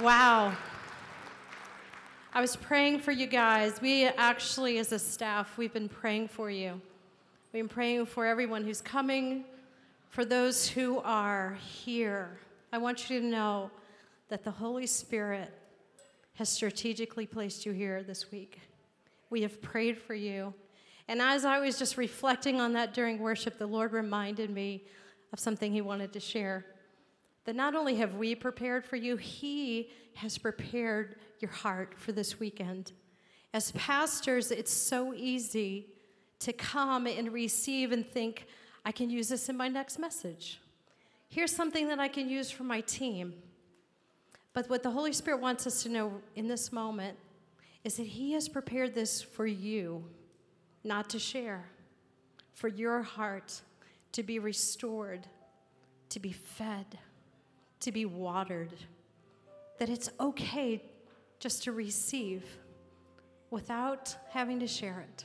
Wow. 0.00 0.56
I 2.32 2.40
was 2.40 2.54
praying 2.54 3.00
for 3.00 3.10
you 3.10 3.26
guys. 3.26 3.80
We 3.80 4.04
actually, 4.04 4.78
as 4.78 4.92
a 4.92 4.98
staff, 4.98 5.58
we've 5.58 5.72
been 5.72 5.88
praying 5.88 6.28
for 6.28 6.48
you. 6.48 6.80
We've 7.52 7.64
been 7.64 7.68
praying 7.68 8.06
for 8.06 8.24
everyone 8.24 8.62
who's 8.62 8.80
coming, 8.80 9.44
for 10.08 10.24
those 10.24 10.68
who 10.68 11.00
are 11.00 11.58
here. 11.60 12.38
I 12.72 12.78
want 12.78 13.10
you 13.10 13.18
to 13.18 13.26
know 13.26 13.72
that 14.28 14.44
the 14.44 14.52
Holy 14.52 14.86
Spirit 14.86 15.52
has 16.34 16.48
strategically 16.48 17.26
placed 17.26 17.66
you 17.66 17.72
here 17.72 18.04
this 18.04 18.30
week. 18.30 18.60
We 19.30 19.42
have 19.42 19.60
prayed 19.60 19.98
for 19.98 20.14
you. 20.14 20.54
And 21.08 21.20
as 21.20 21.44
I 21.44 21.58
was 21.58 21.76
just 21.76 21.96
reflecting 21.96 22.60
on 22.60 22.72
that 22.74 22.94
during 22.94 23.18
worship, 23.18 23.58
the 23.58 23.66
Lord 23.66 23.92
reminded 23.92 24.50
me 24.50 24.84
of 25.32 25.40
something 25.40 25.72
He 25.72 25.80
wanted 25.80 26.12
to 26.12 26.20
share. 26.20 26.66
That 27.48 27.56
not 27.56 27.74
only 27.74 27.94
have 27.94 28.16
we 28.16 28.34
prepared 28.34 28.84
for 28.84 28.96
you, 28.96 29.16
He 29.16 29.88
has 30.16 30.36
prepared 30.36 31.16
your 31.40 31.50
heart 31.50 31.94
for 31.96 32.12
this 32.12 32.38
weekend. 32.38 32.92
As 33.54 33.72
pastors, 33.72 34.50
it's 34.50 34.70
so 34.70 35.14
easy 35.14 35.86
to 36.40 36.52
come 36.52 37.06
and 37.06 37.32
receive 37.32 37.90
and 37.90 38.06
think, 38.06 38.44
I 38.84 38.92
can 38.92 39.08
use 39.08 39.30
this 39.30 39.48
in 39.48 39.56
my 39.56 39.66
next 39.66 39.98
message. 39.98 40.60
Here's 41.30 41.56
something 41.56 41.88
that 41.88 41.98
I 41.98 42.08
can 42.08 42.28
use 42.28 42.50
for 42.50 42.64
my 42.64 42.82
team. 42.82 43.32
But 44.52 44.68
what 44.68 44.82
the 44.82 44.90
Holy 44.90 45.14
Spirit 45.14 45.40
wants 45.40 45.66
us 45.66 45.82
to 45.84 45.88
know 45.88 46.20
in 46.36 46.48
this 46.48 46.70
moment 46.70 47.16
is 47.82 47.96
that 47.96 48.08
He 48.08 48.32
has 48.32 48.46
prepared 48.46 48.94
this 48.94 49.22
for 49.22 49.46
you, 49.46 50.04
not 50.84 51.08
to 51.08 51.18
share, 51.18 51.64
for 52.52 52.68
your 52.68 53.00
heart 53.00 53.62
to 54.12 54.22
be 54.22 54.38
restored, 54.38 55.26
to 56.10 56.20
be 56.20 56.32
fed, 56.32 56.98
to 57.80 57.92
be 57.92 58.04
watered. 58.04 58.72
That 59.78 59.88
it's 59.88 60.10
okay 60.18 60.82
just 61.38 61.64
to 61.64 61.72
receive 61.72 62.44
without 63.50 64.14
having 64.30 64.60
to 64.60 64.66
share 64.66 65.00
it. 65.00 65.24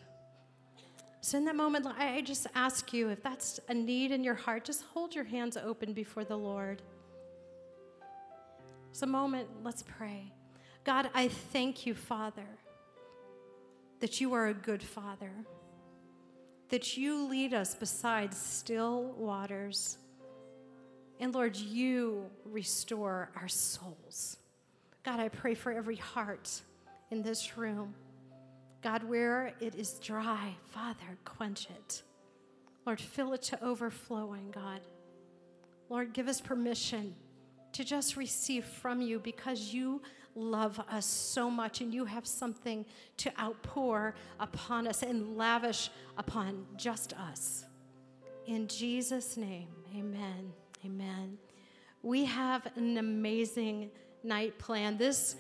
So, 1.22 1.38
in 1.38 1.46
that 1.46 1.56
moment, 1.56 1.88
I 1.88 2.22
just 2.22 2.48
ask 2.54 2.92
you 2.92 3.10
if 3.10 3.24
that's 3.24 3.60
a 3.70 3.74
need 3.74 4.12
in 4.12 4.24
your 4.24 4.34
heart, 4.34 4.66
just 4.66 4.84
hold 4.84 5.16
your 5.16 5.24
hands 5.24 5.56
open 5.56 5.94
before 5.94 6.26
the 6.26 6.36
Lord. 6.36 6.82
It's 8.90 9.02
a 9.02 9.08
moment, 9.08 9.48
let's 9.64 9.84
pray. 9.84 10.34
God, 10.84 11.10
I 11.14 11.30
thank 11.30 11.86
you, 11.86 11.94
Father, 11.94 12.46
that 14.02 14.20
you 14.20 14.34
are 14.34 14.48
a 14.48 14.54
good 14.54 14.84
Father, 14.84 15.32
that 16.70 16.98
you 16.98 17.26
lead 17.28 17.54
us 17.54 17.74
beside 17.74 18.34
still 18.34 19.14
waters. 19.18 19.98
And 21.24 21.34
Lord, 21.34 21.56
you 21.56 22.26
restore 22.44 23.30
our 23.38 23.48
souls. 23.48 24.36
God, 25.06 25.22
I 25.22 25.30
pray 25.30 25.54
for 25.54 25.72
every 25.72 25.96
heart 25.96 26.62
in 27.12 27.22
this 27.24 27.58
room. 27.58 27.96
God, 28.82 29.06
where 29.06 29.54
it 29.62 29.74
is 29.76 29.94
dry, 30.00 30.54
Father, 30.66 31.18
quench 31.24 31.68
it. 31.70 32.04
Lord, 32.86 33.00
fill 33.00 33.32
it 33.32 33.42
to 33.44 33.64
overflowing, 33.64 34.52
God. 34.52 34.82
Lord, 35.88 36.12
give 36.12 36.28
us 36.28 36.42
permission 36.42 37.16
to 37.72 37.86
just 37.86 38.18
receive 38.18 38.66
from 38.66 39.02
you 39.02 39.18
because 39.18 39.74
you 39.74 40.02
love 40.36 40.78
us 40.90 41.06
so 41.06 41.50
much 41.50 41.80
and 41.80 41.94
you 41.94 42.04
have 42.04 42.28
something 42.28 42.86
to 43.16 43.32
outpour 43.40 44.14
upon 44.42 44.88
us 44.88 45.04
and 45.04 45.38
lavish 45.38 45.90
upon 46.18 46.66
just 46.76 47.14
us. 47.14 47.64
In 48.46 48.68
Jesus' 48.68 49.38
name, 49.38 49.70
amen. 49.96 50.52
Amen. 50.86 51.38
We 52.02 52.26
have 52.26 52.68
an 52.76 52.98
amazing 52.98 53.90
night 54.22 54.60
planned. 54.60 55.00
This, 55.00 55.38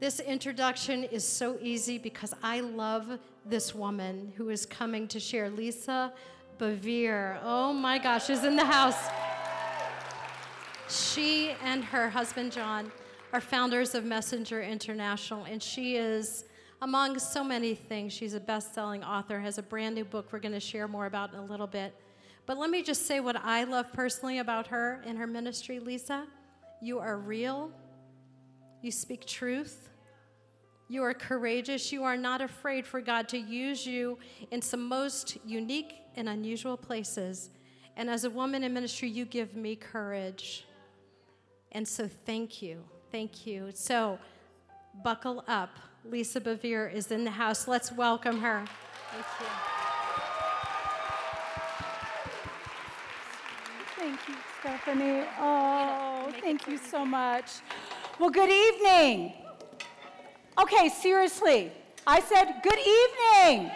this 0.00 0.18
introduction 0.18 1.04
is 1.04 1.24
so 1.24 1.58
easy 1.62 1.96
because 1.96 2.34
I 2.42 2.58
love 2.58 3.20
this 3.46 3.72
woman 3.72 4.32
who 4.36 4.48
is 4.50 4.66
coming 4.66 5.06
to 5.08 5.20
share, 5.20 5.48
Lisa 5.48 6.12
Bevere. 6.58 7.38
Oh 7.44 7.72
my 7.72 7.98
gosh, 7.98 8.26
she's 8.26 8.42
in 8.42 8.56
the 8.56 8.64
house. 8.64 8.98
She 10.88 11.50
and 11.62 11.84
her 11.84 12.10
husband, 12.10 12.50
John, 12.50 12.90
are 13.32 13.40
founders 13.40 13.94
of 13.94 14.04
Messenger 14.04 14.62
International, 14.62 15.44
and 15.44 15.62
she 15.62 15.94
is, 15.94 16.46
among 16.82 17.20
so 17.20 17.44
many 17.44 17.76
things, 17.76 18.12
she's 18.12 18.34
a 18.34 18.40
best 18.40 18.74
selling 18.74 19.04
author, 19.04 19.38
has 19.38 19.56
a 19.56 19.62
brand 19.62 19.94
new 19.94 20.04
book 20.04 20.32
we're 20.32 20.40
going 20.40 20.50
to 20.50 20.58
share 20.58 20.88
more 20.88 21.06
about 21.06 21.32
in 21.32 21.38
a 21.38 21.44
little 21.44 21.68
bit. 21.68 21.94
But 22.50 22.58
let 22.58 22.68
me 22.68 22.82
just 22.82 23.06
say 23.06 23.20
what 23.20 23.36
I 23.36 23.62
love 23.62 23.92
personally 23.92 24.38
about 24.40 24.66
her 24.66 25.00
and 25.06 25.16
her 25.18 25.26
ministry, 25.28 25.78
Lisa. 25.78 26.26
You 26.82 26.98
are 26.98 27.16
real, 27.16 27.70
you 28.82 28.90
speak 28.90 29.24
truth. 29.24 29.88
You 30.88 31.04
are 31.04 31.14
courageous. 31.14 31.92
You 31.92 32.02
are 32.02 32.16
not 32.16 32.40
afraid 32.40 32.88
for 32.88 33.00
God 33.00 33.28
to 33.28 33.38
use 33.38 33.86
you 33.86 34.18
in 34.50 34.60
some 34.60 34.88
most 34.88 35.38
unique 35.46 35.94
and 36.16 36.28
unusual 36.28 36.76
places. 36.76 37.50
And 37.96 38.10
as 38.10 38.24
a 38.24 38.30
woman 38.30 38.64
in 38.64 38.74
ministry, 38.74 39.08
you 39.08 39.26
give 39.26 39.54
me 39.54 39.76
courage. 39.76 40.66
And 41.70 41.86
so, 41.86 42.10
thank 42.26 42.60
you. 42.60 42.82
Thank 43.12 43.46
you. 43.46 43.70
So, 43.74 44.18
buckle 45.04 45.44
up. 45.46 45.78
Lisa 46.04 46.40
Bevere 46.40 46.92
is 46.92 47.12
in 47.12 47.22
the 47.22 47.30
house. 47.30 47.68
Let's 47.68 47.92
welcome 47.92 48.40
her. 48.40 48.64
Thank 49.12 49.26
you. 49.38 49.79
Thank 54.10 54.28
you, 54.28 54.34
Stephanie. 54.58 55.24
Oh, 55.38 56.32
thank 56.40 56.66
you 56.66 56.78
so 56.78 57.04
much. 57.04 57.60
Well, 58.18 58.30
good 58.30 58.50
evening. 58.50 59.34
Okay, 60.60 60.88
seriously. 60.88 61.70
I 62.08 62.18
said, 62.18 62.54
good 62.64 62.80
evening. 62.80 63.70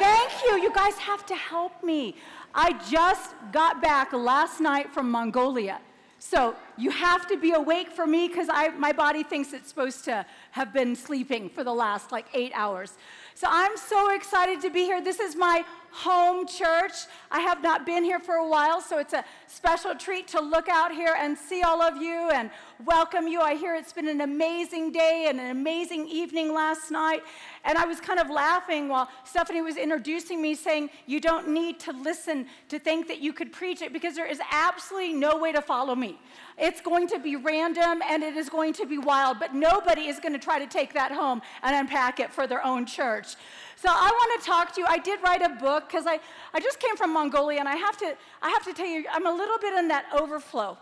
Thank 0.00 0.30
you. 0.44 0.60
You 0.60 0.72
guys 0.72 0.94
have 0.94 1.24
to 1.26 1.36
help 1.36 1.84
me. 1.84 2.16
I 2.56 2.72
just 2.90 3.36
got 3.52 3.80
back 3.80 4.12
last 4.12 4.60
night 4.60 4.92
from 4.92 5.12
Mongolia. 5.12 5.80
So 6.18 6.56
you 6.76 6.90
have 6.90 7.26
to 7.28 7.36
be 7.36 7.52
awake 7.52 7.90
for 7.90 8.06
me 8.06 8.28
because 8.28 8.48
my 8.78 8.92
body 8.92 9.22
thinks 9.22 9.52
it's 9.52 9.68
supposed 9.68 10.04
to 10.04 10.26
have 10.52 10.72
been 10.72 10.94
sleeping 10.94 11.48
for 11.48 11.64
the 11.64 11.72
last 11.72 12.12
like 12.12 12.26
eight 12.34 12.52
hours. 12.54 12.94
So 13.34 13.46
I'm 13.50 13.76
so 13.76 14.14
excited 14.14 14.62
to 14.62 14.70
be 14.70 14.84
here. 14.84 15.02
This 15.02 15.20
is 15.20 15.36
my 15.36 15.62
home 15.90 16.46
church. 16.46 16.92
I 17.30 17.40
have 17.40 17.62
not 17.62 17.84
been 17.84 18.02
here 18.04 18.18
for 18.18 18.36
a 18.36 18.48
while, 18.48 18.80
so 18.80 18.98
it's 18.98 19.12
a 19.12 19.24
special 19.46 19.94
treat 19.94 20.28
to 20.28 20.40
look 20.40 20.68
out 20.68 20.92
here 20.92 21.14
and 21.18 21.36
see 21.36 21.62
all 21.62 21.82
of 21.82 21.96
you 21.96 22.30
and 22.30 22.50
welcome 22.84 23.26
you. 23.26 23.40
I 23.40 23.54
hear 23.54 23.74
it's 23.74 23.92
been 23.92 24.08
an 24.08 24.22
amazing 24.22 24.92
day 24.92 25.26
and 25.28 25.38
an 25.40 25.50
amazing 25.50 26.06
evening 26.08 26.54
last 26.54 26.90
night. 26.90 27.22
And 27.64 27.76
I 27.76 27.84
was 27.84 28.00
kind 28.00 28.20
of 28.20 28.30
laughing 28.30 28.88
while 28.88 29.08
Stephanie 29.24 29.62
was 29.62 29.76
introducing 29.76 30.40
me, 30.40 30.54
saying, 30.54 30.90
You 31.06 31.20
don't 31.20 31.48
need 31.48 31.78
to 31.80 31.92
listen 31.92 32.46
to 32.68 32.78
think 32.78 33.08
that 33.08 33.20
you 33.20 33.32
could 33.32 33.52
preach 33.52 33.82
it 33.82 33.92
because 33.92 34.14
there 34.14 34.26
is 34.26 34.40
absolutely 34.50 35.12
no 35.12 35.36
way 35.38 35.52
to 35.52 35.60
follow 35.60 35.94
me. 35.94 36.18
It's 36.66 36.80
going 36.80 37.06
to 37.14 37.20
be 37.20 37.36
random 37.36 38.02
and 38.10 38.24
it 38.24 38.36
is 38.36 38.48
going 38.48 38.72
to 38.72 38.86
be 38.86 38.98
wild, 38.98 39.38
but 39.38 39.54
nobody 39.54 40.08
is 40.08 40.18
going 40.18 40.32
to 40.32 40.38
try 40.40 40.58
to 40.58 40.66
take 40.66 40.94
that 40.94 41.12
home 41.12 41.40
and 41.62 41.76
unpack 41.76 42.18
it 42.18 42.32
for 42.32 42.48
their 42.48 42.66
own 42.66 42.86
church. 42.86 43.36
So 43.76 43.88
I 43.88 44.10
want 44.10 44.42
to 44.42 44.46
talk 44.48 44.74
to 44.74 44.80
you. 44.80 44.86
I 44.88 44.98
did 44.98 45.22
write 45.22 45.42
a 45.42 45.50
book 45.50 45.86
because 45.86 46.08
I, 46.08 46.18
I 46.52 46.58
just 46.58 46.80
came 46.80 46.96
from 46.96 47.12
Mongolia 47.12 47.60
and 47.60 47.68
I 47.68 47.76
have 47.76 47.96
to 47.98 48.16
I 48.42 48.48
have 48.50 48.64
to 48.64 48.72
tell 48.72 48.84
you 48.84 49.04
I'm 49.12 49.28
a 49.28 49.32
little 49.32 49.58
bit 49.58 49.74
in 49.74 49.86
that 49.88 50.06
overflow 50.12 50.76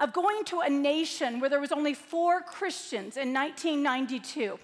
of 0.00 0.12
going 0.12 0.42
to 0.46 0.62
a 0.62 0.68
nation 0.68 1.38
where 1.38 1.48
there 1.48 1.60
was 1.60 1.70
only 1.70 1.94
four 1.94 2.40
Christians 2.40 3.16
in 3.16 3.32
1992 3.32 4.58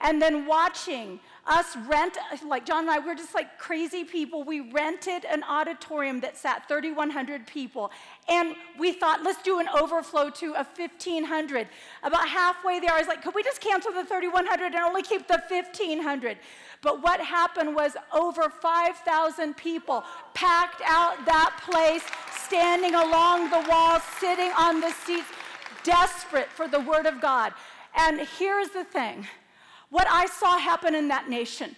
and 0.00 0.22
then 0.22 0.46
watching 0.46 1.18
us 1.46 1.76
rent, 1.88 2.18
like 2.46 2.64
John 2.64 2.80
and 2.80 2.90
I, 2.90 2.98
we're 2.98 3.14
just 3.14 3.34
like 3.34 3.58
crazy 3.58 4.04
people. 4.04 4.44
We 4.44 4.60
rented 4.60 5.24
an 5.24 5.42
auditorium 5.42 6.20
that 6.20 6.36
sat 6.36 6.68
3,100 6.68 7.46
people, 7.46 7.90
and 8.28 8.54
we 8.78 8.92
thought, 8.92 9.22
let's 9.22 9.42
do 9.42 9.58
an 9.58 9.68
overflow 9.68 10.28
to 10.30 10.52
a 10.52 10.66
1,500. 10.76 11.66
About 12.02 12.28
halfway 12.28 12.78
there, 12.78 12.92
I 12.92 12.98
was 12.98 13.08
like, 13.08 13.22
could 13.22 13.34
we 13.34 13.42
just 13.42 13.60
cancel 13.60 13.90
the 13.92 14.04
3,100 14.04 14.66
and 14.66 14.76
only 14.76 15.02
keep 15.02 15.26
the 15.26 15.42
1,500? 15.48 16.36
But 16.82 17.02
what 17.02 17.20
happened 17.20 17.74
was 17.74 17.96
over 18.12 18.50
5,000 18.50 19.56
people 19.56 20.04
packed 20.34 20.82
out 20.84 21.24
that 21.24 21.58
place, 21.64 22.02
standing 22.44 22.94
along 22.94 23.50
the 23.50 23.66
walls, 23.68 24.02
sitting 24.20 24.52
on 24.58 24.80
the 24.80 24.90
seats, 24.90 25.28
desperate 25.82 26.48
for 26.48 26.68
the 26.68 26.80
Word 26.80 27.06
of 27.06 27.20
God. 27.20 27.54
And 27.96 28.20
here's 28.38 28.68
the 28.68 28.84
thing 28.84 29.26
what 29.90 30.06
I 30.10 30.26
saw 30.26 30.58
happen 30.58 30.94
in 30.94 31.08
that 31.08 31.30
nation. 31.30 31.74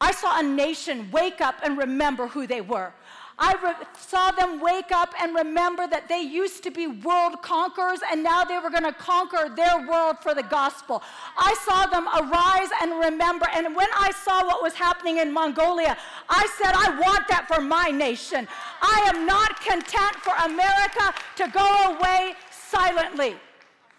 I 0.00 0.12
saw 0.12 0.38
a 0.38 0.42
nation 0.42 1.10
wake 1.10 1.40
up 1.40 1.56
and 1.62 1.76
remember 1.76 2.28
who 2.28 2.46
they 2.46 2.60
were. 2.60 2.92
I 3.42 3.54
re- 3.64 3.86
saw 3.98 4.30
them 4.32 4.60
wake 4.60 4.92
up 4.92 5.14
and 5.18 5.34
remember 5.34 5.86
that 5.86 6.08
they 6.08 6.20
used 6.20 6.62
to 6.64 6.70
be 6.70 6.86
world 6.86 7.40
conquerors 7.40 8.00
and 8.12 8.22
now 8.22 8.44
they 8.44 8.58
were 8.58 8.68
going 8.68 8.84
to 8.84 8.92
conquer 8.92 9.48
their 9.48 9.88
world 9.88 10.18
for 10.20 10.34
the 10.34 10.42
gospel. 10.42 11.02
I 11.38 11.54
saw 11.64 11.86
them 11.86 12.06
arise 12.06 12.68
and 12.82 13.00
remember. 13.00 13.46
And 13.54 13.74
when 13.74 13.88
I 13.96 14.12
saw 14.12 14.44
what 14.44 14.62
was 14.62 14.74
happening 14.74 15.18
in 15.18 15.32
Mongolia, 15.32 15.96
I 16.28 16.46
said, 16.60 16.74
I 16.74 17.00
want 17.00 17.28
that 17.28 17.48
for 17.48 17.62
my 17.62 17.88
nation. 17.88 18.46
I 18.82 19.10
am 19.12 19.24
not 19.24 19.58
content 19.62 20.16
for 20.16 20.34
America 20.44 21.14
to 21.36 21.48
go 21.48 21.96
away 21.96 22.34
silently. 22.50 23.36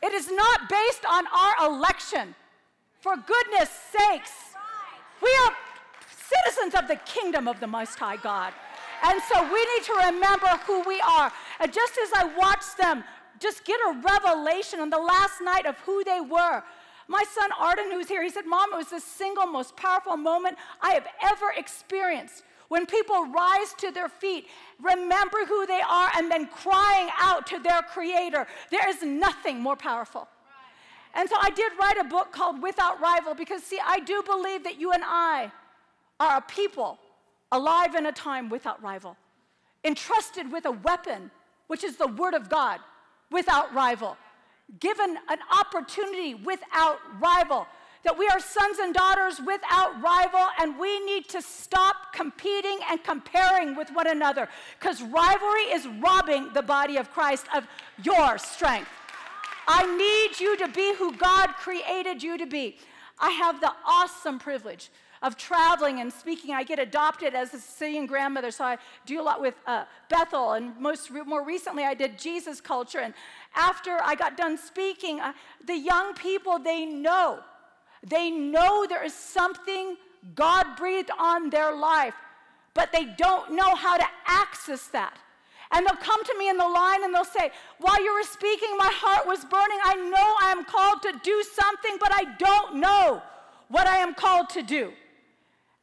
It 0.04 0.14
is 0.14 0.32
not 0.32 0.70
based 0.70 1.04
on 1.10 1.26
our 1.28 1.68
election. 1.68 2.36
For 3.00 3.16
goodness 3.16 3.70
sakes, 3.92 4.32
we 5.20 5.30
are 5.46 5.54
citizens 6.46 6.76
of 6.76 6.88
the 6.88 6.98
kingdom 6.98 7.48
of 7.48 7.60
the 7.60 7.68
Most 7.68 7.98
High 7.98 8.18
God. 8.18 8.54
And 9.04 9.22
so 9.32 9.44
we 9.44 9.60
need 9.76 9.84
to 9.86 9.94
remember 10.12 10.48
who 10.68 10.82
we 10.82 11.02
are. 11.02 11.32
And 11.60 11.74
just 11.74 11.98
as 11.98 12.12
I 12.14 12.26
watched 12.38 12.78
them 12.78 13.04
just 13.40 13.66
get 13.66 13.80
a 13.88 14.00
revelation 14.00 14.80
on 14.80 14.92
the 14.92 15.00
last 15.00 15.42
night 15.42 15.66
of 15.66 15.78
who 15.80 16.04
they 16.04 16.22
were, 16.22 16.64
my 17.08 17.24
son 17.34 17.50
Arden, 17.60 17.92
who's 17.92 18.08
here, 18.08 18.24
he 18.24 18.30
said, 18.30 18.46
Mom, 18.46 18.72
it 18.72 18.78
was 18.78 18.90
the 18.90 19.00
single 19.00 19.48
most 19.48 19.76
powerful 19.76 20.16
moment 20.16 20.58
I 20.82 20.92
have 20.92 21.08
ever 21.24 21.52
experienced. 21.58 22.44
When 22.68 22.86
people 22.86 23.26
rise 23.26 23.74
to 23.80 23.92
their 23.92 24.08
feet, 24.08 24.48
remember 24.82 25.46
who 25.46 25.66
they 25.66 25.82
are, 25.82 26.10
and 26.16 26.32
then 26.32 26.48
crying 26.48 27.10
out 27.20 27.46
to 27.48 27.60
their 27.60 27.82
Creator. 27.82 28.48
There 28.70 28.88
is 28.88 29.04
nothing 29.04 29.60
more 29.60 29.76
powerful. 29.76 30.30
And 31.14 31.28
so 31.28 31.36
I 31.42 31.50
did 31.50 31.74
write 31.78 31.98
a 31.98 32.06
book 32.06 32.32
called 32.32 32.62
Without 32.62 33.02
Rival 33.02 33.34
because, 33.34 33.62
see, 33.62 33.80
I 33.86 34.00
do 34.00 34.24
believe 34.24 34.64
that 34.64 34.80
you 34.80 34.94
and 34.94 35.04
I 35.06 35.52
are 36.20 36.38
a 36.38 36.42
people 36.42 36.98
alive 37.52 37.96
in 37.96 38.06
a 38.06 38.12
time 38.12 38.50
without 38.50 38.82
rival, 38.82 39.18
entrusted 39.84 40.52
with 40.52 40.66
a 40.66 40.72
weapon, 40.72 41.32
which 41.68 41.84
is 41.84 41.98
the 41.98 42.08
Word 42.08 42.34
of 42.34 42.50
God, 42.50 42.80
without 43.30 43.74
rival 43.74 44.18
given 44.80 45.18
an 45.30 45.40
opportunity 45.60 46.36
without 46.36 47.00
rival. 47.20 47.68
That 48.04 48.18
we 48.18 48.28
are 48.30 48.40
sons 48.40 48.80
and 48.80 48.96
daughters 48.96 49.40
without 49.46 50.02
rival, 50.02 50.48
and 50.60 50.80
we 50.80 51.06
need 51.06 51.30
to 51.30 51.42
stop 51.42 52.14
competing 52.14 52.80
and 52.90 53.04
comparing 53.04 53.76
with 53.76 53.92
one 53.92 54.08
another 54.08 54.48
because 54.80 55.04
rivalry 55.04 55.70
is 55.72 55.86
robbing 56.02 56.52
the 56.54 56.64
body 56.64 56.98
of 56.98 57.12
Christ 57.12 57.46
of 57.56 57.68
your 58.04 58.40
strength. 58.40 58.90
I 59.68 59.86
need 59.96 60.40
you 60.40 60.58
to 60.58 60.68
be 60.70 60.96
who 60.96 61.16
God 61.16 61.50
created 61.58 62.24
you 62.24 62.40
to 62.40 62.48
be. 62.48 62.78
I 63.20 63.30
have 63.30 63.62
the 63.62 63.72
awesome 63.86 64.40
privilege 64.40 64.90
of 65.22 65.38
traveling 65.38 66.00
and 66.00 66.12
speaking. 66.12 66.54
I 66.54 66.64
get 66.64 66.80
adopted 66.80 67.36
as 67.36 67.54
a 67.54 67.60
Sicilian 67.60 68.06
grandmother, 68.06 68.52
so 68.52 68.64
I 68.64 68.78
do 69.06 69.22
a 69.22 69.24
lot 69.24 69.40
with 69.40 69.56
uh, 69.68 69.86
Bethel, 70.10 70.54
and 70.54 70.78
most 70.80 71.12
more 71.12 71.46
recently 71.46 71.84
I 71.84 71.94
did 71.94 72.18
Jesus 72.18 72.60
culture. 72.60 73.00
And 73.00 73.14
after 73.56 74.00
I 74.04 74.16
got 74.16 74.36
done 74.36 74.58
speaking, 74.58 75.20
uh, 75.20 75.34
the 75.66 75.78
young 75.78 76.14
people 76.16 76.58
they 76.58 76.86
know, 76.86 77.40
they 78.04 78.32
know 78.32 78.86
there 78.88 79.04
is 79.04 79.14
something 79.14 79.98
God 80.36 80.76
breathed 80.76 81.12
on 81.20 81.50
their 81.50 81.76
life, 81.76 82.16
but 82.74 82.92
they 82.92 83.06
don't 83.06 83.52
know 83.52 83.76
how 83.76 83.98
to 83.98 84.06
access 84.26 84.88
that. 84.88 85.18
And 85.74 85.86
they'll 85.86 85.96
come 85.96 86.24
to 86.24 86.36
me 86.38 86.50
in 86.50 86.58
the 86.58 86.68
line 86.68 87.04
and 87.04 87.14
they'll 87.14 87.24
say, 87.24 87.52
While 87.80 88.04
you 88.04 88.14
were 88.14 88.24
speaking, 88.24 88.76
my 88.78 88.90
heart 88.92 89.26
was 89.26 89.46
burning. 89.46 89.80
I 89.84 89.96
know 89.96 90.36
I 90.42 90.52
am 90.52 90.66
called 90.66 91.02
to 91.04 91.14
do 91.24 91.44
something, 91.54 91.98
but 92.00 92.12
I 92.14 92.26
don't 92.38 92.76
know 92.76 93.22
what 93.70 93.88
I 93.88 93.98
am 93.98 94.14
called 94.14 94.50
to 94.50 94.64
do. 94.64 94.92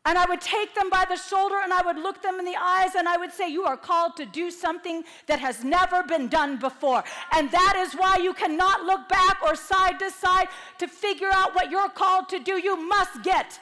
And 0.05 0.17
I 0.17 0.25
would 0.27 0.41
take 0.41 0.75
them 0.75 0.89
by 0.89 1.05
the 1.09 1.17
shoulder 1.17 1.57
and 1.63 1.73
I 1.73 1.83
would 1.83 1.99
look 1.99 2.23
them 2.23 2.39
in 2.39 2.45
the 2.45 2.57
eyes 2.59 2.95
and 2.95 3.07
I 3.07 3.17
would 3.17 3.33
say, 3.33 3.49
You 3.49 3.65
are 3.65 3.77
called 3.77 4.17
to 4.17 4.25
do 4.25 4.51
something 4.51 5.05
that 5.27 5.39
has 5.39 5.65
never 5.65 6.03
been 6.03 6.29
done 6.29 6.57
before. 6.59 7.05
And 7.33 7.51
that 7.51 7.75
is 7.77 7.95
why 7.95 8.17
you 8.17 8.33
cannot 8.33 8.85
look 8.85 9.09
back 9.09 9.39
or 9.43 9.55
side 9.55 9.99
to 9.99 10.11
side 10.11 10.49
to 10.79 10.89
figure 10.89 11.31
out 11.33 11.55
what 11.55 11.71
you're 11.71 11.91
called 11.91 12.29
to 12.31 12.39
do. 12.39 12.59
You 12.59 12.77
must 12.77 13.23
get 13.23 13.61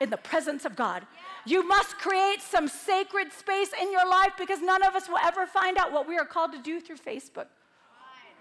in 0.00 0.10
the 0.10 0.16
presence 0.16 0.64
of 0.64 0.76
God. 0.76 1.06
You 1.46 1.66
must 1.66 1.98
create 1.98 2.40
some 2.40 2.68
sacred 2.68 3.32
space 3.32 3.70
in 3.80 3.90
your 3.90 4.08
life 4.08 4.32
because 4.38 4.60
none 4.60 4.82
of 4.82 4.94
us 4.94 5.08
will 5.08 5.18
ever 5.18 5.46
find 5.46 5.78
out 5.78 5.92
what 5.92 6.06
we 6.06 6.16
are 6.16 6.24
called 6.24 6.52
to 6.52 6.58
do 6.58 6.80
through 6.80 6.98
Facebook 6.98 7.46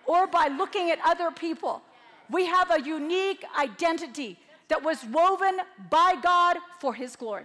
or 0.05 0.27
by 0.27 0.47
looking 0.47 0.91
at 0.91 0.99
other 1.05 1.31
people. 1.31 1.81
We 2.29 2.45
have 2.45 2.71
a 2.71 2.81
unique 2.81 3.43
identity 3.59 4.37
that 4.71 4.81
was 4.81 5.03
woven 5.03 5.59
by 5.89 6.15
God 6.23 6.55
for 6.79 6.93
His 6.93 7.17
glory. 7.17 7.43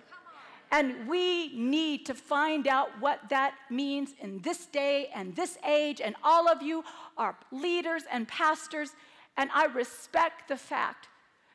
And 0.70 1.08
we 1.08 1.56
need 1.58 2.06
to 2.06 2.14
find 2.14 2.68
out 2.68 2.88
what 3.00 3.18
that 3.30 3.54
means 3.68 4.10
in 4.20 4.38
this 4.42 4.66
day 4.66 5.10
and 5.12 5.34
this 5.34 5.58
age. 5.66 6.00
And 6.00 6.14
all 6.22 6.48
of 6.48 6.62
you 6.62 6.84
are 7.18 7.36
leaders 7.50 8.04
and 8.12 8.28
pastors. 8.28 8.92
And 9.36 9.50
I 9.52 9.64
respect 9.66 10.46
the 10.46 10.56
fact 10.56 11.08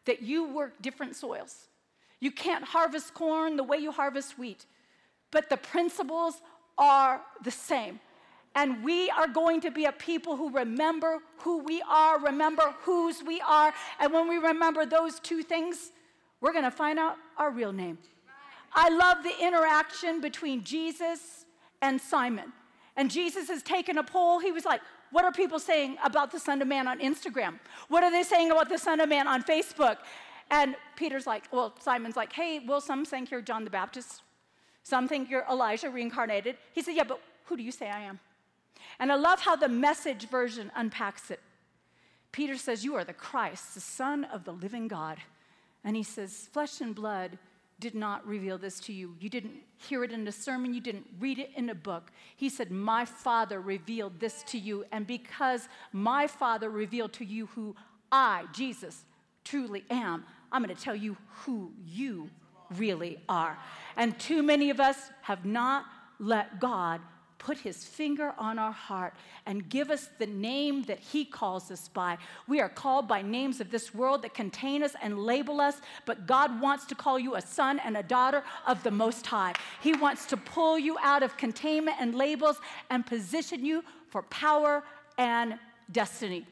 that 0.03 0.21
you 0.21 0.53
work 0.53 0.81
different 0.81 1.15
soils. 1.15 1.67
You 2.19 2.31
can't 2.31 2.65
harvest 2.65 3.13
corn 3.13 3.55
the 3.55 3.63
way 3.63 3.77
you 3.77 3.93
harvest 3.93 4.37
wheat, 4.37 4.65
but 5.31 5.49
the 5.49 5.55
principles 5.55 6.41
are 6.77 7.21
the 7.45 7.51
same. 7.51 8.01
And 8.53 8.83
we 8.83 9.09
are 9.11 9.27
going 9.27 9.61
to 9.61 9.71
be 9.71 9.85
a 9.85 9.91
people 9.93 10.35
who 10.35 10.51
remember 10.51 11.19
who 11.39 11.59
we 11.59 11.81
are, 11.89 12.19
remember 12.19 12.75
whose 12.81 13.23
we 13.23 13.39
are. 13.41 13.73
And 13.99 14.11
when 14.11 14.27
we 14.27 14.37
remember 14.37 14.85
those 14.85 15.19
two 15.19 15.41
things, 15.41 15.91
we're 16.41 16.51
going 16.51 16.65
to 16.65 16.71
find 16.71 16.99
out 16.99 17.15
our 17.37 17.51
real 17.51 17.71
name. 17.71 17.97
I 18.73 18.89
love 18.89 19.23
the 19.23 19.33
interaction 19.45 20.21
between 20.21 20.63
Jesus 20.63 21.45
and 21.81 21.99
Simon. 21.99 22.51
And 22.97 23.09
Jesus 23.09 23.47
has 23.47 23.63
taken 23.63 23.97
a 23.97 24.03
poll. 24.03 24.39
He 24.39 24.51
was 24.51 24.65
like, 24.65 24.81
What 25.11 25.23
are 25.23 25.31
people 25.31 25.59
saying 25.59 25.97
about 26.03 26.31
the 26.31 26.39
Son 26.39 26.61
of 26.61 26.67
Man 26.67 26.87
on 26.87 26.99
Instagram? 26.99 27.59
What 27.87 28.03
are 28.03 28.11
they 28.11 28.23
saying 28.23 28.51
about 28.51 28.69
the 28.69 28.77
Son 28.77 28.99
of 28.99 29.09
Man 29.09 29.27
on 29.27 29.43
Facebook? 29.43 29.97
And 30.49 30.75
Peter's 30.95 31.25
like, 31.25 31.45
Well, 31.51 31.73
Simon's 31.79 32.17
like, 32.17 32.33
Hey, 32.33 32.59
well, 32.65 32.81
some 32.81 33.05
think 33.05 33.31
you're 33.31 33.41
John 33.41 33.63
the 33.63 33.69
Baptist. 33.69 34.21
Some 34.83 35.07
think 35.07 35.29
you're 35.29 35.45
Elijah 35.49 35.89
reincarnated. 35.89 36.57
He 36.73 36.81
said, 36.81 36.95
Yeah, 36.95 37.05
but 37.05 37.21
who 37.45 37.55
do 37.55 37.63
you 37.63 37.71
say 37.71 37.89
I 37.89 38.01
am? 38.01 38.19
And 39.01 39.11
I 39.11 39.15
love 39.15 39.41
how 39.41 39.55
the 39.55 39.67
message 39.67 40.29
version 40.29 40.71
unpacks 40.75 41.31
it. 41.31 41.39
Peter 42.31 42.55
says, 42.55 42.85
You 42.85 42.95
are 42.95 43.03
the 43.03 43.13
Christ, 43.13 43.73
the 43.73 43.81
Son 43.81 44.25
of 44.25 44.45
the 44.45 44.53
living 44.53 44.87
God. 44.87 45.17
And 45.83 45.95
he 45.95 46.03
says, 46.03 46.47
Flesh 46.53 46.81
and 46.81 46.93
blood 46.93 47.39
did 47.79 47.95
not 47.95 48.25
reveal 48.27 48.59
this 48.59 48.79
to 48.81 48.93
you. 48.93 49.15
You 49.19 49.27
didn't 49.27 49.55
hear 49.75 50.03
it 50.03 50.11
in 50.11 50.27
a 50.27 50.31
sermon, 50.31 50.75
you 50.75 50.81
didn't 50.81 51.07
read 51.19 51.39
it 51.39 51.49
in 51.55 51.71
a 51.71 51.75
book. 51.75 52.11
He 52.35 52.47
said, 52.47 52.69
My 52.69 53.03
Father 53.03 53.59
revealed 53.59 54.19
this 54.19 54.43
to 54.43 54.59
you. 54.59 54.85
And 54.91 55.07
because 55.07 55.67
my 55.91 56.27
Father 56.27 56.69
revealed 56.69 57.13
to 57.13 57.25
you 57.25 57.47
who 57.47 57.75
I, 58.11 58.45
Jesus, 58.53 59.03
truly 59.43 59.83
am, 59.89 60.25
I'm 60.51 60.63
going 60.63 60.75
to 60.75 60.79
tell 60.79 60.95
you 60.95 61.17
who 61.43 61.71
you 61.83 62.29
really 62.77 63.17
are. 63.27 63.57
And 63.97 64.17
too 64.19 64.43
many 64.43 64.69
of 64.69 64.79
us 64.79 65.09
have 65.23 65.43
not 65.43 65.85
let 66.19 66.59
God 66.59 67.01
put 67.41 67.57
his 67.57 67.83
finger 67.83 68.33
on 68.37 68.59
our 68.59 68.71
heart 68.71 69.15
and 69.47 69.67
give 69.67 69.89
us 69.89 70.09
the 70.19 70.27
name 70.27 70.83
that 70.83 70.99
he 70.99 71.25
calls 71.25 71.71
us 71.71 71.87
by. 71.87 72.15
We 72.47 72.61
are 72.61 72.69
called 72.69 73.07
by 73.07 73.23
names 73.23 73.59
of 73.59 73.71
this 73.71 73.95
world 73.95 74.21
that 74.21 74.35
contain 74.35 74.83
us 74.83 74.93
and 75.01 75.17
label 75.17 75.59
us, 75.59 75.81
but 76.05 76.27
God 76.27 76.61
wants 76.61 76.85
to 76.85 76.95
call 76.95 77.17
you 77.17 77.35
a 77.35 77.41
son 77.41 77.79
and 77.79 77.97
a 77.97 78.03
daughter 78.03 78.43
of 78.67 78.83
the 78.83 78.91
Most 78.91 79.25
High. 79.25 79.53
He 79.81 79.93
wants 79.93 80.27
to 80.27 80.37
pull 80.37 80.77
you 80.77 80.97
out 81.01 81.23
of 81.23 81.35
containment 81.35 81.97
and 81.99 82.13
labels 82.13 82.57
and 82.91 83.03
position 83.03 83.65
you 83.65 83.83
for 84.09 84.21
power 84.23 84.83
and 85.17 85.57
destiny. 85.91 86.45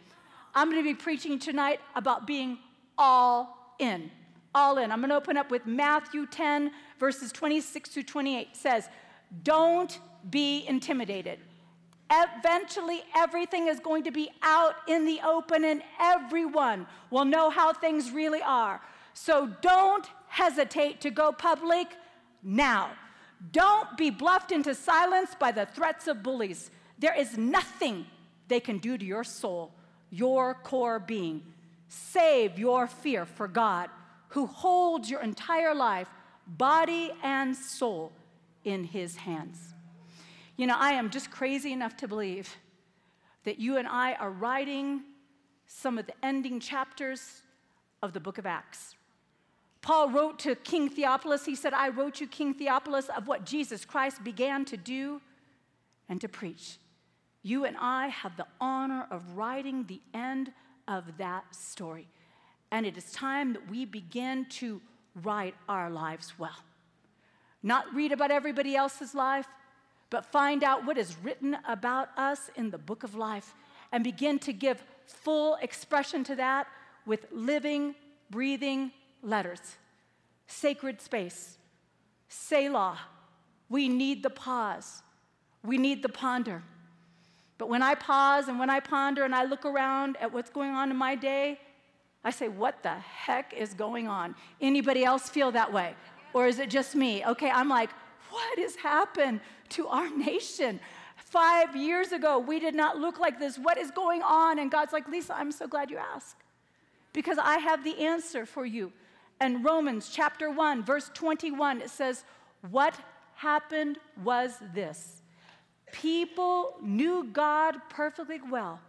I'm 0.55 0.71
going 0.71 0.83
to 0.83 0.89
be 0.89 0.95
preaching 0.95 1.37
tonight 1.37 1.81
about 1.95 2.25
being 2.25 2.57
all 2.97 3.75
in. 3.77 4.09
All 4.55 4.79
in. 4.79 4.91
I'm 4.91 5.01
going 5.01 5.11
to 5.11 5.15
open 5.15 5.37
up 5.37 5.51
with 5.51 5.67
Matthew 5.67 6.25
10, 6.25 6.71
verses 6.99 7.31
26 7.31 7.93
to 7.93 8.01
28. 8.01 8.39
It 8.39 8.57
says, 8.57 8.89
Don't 9.43 9.99
be 10.29 10.65
intimidated. 10.67 11.39
Eventually, 12.11 13.03
everything 13.15 13.67
is 13.67 13.79
going 13.79 14.03
to 14.03 14.11
be 14.11 14.31
out 14.41 14.75
in 14.87 15.05
the 15.05 15.21
open, 15.23 15.63
and 15.63 15.83
everyone 15.99 16.87
will 17.11 17.25
know 17.25 17.49
how 17.49 17.71
things 17.71 18.11
really 18.11 18.41
are. 18.41 18.81
So 19.13 19.47
don't 19.61 20.07
hesitate 20.27 21.01
to 21.01 21.11
go 21.11 21.31
public 21.31 21.87
now. 22.41 22.91
Don't 23.51 23.95
be 23.95 24.09
bluffed 24.09 24.51
into 24.51 24.73
silence 24.73 25.35
by 25.39 25.51
the 25.51 25.65
threats 25.67 26.07
of 26.07 26.23
bullies. 26.23 26.71
There 26.97 27.17
is 27.17 27.37
nothing 27.37 28.05
they 28.47 28.59
can 28.59 28.79
do 28.79 28.97
to 28.97 29.05
your 29.05 29.23
soul, 29.23 29.71
your 30.09 30.55
core 30.55 30.99
being. 30.99 31.43
Save 31.87 32.57
your 32.57 32.87
fear 32.87 33.25
for 33.25 33.47
God, 33.47 33.89
who 34.29 34.45
holds 34.45 35.09
your 35.09 35.21
entire 35.21 35.73
life, 35.73 36.07
body 36.47 37.11
and 37.23 37.55
soul, 37.55 38.11
in 38.63 38.83
his 38.83 39.17
hands. 39.17 39.73
You 40.57 40.67
know, 40.67 40.75
I 40.77 40.91
am 40.91 41.09
just 41.09 41.31
crazy 41.31 41.71
enough 41.71 41.95
to 41.97 42.07
believe 42.07 42.55
that 43.43 43.59
you 43.59 43.77
and 43.77 43.87
I 43.87 44.13
are 44.13 44.31
writing 44.31 45.01
some 45.65 45.97
of 45.97 46.05
the 46.05 46.13
ending 46.23 46.59
chapters 46.59 47.41
of 48.01 48.13
the 48.13 48.19
book 48.19 48.37
of 48.37 48.45
Acts. 48.45 48.95
Paul 49.81 50.09
wrote 50.09 50.39
to 50.39 50.55
King 50.55 50.89
Theophilus, 50.89 51.45
he 51.45 51.55
said, 51.55 51.73
I 51.73 51.89
wrote 51.89 52.19
you, 52.19 52.27
King 52.27 52.53
Theophilus, 52.53 53.07
of 53.15 53.27
what 53.27 53.45
Jesus 53.45 53.85
Christ 53.85 54.23
began 54.23 54.65
to 54.65 54.75
do 54.75 55.21
and 56.09 56.19
to 56.19 56.27
preach. 56.27 56.77
You 57.43 57.63
and 57.65 57.77
I 57.79 58.07
have 58.07 58.35
the 58.35 58.47
honor 58.59 59.07
of 59.09 59.37
writing 59.37 59.85
the 59.85 60.01
end 60.13 60.51
of 60.87 61.17
that 61.17 61.55
story. 61.55 62.07
And 62.71 62.85
it 62.85 62.97
is 62.97 63.11
time 63.11 63.53
that 63.53 63.69
we 63.69 63.85
begin 63.85 64.45
to 64.49 64.81
write 65.23 65.55
our 65.69 65.89
lives 65.89 66.33
well. 66.37 66.57
Not 67.61 67.93
read 67.93 68.11
about 68.11 68.31
everybody 68.31 68.75
else's 68.75 69.13
life, 69.13 69.47
but 70.09 70.25
find 70.25 70.63
out 70.63 70.85
what 70.85 70.97
is 70.97 71.15
written 71.23 71.57
about 71.67 72.09
us 72.17 72.49
in 72.55 72.71
the 72.71 72.77
book 72.77 73.03
of 73.03 73.15
life 73.15 73.53
and 73.91 74.03
begin 74.03 74.39
to 74.39 74.53
give 74.53 74.83
full 75.05 75.55
expression 75.61 76.23
to 76.25 76.35
that 76.35 76.67
with 77.05 77.25
living, 77.31 77.95
breathing 78.29 78.91
letters. 79.21 79.61
Sacred 80.47 81.01
space. 81.01 81.57
Selah. 82.27 82.99
We 83.69 83.87
need 83.87 84.23
the 84.23 84.29
pause. 84.29 85.03
We 85.63 85.77
need 85.77 86.01
the 86.01 86.09
ponder. 86.09 86.63
But 87.57 87.69
when 87.69 87.83
I 87.83 87.93
pause 87.93 88.47
and 88.47 88.57
when 88.57 88.69
I 88.69 88.79
ponder 88.79 89.25
and 89.25 89.35
I 89.35 89.43
look 89.43 89.65
around 89.65 90.17
at 90.21 90.31
what's 90.31 90.49
going 90.49 90.71
on 90.71 90.89
in 90.89 90.97
my 90.97 91.15
day, 91.15 91.59
I 92.23 92.31
say, 92.31 92.47
what 92.47 92.83
the 92.83 92.95
heck 92.95 93.53
is 93.53 93.73
going 93.73 94.07
on? 94.07 94.35
Anybody 94.59 95.03
else 95.03 95.29
feel 95.29 95.51
that 95.51 95.71
way? 95.71 95.95
Or 96.33 96.47
is 96.47 96.59
it 96.59 96.69
just 96.69 96.95
me? 96.95 97.25
Okay, 97.25 97.49
I'm 97.49 97.69
like, 97.69 97.89
what 98.29 98.59
has 98.59 98.75
happened 98.75 99.41
to 99.69 99.87
our 99.87 100.09
nation? 100.09 100.79
Five 101.17 101.75
years 101.75 102.11
ago, 102.11 102.39
we 102.39 102.59
did 102.59 102.75
not 102.75 102.97
look 102.97 103.19
like 103.19 103.39
this. 103.39 103.57
What 103.57 103.77
is 103.77 103.91
going 103.91 104.21
on? 104.23 104.59
And 104.59 104.71
God's 104.71 104.93
like, 104.93 105.07
Lisa, 105.07 105.35
I'm 105.35 105.51
so 105.51 105.67
glad 105.67 105.91
you 105.91 105.97
asked 105.97 106.37
because 107.13 107.37
I 107.37 107.57
have 107.57 107.83
the 107.83 108.05
answer 108.05 108.45
for 108.45 108.65
you. 108.65 108.91
And 109.39 109.63
Romans 109.63 110.09
chapter 110.13 110.49
1, 110.49 110.83
verse 110.83 111.09
21, 111.13 111.81
it 111.81 111.89
says, 111.89 112.23
What 112.69 112.95
happened 113.35 113.99
was 114.23 114.57
this 114.73 115.21
people 115.91 116.75
knew 116.81 117.29
God 117.31 117.75
perfectly 117.89 118.39
well, 118.49 118.79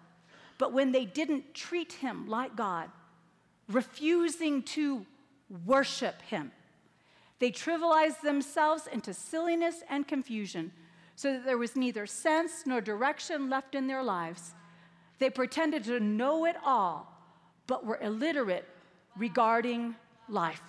but 0.58 0.72
when 0.72 0.92
they 0.92 1.04
didn't 1.04 1.54
treat 1.54 1.92
him 1.94 2.28
like 2.28 2.56
God, 2.56 2.90
refusing 3.68 4.62
to 4.62 5.06
worship 5.64 6.20
him, 6.22 6.52
they 7.40 7.50
trivialized 7.50 8.20
themselves 8.20 8.86
into 8.92 9.12
silliness 9.12 9.82
and 9.88 10.06
confusion 10.06 10.70
so 11.16 11.32
that 11.32 11.44
there 11.44 11.58
was 11.58 11.74
neither 11.74 12.06
sense 12.06 12.64
nor 12.66 12.80
direction 12.80 13.50
left 13.50 13.74
in 13.74 13.86
their 13.86 14.02
lives. 14.02 14.54
They 15.18 15.30
pretended 15.30 15.84
to 15.84 16.00
know 16.00 16.44
it 16.44 16.56
all, 16.64 17.12
but 17.66 17.84
were 17.84 17.98
illiterate 18.00 18.68
regarding 19.16 19.96
life. 20.28 20.62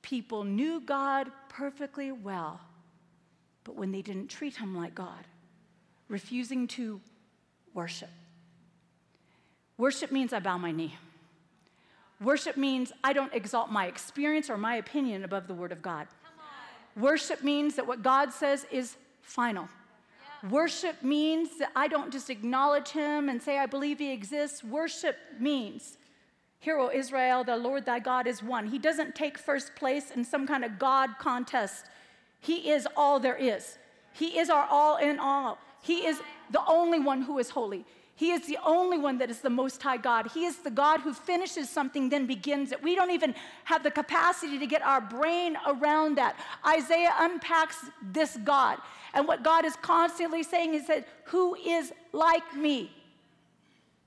People 0.00 0.44
knew 0.44 0.80
God 0.80 1.30
perfectly 1.48 2.12
well, 2.12 2.60
but 3.64 3.74
when 3.76 3.92
they 3.92 4.02
didn't 4.02 4.28
treat 4.28 4.56
Him 4.56 4.76
like 4.76 4.94
God, 4.94 5.26
refusing 6.08 6.66
to 6.68 7.00
worship. 7.74 8.10
Worship 9.76 10.12
means 10.12 10.32
I 10.32 10.40
bow 10.40 10.58
my 10.58 10.70
knee. 10.70 10.96
Worship 12.22 12.56
means 12.56 12.92
I 13.02 13.12
don't 13.12 13.32
exalt 13.34 13.70
my 13.70 13.86
experience 13.86 14.48
or 14.48 14.56
my 14.56 14.76
opinion 14.76 15.24
above 15.24 15.48
the 15.48 15.54
Word 15.54 15.72
of 15.72 15.82
God. 15.82 16.06
Worship 16.96 17.42
means 17.42 17.74
that 17.76 17.86
what 17.86 18.02
God 18.02 18.32
says 18.32 18.66
is 18.70 18.96
final. 19.22 19.68
Worship 20.50 21.02
means 21.02 21.58
that 21.58 21.70
I 21.74 21.88
don't 21.88 22.12
just 22.12 22.28
acknowledge 22.28 22.88
Him 22.88 23.28
and 23.28 23.40
say, 23.40 23.58
I 23.58 23.66
believe 23.66 23.98
He 23.98 24.12
exists. 24.12 24.62
Worship 24.62 25.16
means, 25.38 25.96
Hear, 26.58 26.78
O 26.78 26.90
Israel, 26.92 27.42
the 27.42 27.56
Lord 27.56 27.86
thy 27.86 27.98
God 27.98 28.26
is 28.28 28.42
one. 28.42 28.66
He 28.68 28.78
doesn't 28.78 29.14
take 29.14 29.36
first 29.36 29.74
place 29.74 30.10
in 30.12 30.24
some 30.24 30.46
kind 30.46 30.64
of 30.64 30.78
God 30.78 31.10
contest. 31.18 31.86
He 32.40 32.70
is 32.70 32.86
all 32.96 33.18
there 33.18 33.36
is. 33.36 33.78
He 34.12 34.38
is 34.38 34.50
our 34.50 34.66
all 34.70 34.96
in 34.96 35.18
all. 35.18 35.58
He 35.80 36.06
is 36.06 36.20
the 36.50 36.62
only 36.68 37.00
one 37.00 37.22
who 37.22 37.38
is 37.38 37.50
holy. 37.50 37.84
He 38.14 38.30
is 38.30 38.46
the 38.46 38.58
only 38.64 38.98
one 38.98 39.18
that 39.18 39.30
is 39.30 39.40
the 39.40 39.50
Most 39.50 39.82
High 39.82 39.96
God. 39.96 40.30
He 40.32 40.44
is 40.44 40.58
the 40.58 40.70
God 40.70 41.00
who 41.00 41.14
finishes 41.14 41.70
something, 41.70 42.08
then 42.08 42.26
begins 42.26 42.70
it. 42.70 42.82
We 42.82 42.94
don't 42.94 43.10
even 43.10 43.34
have 43.64 43.82
the 43.82 43.90
capacity 43.90 44.58
to 44.58 44.66
get 44.66 44.82
our 44.82 45.00
brain 45.00 45.56
around 45.66 46.16
that. 46.18 46.36
Isaiah 46.66 47.14
unpacks 47.18 47.76
this 48.12 48.36
God. 48.44 48.78
And 49.14 49.26
what 49.26 49.42
God 49.42 49.64
is 49.64 49.76
constantly 49.76 50.42
saying 50.42 50.74
is 50.74 50.86
that, 50.88 51.08
Who 51.26 51.54
is 51.54 51.92
like 52.12 52.54
me? 52.54 52.90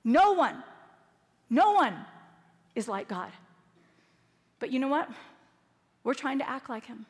No 0.04 0.32
one, 0.32 0.62
no 1.50 1.72
one 1.72 1.96
is 2.76 2.86
like 2.86 3.08
God. 3.08 3.32
But 4.60 4.70
you 4.70 4.78
know 4.78 4.88
what? 4.88 5.10
We're 6.04 6.14
trying 6.14 6.38
to 6.38 6.48
act 6.48 6.70
like 6.70 6.86
Him. 6.86 7.06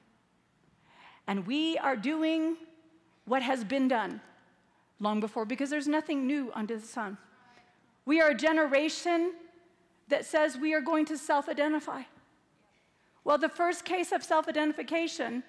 And 1.27 1.47
we 1.47 1.77
are 1.79 1.97
doing 1.97 2.57
what 3.27 3.43
has 3.43 3.65
been 3.65 3.87
done 3.89 4.21
long 5.01 5.21
before 5.21 5.45
because 5.45 5.71
there's 5.71 5.89
nothing 5.89 6.27
new 6.27 6.51
under 6.55 6.77
the 6.77 6.87
sun. 6.87 7.19
We 8.05 8.21
are 8.21 8.31
a 8.31 8.35
generation 8.35 9.33
that 10.09 10.25
says 10.25 10.57
we 10.57 10.75
are 10.75 10.81
going 10.81 11.05
to 11.07 11.19
self 11.19 11.49
identify. 11.49 12.03
Well, 13.25 13.39
the 13.39 13.49
first 13.49 13.85
case 13.85 14.13
of 14.13 14.23
self 14.23 14.49
identification 14.49 15.43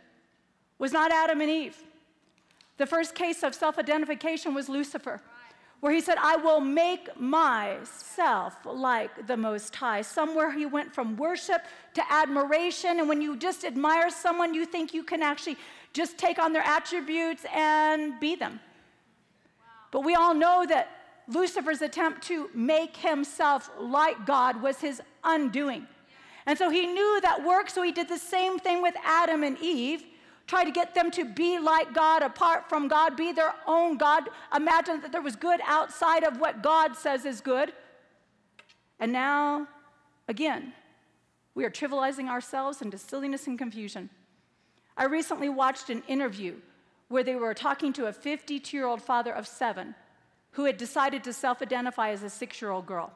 was 0.80 0.92
not 0.92 1.12
Adam 1.12 1.42
and 1.42 1.50
Eve. 1.50 1.78
The 2.78 2.86
first 2.86 3.16
case 3.16 3.44
of 3.44 3.54
self 3.54 3.78
identification 3.78 4.54
was 4.54 4.70
Lucifer, 4.70 5.22
where 5.80 5.94
he 5.94 6.02
said, 6.02 6.18
I 6.20 6.38
will 6.38 6.60
make 6.60 7.20
myself 7.20 8.56
like 8.66 9.28
the 9.28 9.38
Most 9.38 9.76
High. 9.76 10.02
Somewhere 10.02 10.52
he 10.52 10.66
went 10.66 10.94
from 10.94 11.18
worship 11.18 11.62
to 11.94 12.04
admiration. 12.12 13.00
And 13.00 13.08
when 13.08 13.22
you 13.22 13.38
just 13.38 13.64
admire 13.64 14.10
someone, 14.10 14.54
you 14.54 14.66
think 14.66 14.94
you 14.94 15.04
can 15.04 15.22
actually 15.22 15.58
just 15.94 16.18
take 16.18 16.40
on 16.40 16.54
their 16.54 16.64
attributes 16.64 17.46
and 17.54 18.20
be 18.20 18.36
them. 18.36 18.60
But 19.92 20.04
we 20.04 20.16
all 20.16 20.34
know 20.34 20.66
that 20.68 20.90
Lucifer's 21.28 21.82
attempt 21.82 22.24
to 22.24 22.50
make 22.54 22.98
himself 22.98 23.70
like 23.80 24.26
God 24.26 24.62
was 24.62 24.80
his 24.80 25.02
undoing. 25.24 25.88
And 26.46 26.58
so 26.58 26.70
he 26.70 26.88
knew 26.88 27.20
that 27.22 27.44
worked, 27.44 27.72
so 27.72 27.82
he 27.82 27.92
did 27.92 28.08
the 28.08 28.18
same 28.18 28.58
thing 28.58 28.82
with 28.82 28.96
Adam 29.04 29.44
and 29.44 29.58
Eve, 29.60 30.04
tried 30.48 30.64
to 30.64 30.72
get 30.72 30.96
them 30.96 31.12
to 31.12 31.26
be 31.26 31.60
like 31.60 31.94
God, 31.94 32.24
apart 32.24 32.70
from 32.70 32.88
God, 32.88 33.18
be 33.18 33.34
their 33.34 33.54
own 33.68 33.98
God, 33.98 34.30
imagine 34.56 35.02
that 35.02 35.12
there 35.12 35.22
was 35.22 35.36
good 35.36 35.60
outside 35.66 36.24
of 36.24 36.40
what 36.40 36.64
God 36.64 36.96
says 36.96 37.26
is 37.26 37.42
good. 37.42 37.74
And 39.00 39.12
now, 39.12 39.68
again, 40.30 40.72
we 41.54 41.66
are 41.66 41.70
trivializing 41.70 42.30
ourselves 42.30 42.82
into 42.82 42.98
silliness 42.98 43.48
and 43.48 43.60
confusion. 43.60 44.10
I 44.96 45.06
recently 45.06 45.50
watched 45.50 45.90
an 45.90 46.02
interview 46.08 46.56
where 47.10 47.24
they 47.24 47.36
were 47.36 47.54
talking 47.54 47.94
to 47.94 48.08
a 48.08 48.14
52 48.14 48.76
year 48.76 48.86
old 48.86 49.02
father 49.02 49.34
of 49.34 49.48
seven 49.48 49.96
who 50.52 50.66
had 50.66 50.78
decided 50.78 51.24
to 51.24 51.34
self 51.34 51.62
identify 51.62 52.10
as 52.10 52.24
a 52.24 52.30
six 52.30 52.62
year 52.62 52.72
old 52.72 52.86
girl. 52.86 53.12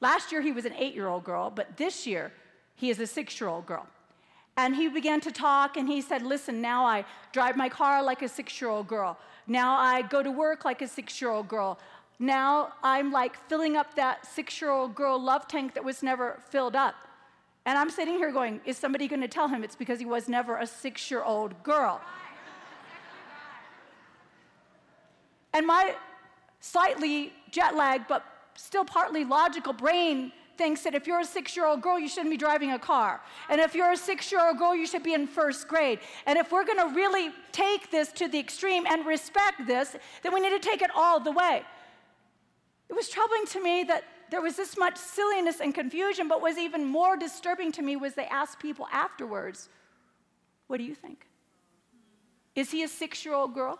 Last 0.00 0.32
year, 0.32 0.42
he 0.42 0.52
was 0.52 0.64
an 0.64 0.74
eight 0.74 0.94
year 0.94 1.08
old 1.08 1.24
girl, 1.24 1.50
but 1.50 1.76
this 1.76 2.06
year, 2.06 2.32
he 2.74 2.90
is 2.90 2.98
a 3.00 3.06
six 3.06 3.40
year 3.40 3.48
old 3.48 3.66
girl. 3.66 3.86
And 4.56 4.76
he 4.76 4.88
began 4.88 5.20
to 5.22 5.32
talk, 5.32 5.76
and 5.76 5.88
he 5.88 6.02
said, 6.02 6.22
Listen, 6.22 6.60
now 6.60 6.84
I 6.84 7.04
drive 7.32 7.56
my 7.56 7.68
car 7.68 8.02
like 8.02 8.22
a 8.22 8.28
six 8.28 8.60
year 8.60 8.70
old 8.70 8.86
girl. 8.86 9.18
Now 9.46 9.76
I 9.76 10.02
go 10.02 10.22
to 10.22 10.30
work 10.30 10.64
like 10.64 10.82
a 10.82 10.88
six 10.88 11.20
year 11.20 11.30
old 11.30 11.48
girl. 11.48 11.78
Now 12.18 12.74
I'm 12.82 13.10
like 13.10 13.36
filling 13.48 13.76
up 13.76 13.94
that 13.94 14.26
six 14.26 14.60
year 14.60 14.70
old 14.70 14.94
girl 14.94 15.20
love 15.20 15.48
tank 15.48 15.74
that 15.74 15.84
was 15.84 16.02
never 16.02 16.38
filled 16.50 16.76
up. 16.76 16.94
And 17.64 17.78
I'm 17.78 17.90
sitting 17.90 18.14
here 18.14 18.32
going, 18.32 18.60
Is 18.64 18.76
somebody 18.76 19.08
going 19.08 19.22
to 19.22 19.28
tell 19.28 19.48
him 19.48 19.64
it's 19.64 19.76
because 19.76 19.98
he 19.98 20.06
was 20.06 20.28
never 20.28 20.58
a 20.58 20.66
six 20.66 21.10
year 21.10 21.22
old 21.22 21.62
girl? 21.62 22.00
And 25.52 25.66
my 25.66 25.94
slightly 26.60 27.32
jet 27.50 27.74
lagged, 27.76 28.06
but 28.08 28.24
still 28.54 28.84
partly 28.84 29.24
logical 29.24 29.72
brain 29.72 30.32
thinks 30.56 30.82
that 30.82 30.94
if 30.94 31.06
you're 31.06 31.20
a 31.20 31.24
six 31.24 31.56
year 31.56 31.66
old 31.66 31.82
girl, 31.82 31.98
you 31.98 32.08
shouldn't 32.08 32.30
be 32.30 32.36
driving 32.36 32.72
a 32.72 32.78
car. 32.78 33.20
And 33.48 33.60
if 33.60 33.74
you're 33.74 33.92
a 33.92 33.96
six 33.96 34.30
year 34.30 34.46
old 34.46 34.58
girl, 34.58 34.74
you 34.74 34.86
should 34.86 35.02
be 35.02 35.14
in 35.14 35.26
first 35.26 35.66
grade. 35.68 35.98
And 36.26 36.38
if 36.38 36.52
we're 36.52 36.64
gonna 36.64 36.94
really 36.94 37.30
take 37.52 37.90
this 37.90 38.12
to 38.12 38.28
the 38.28 38.38
extreme 38.38 38.86
and 38.86 39.04
respect 39.06 39.66
this, 39.66 39.96
then 40.22 40.32
we 40.32 40.40
need 40.40 40.50
to 40.50 40.58
take 40.70 40.82
it 40.82 40.90
all 40.94 41.20
the 41.20 41.32
way. 41.32 41.62
It 42.88 42.94
was 42.94 43.08
troubling 43.08 43.46
to 43.46 43.62
me 43.62 43.84
that 43.84 44.04
there 44.30 44.40
was 44.40 44.56
this 44.56 44.78
much 44.78 44.96
silliness 44.96 45.60
and 45.60 45.74
confusion, 45.74 46.28
but 46.28 46.40
was 46.40 46.58
even 46.58 46.84
more 46.84 47.16
disturbing 47.16 47.72
to 47.72 47.82
me 47.82 47.96
was 47.96 48.14
they 48.14 48.26
asked 48.26 48.58
people 48.58 48.86
afterwards, 48.92 49.68
What 50.68 50.78
do 50.78 50.84
you 50.84 50.94
think? 50.94 51.26
Is 52.54 52.70
he 52.70 52.82
a 52.82 52.88
six 52.88 53.24
year 53.24 53.34
old 53.34 53.54
girl? 53.54 53.78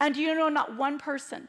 And 0.00 0.16
you 0.16 0.34
know, 0.34 0.48
not 0.48 0.76
one 0.76 0.98
person 0.98 1.48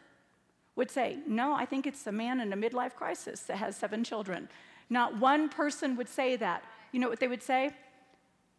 would 0.75 0.89
say, 0.89 1.17
No, 1.27 1.53
I 1.53 1.65
think 1.65 1.85
it's 1.85 2.05
a 2.07 2.11
man 2.11 2.39
in 2.39 2.53
a 2.53 2.57
midlife 2.57 2.95
crisis 2.95 3.41
that 3.41 3.57
has 3.57 3.75
seven 3.75 4.03
children. 4.03 4.47
Not 4.89 5.17
one 5.17 5.49
person 5.49 5.97
would 5.97 6.07
say 6.07 6.35
that. 6.37 6.63
You 6.91 6.99
know 6.99 7.09
what 7.09 7.19
they 7.19 7.27
would 7.27 7.43
say? 7.43 7.71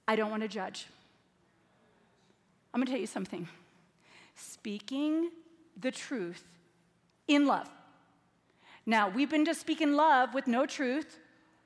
I 0.07 0.17
don't 0.17 0.31
want 0.31 0.43
to 0.43 0.49
judge. 0.49 0.87
I'm 2.73 2.81
going 2.81 2.87
to 2.87 2.93
tell 2.93 3.01
you 3.01 3.07
something. 3.07 3.49
Speaking 4.35 5.31
the 5.81 5.91
truth 5.91 6.45
in 7.27 7.47
love. 7.47 7.69
Now, 8.85 9.09
we've 9.09 9.31
been 9.31 9.45
just 9.45 9.61
speaking 9.61 9.93
love 9.93 10.35
with 10.35 10.47
no 10.47 10.67
truth, 10.67 11.19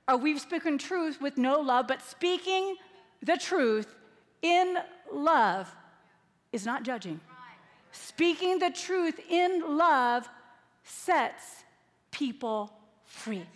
or 0.09 0.17
we've 0.17 0.41
spoken 0.41 0.79
truth 0.79 1.21
with 1.21 1.39
no 1.39 1.61
love, 1.61 1.87
but 1.87 2.03
speaking 2.03 2.77
the 3.23 3.37
truth 3.37 3.95
in 4.43 4.79
love 5.13 5.75
is 6.53 6.67
not 6.67 6.83
judging. 6.83 7.21
Speaking 7.93 8.59
the 8.59 8.71
truth 8.71 9.21
in 9.29 9.77
love 9.77 10.29
sets 10.83 11.65
people 12.11 12.73
free. 13.05 13.47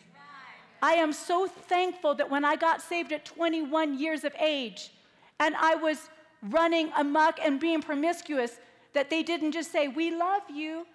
I 0.82 0.92
am 0.92 1.12
so 1.12 1.48
thankful 1.48 2.14
that 2.14 2.30
when 2.30 2.44
I 2.44 2.54
got 2.54 2.80
saved 2.80 3.12
at 3.12 3.24
21 3.24 3.98
years 3.98 4.24
of 4.24 4.32
age 4.38 4.92
and 5.40 5.56
I 5.56 5.74
was 5.74 6.10
running 6.42 6.92
amok 6.96 7.40
and 7.42 7.58
being 7.58 7.82
promiscuous, 7.82 8.60
that 8.92 9.10
they 9.10 9.22
didn't 9.22 9.52
just 9.52 9.72
say, 9.72 9.88
We 9.88 10.14
love 10.14 10.42
you. 10.52 10.86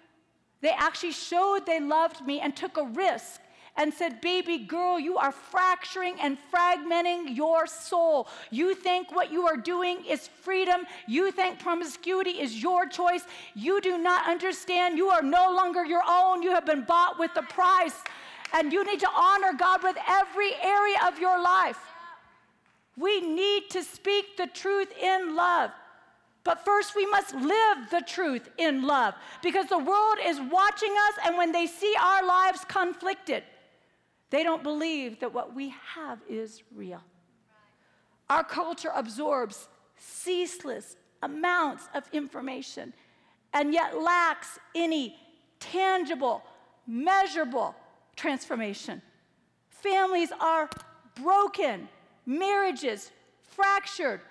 They 0.62 0.70
actually 0.70 1.12
showed 1.12 1.66
they 1.66 1.80
loved 1.80 2.24
me 2.24 2.40
and 2.40 2.56
took 2.56 2.76
a 2.76 2.84
risk 2.84 3.40
and 3.76 3.92
said, 3.92 4.20
Baby 4.20 4.58
girl, 4.58 4.98
you 4.98 5.16
are 5.16 5.32
fracturing 5.32 6.16
and 6.20 6.36
fragmenting 6.52 7.34
your 7.34 7.66
soul. 7.66 8.28
You 8.50 8.74
think 8.74 9.14
what 9.14 9.32
you 9.32 9.46
are 9.46 9.56
doing 9.56 10.04
is 10.04 10.28
freedom. 10.28 10.82
You 11.06 11.32
think 11.32 11.58
promiscuity 11.58 12.40
is 12.40 12.62
your 12.62 12.86
choice. 12.86 13.24
You 13.54 13.80
do 13.80 13.98
not 13.98 14.28
understand. 14.28 14.98
You 14.98 15.08
are 15.08 15.22
no 15.22 15.52
longer 15.54 15.84
your 15.84 16.02
own. 16.06 16.42
You 16.42 16.50
have 16.50 16.66
been 16.66 16.84
bought 16.84 17.18
with 17.18 17.30
a 17.36 17.42
price. 17.42 17.96
And 18.52 18.72
you 18.72 18.84
need 18.84 19.00
to 19.00 19.08
honor 19.08 19.54
God 19.58 19.82
with 19.82 19.96
every 20.06 20.54
area 20.62 20.98
of 21.06 21.18
your 21.18 21.42
life. 21.42 21.78
We 22.98 23.20
need 23.22 23.70
to 23.70 23.82
speak 23.82 24.36
the 24.36 24.48
truth 24.48 24.92
in 25.00 25.34
love. 25.34 25.70
But 26.44 26.64
first, 26.64 26.96
we 26.96 27.06
must 27.06 27.34
live 27.34 27.90
the 27.90 28.02
truth 28.06 28.48
in 28.58 28.82
love 28.82 29.14
because 29.42 29.66
the 29.66 29.78
world 29.78 30.18
is 30.24 30.40
watching 30.40 30.92
us, 31.08 31.14
and 31.24 31.36
when 31.36 31.52
they 31.52 31.66
see 31.66 31.94
our 32.00 32.26
lives 32.26 32.64
conflicted, 32.66 33.44
they 34.32 34.42
don't 34.42 34.62
believe 34.62 35.20
that 35.20 35.34
what 35.34 35.54
we 35.54 35.74
have 35.94 36.18
is 36.26 36.62
real. 36.74 37.02
Our 38.30 38.42
culture 38.42 38.90
absorbs 38.94 39.68
ceaseless 39.98 40.96
amounts 41.22 41.86
of 41.94 42.04
information 42.14 42.94
and 43.52 43.74
yet 43.74 44.00
lacks 44.00 44.58
any 44.74 45.16
tangible, 45.60 46.42
measurable 46.86 47.74
transformation. 48.16 49.02
Families 49.68 50.32
are 50.40 50.70
broken, 51.22 51.86
marriages 52.24 53.10
fractured, 53.42 54.22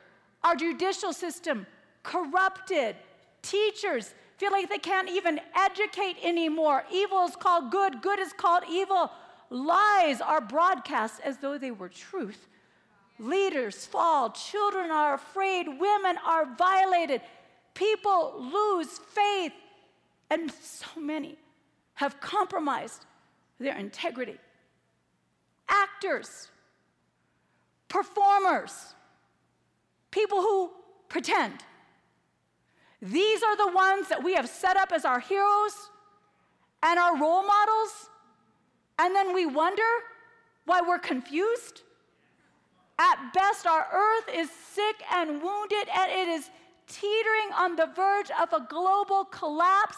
our 0.43 0.55
judicial 0.55 1.13
system 1.13 1.67
corrupted, 2.01 2.95
teachers 3.43 4.15
feel 4.37 4.51
like 4.51 4.67
they 4.67 4.79
can't 4.79 5.11
even 5.11 5.39
educate 5.55 6.15
anymore. 6.23 6.85
Evil 6.91 7.23
is 7.25 7.35
called 7.35 7.69
good, 7.69 8.01
good 8.01 8.17
is 8.17 8.33
called 8.33 8.63
evil. 8.67 9.11
Lies 9.51 10.21
are 10.21 10.39
broadcast 10.39 11.19
as 11.25 11.37
though 11.37 11.57
they 11.57 11.71
were 11.71 11.89
truth. 11.89 12.47
Leaders 13.19 13.85
fall, 13.85 14.29
children 14.29 14.89
are 14.89 15.13
afraid, 15.13 15.67
women 15.67 16.17
are 16.25 16.45
violated, 16.55 17.21
people 17.73 18.33
lose 18.39 18.87
faith, 18.97 19.51
and 20.29 20.49
so 20.51 20.87
many 20.99 21.37
have 21.95 22.21
compromised 22.21 23.05
their 23.59 23.77
integrity. 23.77 24.37
Actors, 25.67 26.47
performers, 27.89 28.95
people 30.11 30.41
who 30.41 30.71
pretend. 31.09 31.61
These 33.01 33.43
are 33.43 33.57
the 33.57 33.71
ones 33.75 34.07
that 34.07 34.23
we 34.23 34.33
have 34.33 34.47
set 34.47 34.77
up 34.77 34.93
as 34.93 35.03
our 35.03 35.19
heroes 35.19 35.89
and 36.81 36.97
our 36.97 37.17
role 37.17 37.45
models 37.45 38.09
and 39.01 39.15
then 39.15 39.33
we 39.33 39.47
wonder 39.47 39.91
why 40.65 40.79
we're 40.87 40.99
confused. 40.99 41.81
At 42.99 43.33
best, 43.33 43.65
our 43.65 43.87
earth 43.91 44.29
is 44.33 44.49
sick 44.51 45.01
and 45.11 45.41
wounded, 45.41 45.87
and 45.97 46.11
it 46.11 46.27
is 46.27 46.51
teetering 46.87 47.51
on 47.57 47.75
the 47.75 47.87
verge 47.95 48.29
of 48.39 48.53
a 48.53 48.65
global 48.69 49.25
collapse. 49.25 49.97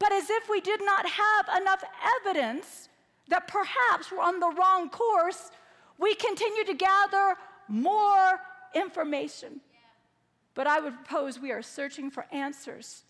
But 0.00 0.12
as 0.12 0.28
if 0.28 0.48
we 0.50 0.60
did 0.60 0.80
not 0.84 1.08
have 1.08 1.60
enough 1.62 1.84
evidence 2.20 2.88
that 3.28 3.46
perhaps 3.46 4.10
we're 4.10 4.20
on 4.20 4.40
the 4.40 4.50
wrong 4.50 4.90
course, 4.90 5.52
we 5.96 6.16
continue 6.16 6.64
to 6.64 6.74
gather 6.74 7.36
more 7.68 8.40
information. 8.74 9.60
But 10.54 10.66
I 10.66 10.80
would 10.80 10.94
propose 10.96 11.38
we 11.38 11.52
are 11.52 11.62
searching 11.62 12.10
for 12.10 12.26
answers 12.32 13.04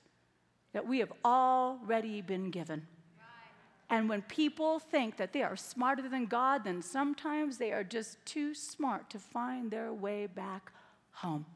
that 0.74 0.86
we 0.86 0.98
have 0.98 1.12
already 1.24 2.20
been 2.20 2.50
given. 2.50 2.86
And 3.90 4.08
when 4.08 4.22
people 4.22 4.78
think 4.78 5.16
that 5.18 5.32
they 5.32 5.42
are 5.42 5.56
smarter 5.56 6.08
than 6.08 6.26
God, 6.26 6.64
then 6.64 6.80
sometimes 6.80 7.58
they 7.58 7.72
are 7.72 7.84
just 7.84 8.24
too 8.24 8.54
smart 8.54 9.10
to 9.10 9.18
find 9.18 9.70
their 9.70 9.92
way 9.92 10.26
back 10.26 10.72
home. 11.12 11.46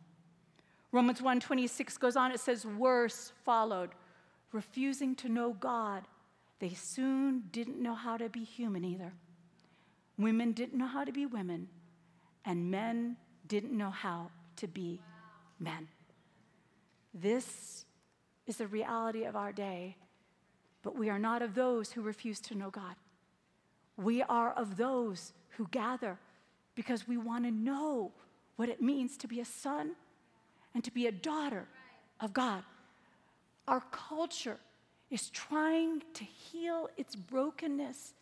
Romans 0.93 1.21
1:26 1.21 1.99
goes 1.99 2.17
on. 2.17 2.33
It 2.33 2.41
says 2.41 2.65
worse 2.65 3.33
followed 3.45 3.95
refusing 4.53 5.15
to 5.17 5.29
know 5.29 5.53
God. 5.53 6.07
They 6.59 6.75
soon 6.75 7.49
didn't 7.53 7.81
know 7.81 7.95
how 7.95 8.17
to 8.17 8.29
be 8.29 8.45
human 8.45 8.85
either. 8.85 9.13
Women 10.17 10.53
didn't 10.53 10.79
know 10.79 10.87
how 10.87 11.05
to 11.05 11.13
be 11.13 11.27
women 11.27 11.69
and 12.45 12.71
men 12.71 13.17
didn't 13.47 13.77
know 13.77 13.91
how 13.91 14.31
to 14.57 14.67
be 14.67 15.01
men. 15.59 15.89
This 17.15 17.85
is 18.47 18.57
the 18.57 18.67
reality 18.67 19.25
of 19.25 19.37
our 19.37 19.53
day 19.53 19.97
but 20.89 20.97
we 20.97 21.11
are 21.11 21.19
not 21.19 21.43
of 21.43 21.55
those 21.55 21.93
who 21.93 22.01
refuse 22.01 22.41
to 22.41 22.55
know 22.55 22.71
God. 22.71 22.95
We 23.99 24.23
are 24.23 24.53
of 24.55 24.79
those 24.79 25.35
who 25.51 25.69
gather 25.71 26.19
because 26.75 27.07
we 27.07 27.19
want 27.19 27.45
to 27.45 27.51
know 27.51 28.11
what 28.57 28.71
it 28.71 28.81
means 28.81 29.19
to 29.19 29.29
be 29.29 29.41
a 29.41 29.45
son 29.45 29.91
and 30.73 30.83
to 30.83 30.91
be 30.91 31.07
a 31.07 31.13
daughter 31.13 31.69
of 32.21 32.33
God. 32.33 32.63
Our 33.67 33.83
culture 33.91 34.57
is 35.11 35.29
trying 35.29 36.05
to 36.15 36.25
heal 36.25 36.89
its 36.97 37.15
brokenness 37.15 38.15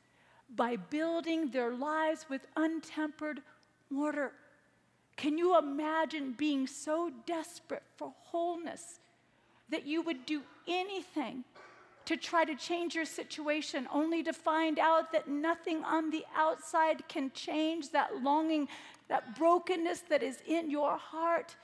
by 0.56 0.74
building 0.74 1.50
their 1.52 1.72
lives 1.72 2.26
with 2.28 2.48
untempered 2.56 3.42
mortar. 3.90 4.32
Can 5.16 5.38
you 5.38 5.56
imagine 5.56 6.34
being 6.36 6.66
so 6.66 7.12
desperate 7.26 7.84
for 7.94 8.12
wholeness 8.24 8.98
that 9.68 9.86
you 9.86 10.02
would 10.02 10.26
do 10.26 10.42
anything 10.66 11.44
to 12.06 12.16
try 12.16 12.44
to 12.44 12.54
change 12.54 12.94
your 12.94 13.04
situation, 13.04 13.86
only 13.92 14.22
to 14.22 14.32
find 14.32 14.78
out 14.78 15.12
that 15.12 15.28
nothing 15.28 15.84
on 15.84 16.10
the 16.10 16.24
outside 16.34 17.06
can 17.08 17.30
change 17.32 17.90
that 17.90 18.22
longing, 18.22 18.68
that 19.08 19.36
brokenness 19.36 20.00
that 20.08 20.22
is 20.22 20.38
in 20.46 20.70
your 20.70 20.96
heart. 20.96 21.56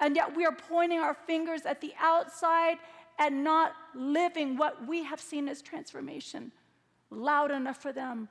And 0.00 0.16
yet 0.16 0.34
we 0.36 0.44
are 0.44 0.56
pointing 0.68 1.00
our 1.00 1.14
fingers 1.14 1.62
at 1.66 1.80
the 1.80 1.92
outside 2.00 2.78
and 3.18 3.44
not 3.44 3.72
living 3.94 4.56
what 4.56 4.86
we 4.86 5.04
have 5.04 5.20
seen 5.20 5.48
as 5.48 5.60
transformation 5.60 6.52
loud 7.10 7.50
enough 7.50 7.80
for 7.80 7.92
them 7.92 8.28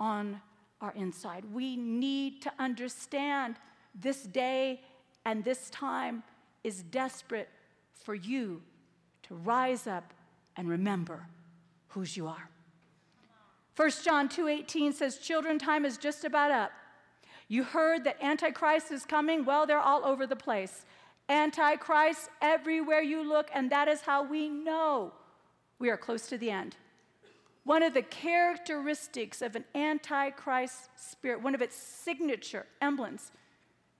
on 0.00 0.40
our 0.80 0.92
inside. 0.94 1.44
We 1.52 1.76
need 1.76 2.42
to 2.42 2.52
understand 2.58 3.56
this 3.94 4.22
day 4.22 4.80
and 5.24 5.44
this 5.44 5.70
time 5.70 6.22
is 6.62 6.82
desperate 6.82 7.48
for 7.92 8.14
you 8.14 8.62
to 9.24 9.34
rise 9.34 9.86
up 9.86 10.14
and 10.58 10.68
remember 10.68 11.28
whose 11.88 12.16
you 12.16 12.26
are. 12.26 12.50
1 13.76 13.90
John 14.04 14.28
2:18 14.28 14.92
says 14.92 15.18
children 15.18 15.58
time 15.58 15.86
is 15.86 15.96
just 15.96 16.24
about 16.24 16.50
up. 16.50 16.72
You 17.46 17.62
heard 17.62 18.04
that 18.04 18.22
antichrist 18.22 18.90
is 18.90 19.06
coming? 19.06 19.44
Well, 19.44 19.66
they're 19.66 19.78
all 19.78 20.04
over 20.04 20.26
the 20.26 20.36
place. 20.36 20.84
Antichrist 21.28 22.28
everywhere 22.42 23.00
you 23.00 23.22
look 23.22 23.48
and 23.54 23.70
that 23.70 23.86
is 23.86 24.02
how 24.02 24.24
we 24.24 24.48
know 24.48 25.12
we 25.78 25.88
are 25.88 25.96
close 25.96 26.26
to 26.26 26.36
the 26.36 26.50
end. 26.50 26.76
One 27.62 27.82
of 27.82 27.94
the 27.94 28.02
characteristics 28.02 29.40
of 29.42 29.54
an 29.54 29.64
antichrist 29.74 30.90
spirit, 30.96 31.40
one 31.40 31.54
of 31.54 31.62
its 31.62 31.76
signature 31.76 32.66
emblems 32.82 33.30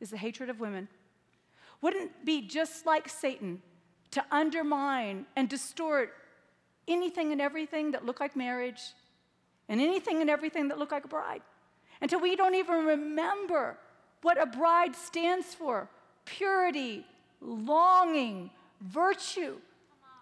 is 0.01 0.11
the 0.11 0.17
hatred 0.17 0.51
of 0.51 0.59
women. 0.59 0.89
Wouldn't 1.81 2.25
be 2.25 2.43
just 2.49 2.85
like 2.85 3.09
Satan 3.09 3.63
to 4.11 4.25
undermine 4.33 5.27
and 5.37 5.49
distort 5.49 6.15
anything 6.89 7.33
and 7.33 7.41
everything 7.41 7.93
that 7.93 8.05
looked 8.05 8.21
like 8.21 8.35
marriage 8.35 8.81
and 9.69 9.81
anything 9.81 10.21
and 10.21 10.31
everything 10.31 10.69
that 10.69 10.79
looked 10.79 10.93
like 10.93 11.05
a 11.05 11.09
bride. 11.09 11.43
Until 12.01 12.21
we 12.21 12.37
don't 12.37 12.55
even 12.55 12.87
remember 12.87 13.77
what 14.23 14.41
a 14.41 14.47
bride 14.47 14.95
stands 14.97 15.55
for 15.55 15.89
purity, 16.25 17.07
longing, 17.41 18.51
virtue. 18.81 19.57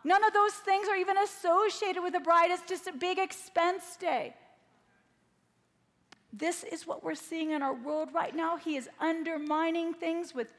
None 0.05 0.23
of 0.25 0.33
those 0.33 0.53
things 0.53 0.89
are 0.89 0.97
even 0.97 1.19
associated 1.19 2.03
with 2.03 2.15
a 2.15 2.21
bride. 2.21 2.51
It's 2.51 2.63
just 2.69 2.87
a 2.87 2.93
big 2.93 3.19
expense 3.19 3.97
day. 3.97 4.35
This 6.33 6.65
is 6.65 6.87
what 6.87 7.03
we're 7.03 7.15
seeing 7.15 7.51
in 7.53 7.63
our 7.63 7.75
world 7.75 8.11
right 8.15 8.35
now. 8.35 8.57
He 8.57 8.77
is 8.77 8.89
undermining 9.01 9.95
things 9.95 10.35
with, 10.35 10.53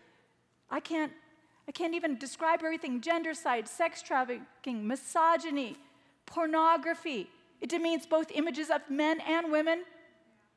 I 0.70 0.80
can't, 0.80 1.12
I 1.68 1.72
can't 1.72 1.94
even 1.94 2.18
describe 2.18 2.60
everything 2.64 3.00
gendercide, 3.00 3.68
sex 3.68 4.02
trafficking, 4.02 4.88
misogyny, 4.88 5.78
pornography. 6.28 7.30
It 7.60 7.70
demeans 7.70 8.06
both 8.06 8.32
images 8.32 8.70
of 8.70 8.82
men 8.90 9.20
and 9.22 9.52
women. 9.52 9.84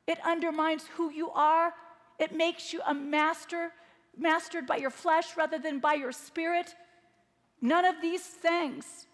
It 0.05 0.19
undermines 0.23 0.85
who 0.95 1.09
you 1.09 1.31
are. 1.31 1.73
It 2.19 2.35
makes 2.35 2.71
you 2.71 2.81
a 2.85 2.93
master, 2.93 3.71
mastered 4.15 4.67
by 4.67 4.77
your 4.77 4.91
flesh 4.91 5.35
rather 5.35 5.57
than 5.57 5.79
by 5.79 5.95
your 5.95 6.11
spirit. 6.11 6.75
None 7.61 7.85
of 7.85 7.95
these 8.01 8.21
things 8.21 9.07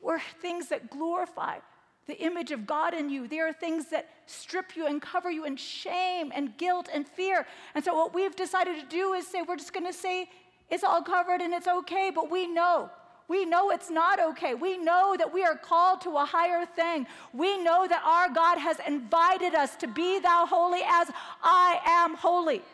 were 0.00 0.20
things 0.42 0.68
that 0.68 0.90
glorify 0.90 1.58
the 2.06 2.18
image 2.20 2.50
of 2.50 2.66
God 2.66 2.92
in 2.92 3.08
you. 3.08 3.28
They 3.28 3.38
are 3.38 3.52
things 3.52 3.86
that 3.86 4.08
strip 4.26 4.74
you 4.74 4.86
and 4.86 5.00
cover 5.00 5.30
you 5.30 5.44
in 5.44 5.56
shame 5.56 6.32
and 6.34 6.56
guilt 6.56 6.88
and 6.92 7.06
fear. 7.06 7.46
And 7.74 7.84
so, 7.84 7.94
what 7.94 8.12
we've 8.12 8.34
decided 8.34 8.80
to 8.80 8.86
do 8.86 9.12
is 9.12 9.26
say, 9.26 9.42
we're 9.42 9.56
just 9.56 9.72
going 9.72 9.86
to 9.86 9.92
say 9.92 10.28
it's 10.70 10.82
all 10.82 11.02
covered 11.02 11.40
and 11.40 11.52
it's 11.54 11.68
okay, 11.68 12.10
but 12.14 12.30
we 12.30 12.46
know 12.46 12.90
We 13.30 13.44
know 13.44 13.70
it's 13.70 13.90
not 13.90 14.18
okay. 14.18 14.54
We 14.54 14.76
know 14.76 15.14
that 15.16 15.32
we 15.32 15.44
are 15.44 15.54
called 15.54 16.00
to 16.00 16.16
a 16.16 16.24
higher 16.24 16.66
thing. 16.66 17.06
We 17.32 17.62
know 17.62 17.86
that 17.86 18.02
our 18.04 18.28
God 18.34 18.58
has 18.58 18.78
invited 18.84 19.54
us 19.54 19.76
to 19.76 19.86
be 19.86 20.18
thou 20.18 20.46
holy 20.46 20.80
as 20.84 21.12
I 21.40 21.78
am 21.86 22.16
holy. 22.16 22.56
Right. 22.56 22.64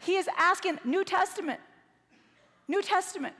He 0.00 0.16
is 0.16 0.28
asking, 0.36 0.80
New 0.84 1.04
Testament, 1.04 1.60
New 2.66 2.82
Testament. 2.82 3.36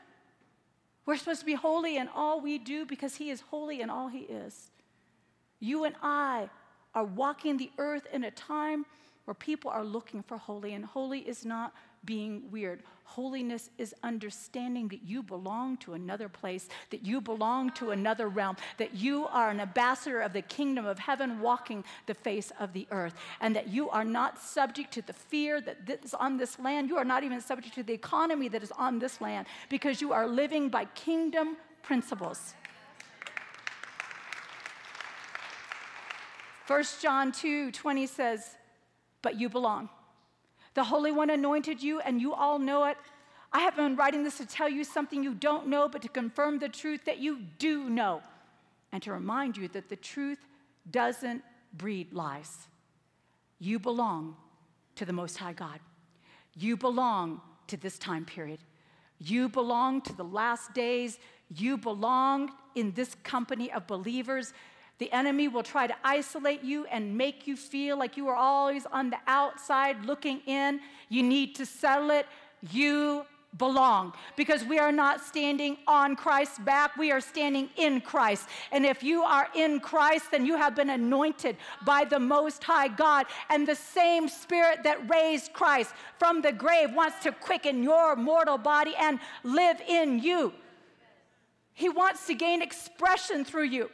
We're 1.07 1.17
supposed 1.17 1.41
to 1.41 1.47
be 1.47 1.55
holy 1.55 1.97
in 1.97 2.07
all 2.07 2.41
we 2.41 2.59
do 2.59 2.87
because 2.87 3.17
He 3.17 3.31
is 3.31 3.41
holy 3.41 3.81
in 3.81 3.91
all 3.91 4.07
He 4.07 4.21
is. 4.21 4.71
You 5.59 5.83
and 5.83 5.97
I 6.01 6.51
are 6.95 7.03
walking 7.03 7.57
the 7.57 7.73
earth 7.79 8.07
in 8.13 8.23
a 8.23 8.31
time 8.31 8.87
where 9.25 9.35
people 9.35 9.73
are 9.73 9.85
looking 9.85 10.23
for 10.23 10.37
holy, 10.37 10.73
and 10.73 10.85
holy 10.85 11.19
is 11.19 11.45
not 11.45 11.75
being 12.05 12.49
weird. 12.53 12.85
Holiness 13.09 13.71
is 13.79 13.95
understanding 14.03 14.89
that 14.89 15.03
you 15.03 15.23
belong 15.23 15.79
to 15.79 15.95
another 15.95 16.29
place, 16.29 16.69
that 16.91 17.07
you 17.07 17.23
belong 17.23 17.71
to 17.73 17.91
another 17.91 18.29
realm, 18.29 18.57
that 18.77 18.95
you 18.95 19.27
are 19.29 19.49
an 19.49 19.61
ambassador 19.61 20.21
of 20.21 20.35
the 20.35 20.43
kingdom 20.43 20.85
of 20.85 20.99
heaven 20.99 21.41
walking 21.41 21.85
the 22.05 22.13
face 22.13 22.53
of 22.61 22.75
the 22.75 22.87
earth, 22.91 23.15
and 23.41 23.57
that 23.57 23.69
you 23.69 23.89
are 23.89 24.05
not 24.05 24.39
subject 24.39 24.93
to 24.93 25.01
the 25.01 25.15
fear 25.15 25.59
that 25.63 26.05
is 26.05 26.13
on 26.13 26.37
this 26.37 26.59
land. 26.59 26.91
You 26.91 26.99
are 26.99 27.05
not 27.05 27.25
even 27.25 27.41
subject 27.41 27.75
to 27.77 27.83
the 27.83 27.95
economy 27.95 28.47
that 28.49 28.63
is 28.63 28.73
on 28.73 28.99
this 28.99 29.23
land 29.23 29.47
because 29.71 30.03
you 30.03 30.13
are 30.13 30.29
living 30.29 30.69
by 30.69 30.85
kingdom 30.85 31.57
principles. 31.83 32.55
1 36.67 36.85
John 37.01 37.33
2 37.33 37.73
20 37.73 38.07
says, 38.07 38.59
But 39.23 39.41
you 39.41 39.49
belong. 39.49 39.89
The 40.79 40.85
Holy 40.85 41.11
One 41.11 41.29
anointed 41.29 41.83
you, 41.83 41.99
and 41.99 42.21
you 42.21 42.33
all 42.33 42.61
know 42.61 42.85
it. 42.85 42.97
I 43.53 43.63
have 43.63 43.75
been 43.75 43.97
writing 43.97 44.23
this 44.23 44.37
to 44.37 44.47
tell 44.47 44.69
you 44.69 44.85
something 44.85 45.25
you 45.25 45.35
don't 45.35 45.67
know, 45.67 45.89
but 45.89 46.03
to 46.03 46.09
confirm 46.09 46.61
the 46.61 46.69
truth 46.69 47.05
that 47.07 47.19
you 47.19 47.41
do 47.59 47.91
know, 47.91 48.23
and 48.93 49.03
to 49.03 49.13
remind 49.13 49.57
you 49.57 49.67
that 49.67 49.89
the 49.89 49.97
truth 49.97 50.39
doesn't 50.89 51.43
breed 51.73 52.13
lies. 52.13 52.69
You 53.59 53.81
belong 53.81 54.37
to 54.95 55.05
the 55.05 55.13
Most 55.13 55.37
High 55.37 55.53
God. 55.53 55.81
You 56.57 56.77
belong 56.77 57.41
to 57.67 57.77
this 57.77 57.99
time 57.99 58.25
period. 58.25 58.61
You 59.19 59.49
belong 59.49 60.01
to 60.03 60.15
the 60.15 60.23
last 60.23 60.75
days. 60.75 61.19
You 61.53 61.77
belong 61.77 62.53
in 62.77 62.93
this 62.93 63.17
company 63.25 63.73
of 63.73 63.89
believers 63.89 64.53
the 64.99 65.11
enemy 65.13 65.49
will 65.49 65.63
try 65.63 65.87
to 65.87 65.95
isolate 66.05 66.63
you 66.63 66.85
and 66.87 67.17
make 67.17 67.47
you 67.47 67.57
feel 67.57 67.99
like 67.99 68.17
you 68.17 68.29
are 68.29 68.37
always 68.37 68.85
on 68.87 69.11
the 69.11 69.19
outside 69.27 70.05
looking 70.05 70.41
in. 70.47 70.81
You 71.09 71.23
need 71.23 71.55
to 71.57 71.67
settle 71.67 72.11
it. 72.11 72.27
You 72.71 73.25
belong 73.57 74.13
because 74.37 74.63
we 74.65 74.79
are 74.79 74.93
not 74.93 75.25
standing 75.25 75.79
on 75.87 76.15
Christ's 76.17 76.59
back, 76.59 76.97
we 76.97 77.11
are 77.11 77.21
standing 77.21 77.71
in 77.77 78.01
Christ. 78.01 78.49
And 78.73 78.85
if 78.85 79.03
you 79.03 79.23
are 79.23 79.49
in 79.55 79.81
Christ, 79.81 80.31
then 80.31 80.45
you 80.45 80.57
have 80.57 80.77
been 80.77 80.91
anointed 80.91 81.57
by 81.85 82.05
the 82.05 82.19
Most 82.19 82.63
High 82.63 82.89
God, 82.89 83.27
and 83.49 83.67
the 83.67 83.75
same 83.75 84.29
Spirit 84.29 84.83
that 84.85 85.09
raised 85.09 85.53
Christ 85.53 85.93
from 86.19 86.43
the 86.43 86.53
grave 86.53 86.93
wants 86.95 87.23
to 87.23 87.33
quicken 87.33 87.83
your 87.83 88.17
mortal 88.17 88.59
body 88.59 88.95
and 88.99 89.19
live 89.43 89.81
in 89.89 90.19
you. 90.19 90.53
He 91.73 91.89
wants 91.89 92.27
to 92.27 92.35
gain 92.35 92.61
expression 92.61 93.45
through 93.45 93.67
you. 93.67 93.91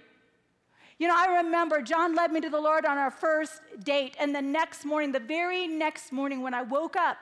You 0.98 1.09
know, 1.09 1.14
I 1.16 1.42
remember 1.42 1.83
John 1.83 2.14
led 2.14 2.30
me 2.33 2.40
to 2.40 2.50
the 2.50 2.61
Lord 2.61 2.85
on 2.85 2.98
our 2.98 3.11
first 3.11 3.61
date, 3.83 4.16
and 4.18 4.35
the 4.35 4.42
next 4.42 4.85
morning, 4.85 5.12
the 5.12 5.18
very 5.18 5.66
next 5.66 6.12
morning 6.12 6.40
when 6.40 6.54
I 6.54 6.62
woke 6.62 6.96
up, 6.96 7.16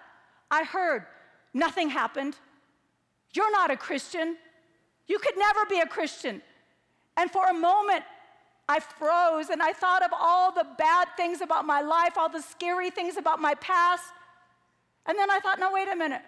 I 0.50 0.64
heard, 0.64 1.06
Nothing 1.54 1.90
happened. 1.90 2.36
You're 3.34 3.52
not 3.52 3.70
a 3.70 3.76
Christian. 3.76 4.36
You 5.06 5.18
could 5.18 5.36
never 5.36 5.66
be 5.66 5.80
a 5.80 5.86
Christian. 5.86 6.42
And 7.16 7.30
for 7.30 7.46
a 7.48 7.54
moment, 7.54 8.04
I 8.68 8.80
froze 8.80 9.50
and 9.50 9.62
I 9.62 9.72
thought 9.72 10.02
of 10.02 10.12
all 10.18 10.52
the 10.52 10.66
bad 10.78 11.08
things 11.16 11.40
about 11.40 11.66
my 11.66 11.82
life, 11.82 12.16
all 12.16 12.28
the 12.28 12.40
scary 12.40 12.90
things 12.90 13.16
about 13.16 13.40
my 13.40 13.54
past. 13.54 14.04
And 15.06 15.18
then 15.18 15.30
I 15.30 15.40
thought, 15.40 15.58
no, 15.58 15.72
wait 15.72 15.88
a 15.88 15.96
minute. 15.96 16.22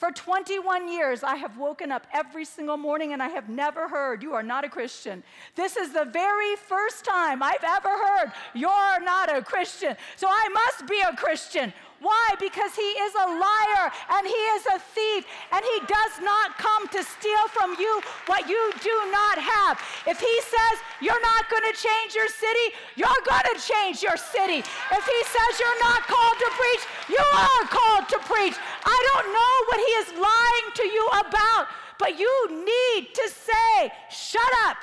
For 0.00 0.10
21 0.10 0.90
years, 0.90 1.22
I 1.22 1.36
have 1.36 1.58
woken 1.58 1.92
up 1.92 2.06
every 2.14 2.46
single 2.46 2.78
morning 2.78 3.12
and 3.12 3.22
I 3.22 3.28
have 3.28 3.50
never 3.50 3.86
heard, 3.86 4.22
You 4.22 4.32
are 4.32 4.42
not 4.42 4.64
a 4.64 4.68
Christian. 4.70 5.22
This 5.56 5.76
is 5.76 5.92
the 5.92 6.06
very 6.06 6.56
first 6.56 7.04
time 7.04 7.42
I've 7.42 7.62
ever 7.62 7.90
heard, 7.90 8.32
You're 8.54 9.00
not 9.02 9.30
a 9.30 9.42
Christian. 9.42 9.94
So 10.16 10.26
I 10.26 10.48
must 10.54 10.88
be 10.88 10.98
a 11.06 11.14
Christian. 11.14 11.74
Why? 12.00 12.32
Because 12.40 12.74
he 12.74 12.90
is 13.04 13.14
a 13.14 13.28
liar 13.28 13.92
and 14.16 14.26
he 14.26 14.42
is 14.56 14.64
a 14.72 14.78
thief 14.80 15.26
and 15.52 15.60
he 15.60 15.78
does 15.84 16.24
not 16.24 16.56
come 16.56 16.88
to 16.88 17.04
steal 17.04 17.44
from 17.52 17.76
you 17.78 18.00
what 18.24 18.48
you 18.48 18.72
do 18.80 18.96
not 19.12 19.36
have. 19.36 19.76
If 20.06 20.18
he 20.18 20.40
says 20.40 20.80
you're 21.00 21.20
not 21.20 21.50
going 21.50 21.64
to 21.68 21.76
change 21.76 22.14
your 22.14 22.28
city, 22.28 22.72
you're 22.96 23.22
going 23.28 23.48
to 23.52 23.60
change 23.60 24.02
your 24.02 24.16
city. 24.16 24.64
If 24.64 25.04
he 25.04 25.20
says 25.28 25.52
you're 25.60 25.80
not 25.84 26.00
called 26.08 26.38
to 26.40 26.50
preach, 26.56 26.84
you 27.12 27.24
are 27.36 27.64
called 27.68 28.08
to 28.08 28.18
preach. 28.24 28.56
I 28.84 28.98
don't 29.12 29.28
know 29.36 29.54
what 29.68 29.78
he 29.84 29.92
is 30.00 30.08
lying 30.16 30.68
to 30.80 30.84
you 30.88 31.04
about, 31.20 31.68
but 31.98 32.18
you 32.18 32.32
need 32.64 33.14
to 33.14 33.28
say, 33.28 33.92
shut 34.08 34.52
up. 34.64 34.78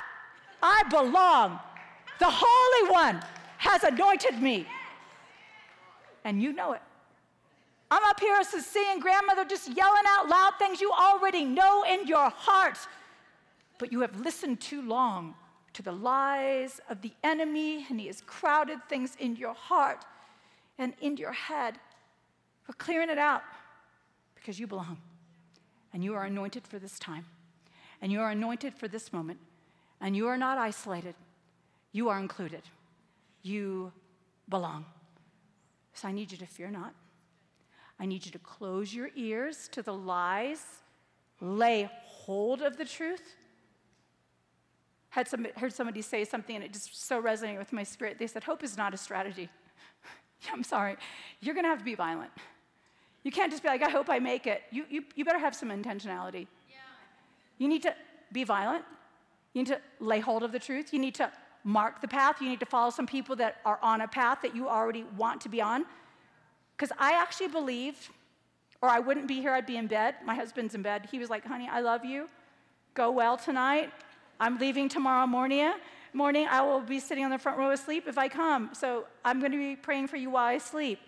I 0.62 0.84
belong. 0.88 1.58
The 2.20 2.30
Holy 2.30 2.90
One 2.92 3.22
has 3.58 3.82
anointed 3.82 4.40
me. 4.40 4.66
And 6.24 6.40
you 6.40 6.52
know 6.52 6.72
it. 6.72 6.82
I'm 7.90 8.04
up 8.04 8.20
here 8.20 8.36
as 8.36 8.52
a 8.52 8.60
seeing 8.60 9.00
grandmother 9.00 9.44
just 9.44 9.68
yelling 9.74 10.02
out 10.06 10.28
loud 10.28 10.54
things 10.58 10.80
you 10.80 10.92
already 10.92 11.44
know 11.44 11.84
in 11.84 12.06
your 12.06 12.28
heart. 12.30 12.78
But 13.78 13.92
you 13.92 14.00
have 14.00 14.20
listened 14.20 14.60
too 14.60 14.82
long 14.82 15.34
to 15.72 15.82
the 15.82 15.92
lies 15.92 16.80
of 16.90 17.00
the 17.02 17.12
enemy, 17.22 17.86
and 17.88 17.98
he 18.00 18.08
has 18.08 18.20
crowded 18.20 18.78
things 18.88 19.16
in 19.18 19.36
your 19.36 19.54
heart 19.54 20.04
and 20.76 20.92
in 21.00 21.16
your 21.16 21.32
head. 21.32 21.78
We're 22.66 22.74
clearing 22.74 23.08
it 23.08 23.18
out 23.18 23.42
because 24.34 24.58
you 24.58 24.66
belong. 24.66 24.98
And 25.94 26.04
you 26.04 26.14
are 26.14 26.24
anointed 26.24 26.66
for 26.66 26.78
this 26.78 26.98
time. 26.98 27.24
And 28.02 28.12
you 28.12 28.20
are 28.20 28.30
anointed 28.30 28.74
for 28.74 28.88
this 28.88 29.12
moment. 29.12 29.38
And 30.00 30.14
you 30.14 30.28
are 30.28 30.36
not 30.36 30.58
isolated. 30.58 31.14
You 31.92 32.10
are 32.10 32.18
included. 32.18 32.62
You 33.42 33.92
belong. 34.48 34.84
So 35.94 36.08
I 36.08 36.12
need 36.12 36.30
you 36.30 36.38
to 36.38 36.46
fear 36.46 36.70
not. 36.70 36.92
I 38.00 38.06
need 38.06 38.24
you 38.24 38.32
to 38.32 38.38
close 38.38 38.94
your 38.94 39.10
ears 39.16 39.68
to 39.72 39.82
the 39.82 39.92
lies, 39.92 40.64
lay 41.40 41.90
hold 42.04 42.62
of 42.62 42.76
the 42.76 42.84
truth. 42.84 43.34
Had 45.10 45.26
some, 45.26 45.46
heard 45.56 45.72
somebody 45.72 46.02
say 46.02 46.24
something 46.24 46.54
and 46.54 46.64
it 46.64 46.72
just 46.72 47.06
so 47.06 47.20
resonated 47.20 47.58
with 47.58 47.72
my 47.72 47.82
spirit. 47.82 48.18
They 48.18 48.26
said, 48.26 48.44
Hope 48.44 48.62
is 48.62 48.76
not 48.76 48.94
a 48.94 48.96
strategy. 48.96 49.48
I'm 50.52 50.62
sorry. 50.62 50.96
You're 51.40 51.54
going 51.54 51.64
to 51.64 51.70
have 51.70 51.78
to 51.78 51.84
be 51.84 51.94
violent. 51.94 52.30
You 53.24 53.32
can't 53.32 53.50
just 53.50 53.62
be 53.62 53.68
like, 53.68 53.82
I 53.82 53.90
hope 53.90 54.08
I 54.08 54.18
make 54.20 54.46
it. 54.46 54.62
You, 54.70 54.84
you, 54.88 55.04
you 55.16 55.24
better 55.24 55.38
have 55.38 55.54
some 55.54 55.70
intentionality. 55.70 56.46
Yeah. 56.68 56.76
You 57.58 57.68
need 57.68 57.82
to 57.82 57.94
be 58.32 58.44
violent. 58.44 58.84
You 59.54 59.62
need 59.62 59.68
to 59.68 59.80
lay 59.98 60.20
hold 60.20 60.44
of 60.44 60.52
the 60.52 60.58
truth. 60.58 60.92
You 60.92 61.00
need 61.00 61.16
to 61.16 61.32
mark 61.64 62.00
the 62.00 62.08
path. 62.08 62.40
You 62.40 62.48
need 62.48 62.60
to 62.60 62.66
follow 62.66 62.90
some 62.90 63.06
people 63.06 63.34
that 63.36 63.56
are 63.64 63.78
on 63.82 64.02
a 64.02 64.08
path 64.08 64.38
that 64.42 64.54
you 64.54 64.68
already 64.68 65.04
want 65.16 65.40
to 65.42 65.48
be 65.48 65.60
on. 65.60 65.84
Because 66.78 66.96
I 66.96 67.12
actually 67.20 67.48
believe, 67.48 68.10
or 68.80 68.88
I 68.88 69.00
wouldn't 69.00 69.26
be 69.26 69.40
here, 69.40 69.52
I'd 69.52 69.66
be 69.66 69.76
in 69.76 69.88
bed. 69.88 70.14
My 70.24 70.36
husband's 70.36 70.76
in 70.76 70.82
bed. 70.82 71.08
He 71.10 71.18
was 71.18 71.28
like, 71.28 71.44
honey, 71.44 71.68
I 71.70 71.80
love 71.80 72.04
you. 72.04 72.28
Go 72.94 73.10
well 73.10 73.36
tonight. 73.36 73.90
I'm 74.38 74.58
leaving 74.58 74.88
tomorrow 74.88 75.26
morning. 75.26 75.72
Morning, 76.12 76.46
I 76.48 76.62
will 76.62 76.80
be 76.80 77.00
sitting 77.00 77.24
on 77.24 77.32
the 77.32 77.38
front 77.38 77.58
row 77.58 77.72
asleep 77.72 78.04
if 78.06 78.16
I 78.16 78.28
come. 78.28 78.70
So 78.74 79.06
I'm 79.24 79.40
going 79.40 79.50
to 79.50 79.58
be 79.58 79.74
praying 79.74 80.06
for 80.06 80.16
you 80.16 80.30
while 80.30 80.46
I 80.46 80.58
sleep. 80.58 81.00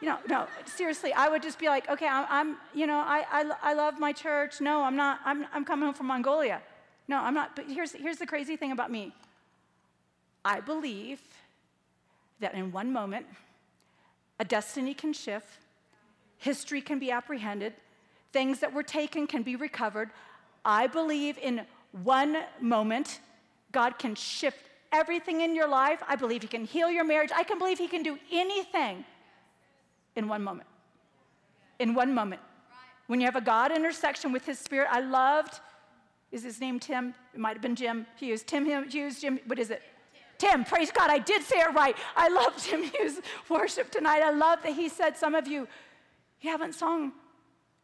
You 0.00 0.08
know, 0.08 0.18
no, 0.28 0.46
seriously, 0.64 1.12
I 1.12 1.28
would 1.28 1.42
just 1.42 1.58
be 1.58 1.66
like, 1.66 1.88
okay, 1.90 2.06
I'm, 2.06 2.26
I'm 2.30 2.56
you 2.72 2.86
know, 2.86 2.98
I, 2.98 3.24
I, 3.32 3.50
I 3.62 3.74
love 3.74 3.98
my 3.98 4.12
church. 4.12 4.60
No, 4.60 4.84
I'm 4.84 4.94
not, 4.94 5.18
I'm, 5.24 5.46
I'm 5.52 5.64
coming 5.64 5.86
home 5.86 5.94
from 5.94 6.06
Mongolia. 6.06 6.62
No, 7.08 7.18
I'm 7.18 7.34
not. 7.34 7.56
But 7.56 7.64
here's, 7.66 7.90
here's 7.92 8.18
the 8.18 8.26
crazy 8.26 8.56
thing 8.56 8.70
about 8.70 8.92
me 8.92 9.12
I 10.44 10.60
believe 10.60 11.20
that 12.38 12.54
in 12.54 12.70
one 12.70 12.92
moment, 12.92 13.26
a 14.38 14.44
destiny 14.44 14.94
can 14.94 15.12
shift, 15.12 15.58
history 16.36 16.80
can 16.80 16.98
be 16.98 17.10
apprehended, 17.10 17.74
things 18.32 18.60
that 18.60 18.72
were 18.72 18.82
taken 18.82 19.26
can 19.26 19.42
be 19.42 19.56
recovered. 19.56 20.10
I 20.64 20.86
believe 20.86 21.38
in 21.38 21.62
one 21.92 22.38
moment, 22.60 23.20
God 23.72 23.98
can 23.98 24.14
shift 24.14 24.68
everything 24.92 25.40
in 25.40 25.54
your 25.54 25.68
life. 25.68 26.02
I 26.06 26.16
believe 26.16 26.42
He 26.42 26.48
can 26.48 26.64
heal 26.64 26.90
your 26.90 27.04
marriage. 27.04 27.30
I 27.34 27.42
can 27.42 27.58
believe 27.58 27.78
He 27.78 27.88
can 27.88 28.02
do 28.02 28.18
anything 28.30 29.04
in 30.16 30.28
one 30.28 30.42
moment. 30.42 30.68
In 31.78 31.94
one 31.94 32.14
moment. 32.14 32.40
When 33.06 33.20
you 33.20 33.26
have 33.26 33.36
a 33.36 33.40
God 33.40 33.72
intersection 33.72 34.32
with 34.32 34.44
His 34.44 34.58
Spirit, 34.58 34.88
I 34.90 35.00
loved, 35.00 35.60
is 36.30 36.42
his 36.42 36.60
name 36.60 36.78
Tim? 36.78 37.14
It 37.32 37.40
might 37.40 37.54
have 37.54 37.62
been 37.62 37.76
Jim 37.76 38.06
Hughes. 38.16 38.42
Tim 38.42 38.66
Hughes, 38.90 39.20
Jim, 39.20 39.40
what 39.46 39.58
is 39.58 39.70
it? 39.70 39.82
Tim, 40.38 40.64
praise 40.64 40.92
God, 40.92 41.10
I 41.10 41.18
did 41.18 41.42
say 41.42 41.58
it 41.58 41.74
right. 41.74 41.96
I 42.16 42.28
love 42.28 42.56
Tim 42.56 42.84
Hughes' 42.84 43.20
worship 43.48 43.90
tonight. 43.90 44.22
I 44.22 44.30
love 44.30 44.62
that 44.62 44.72
he 44.72 44.88
said, 44.88 45.16
Some 45.16 45.34
of 45.34 45.48
you, 45.48 45.66
you 46.40 46.50
haven't 46.50 46.74
sung, 46.74 47.12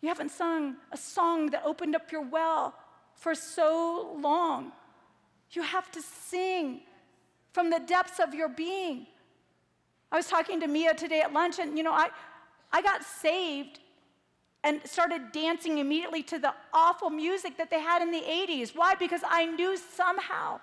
you 0.00 0.08
haven't 0.08 0.30
sung 0.30 0.76
a 0.92 0.96
song 0.96 1.50
that 1.50 1.62
opened 1.64 1.96
up 1.96 2.12
your 2.12 2.22
well 2.22 2.74
for 3.14 3.34
so 3.34 4.16
long. 4.20 4.72
You 5.50 5.62
have 5.62 5.90
to 5.92 6.02
sing 6.02 6.80
from 7.52 7.70
the 7.70 7.80
depths 7.80 8.20
of 8.20 8.34
your 8.34 8.48
being. 8.48 9.06
I 10.12 10.16
was 10.16 10.26
talking 10.26 10.60
to 10.60 10.68
Mia 10.68 10.94
today 10.94 11.22
at 11.22 11.32
lunch, 11.32 11.58
and 11.58 11.76
you 11.76 11.82
know, 11.82 11.92
I, 11.92 12.08
I 12.72 12.82
got 12.82 13.02
saved 13.02 13.80
and 14.62 14.80
started 14.84 15.32
dancing 15.32 15.78
immediately 15.78 16.22
to 16.22 16.38
the 16.38 16.54
awful 16.72 17.10
music 17.10 17.56
that 17.58 17.68
they 17.68 17.80
had 17.80 18.00
in 18.00 18.10
the 18.10 18.20
80s. 18.20 18.74
Why? 18.74 18.94
Because 18.94 19.20
I 19.28 19.46
knew 19.46 19.76
somehow 19.76 20.60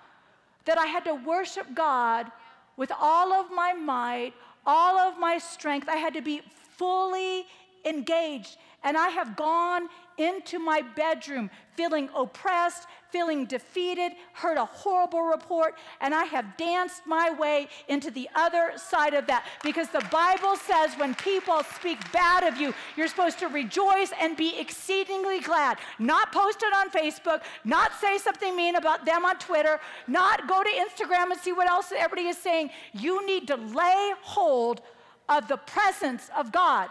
that 0.64 0.78
I 0.78 0.86
had 0.86 1.04
to 1.04 1.14
worship 1.14 1.66
God 1.74 2.30
with 2.76 2.92
all 2.98 3.32
of 3.32 3.50
my 3.50 3.72
might, 3.72 4.32
all 4.66 4.98
of 4.98 5.18
my 5.18 5.38
strength. 5.38 5.88
I 5.88 5.96
had 5.96 6.14
to 6.14 6.22
be 6.22 6.42
fully 6.76 7.46
engaged. 7.84 8.56
And 8.84 8.96
I 8.96 9.08
have 9.08 9.36
gone 9.36 9.88
into 10.18 10.58
my 10.58 10.82
bedroom 10.82 11.50
feeling 11.76 12.08
oppressed, 12.14 12.86
feeling 13.12 13.44
defeated, 13.44 14.12
heard 14.32 14.56
a 14.56 14.64
horrible 14.64 15.22
report, 15.22 15.74
and 16.00 16.14
I 16.14 16.24
have 16.24 16.56
danced 16.56 17.06
my 17.06 17.30
way 17.30 17.68
into 17.86 18.10
the 18.10 18.28
other 18.34 18.72
side 18.76 19.14
of 19.14 19.26
that. 19.26 19.46
Because 19.62 19.88
the 19.90 20.04
Bible 20.10 20.56
says 20.56 20.94
when 20.96 21.14
people 21.14 21.62
speak 21.76 21.98
bad 22.10 22.42
of 22.42 22.58
you, 22.58 22.74
you're 22.96 23.08
supposed 23.08 23.38
to 23.40 23.48
rejoice 23.48 24.12
and 24.20 24.36
be 24.36 24.58
exceedingly 24.58 25.40
glad. 25.40 25.76
Not 25.98 26.32
post 26.32 26.62
it 26.62 26.72
on 26.74 26.90
Facebook, 26.90 27.42
not 27.64 27.92
say 28.00 28.16
something 28.18 28.56
mean 28.56 28.76
about 28.76 29.04
them 29.04 29.24
on 29.24 29.38
Twitter, 29.38 29.78
not 30.08 30.48
go 30.48 30.62
to 30.62 30.70
Instagram 30.70 31.30
and 31.30 31.38
see 31.38 31.52
what 31.52 31.68
else 31.68 31.92
everybody 31.96 32.28
is 32.28 32.38
saying. 32.38 32.70
You 32.94 33.24
need 33.26 33.46
to 33.48 33.56
lay 33.56 34.12
hold 34.22 34.80
of 35.28 35.46
the 35.48 35.58
presence 35.58 36.30
of 36.36 36.50
God 36.50 36.88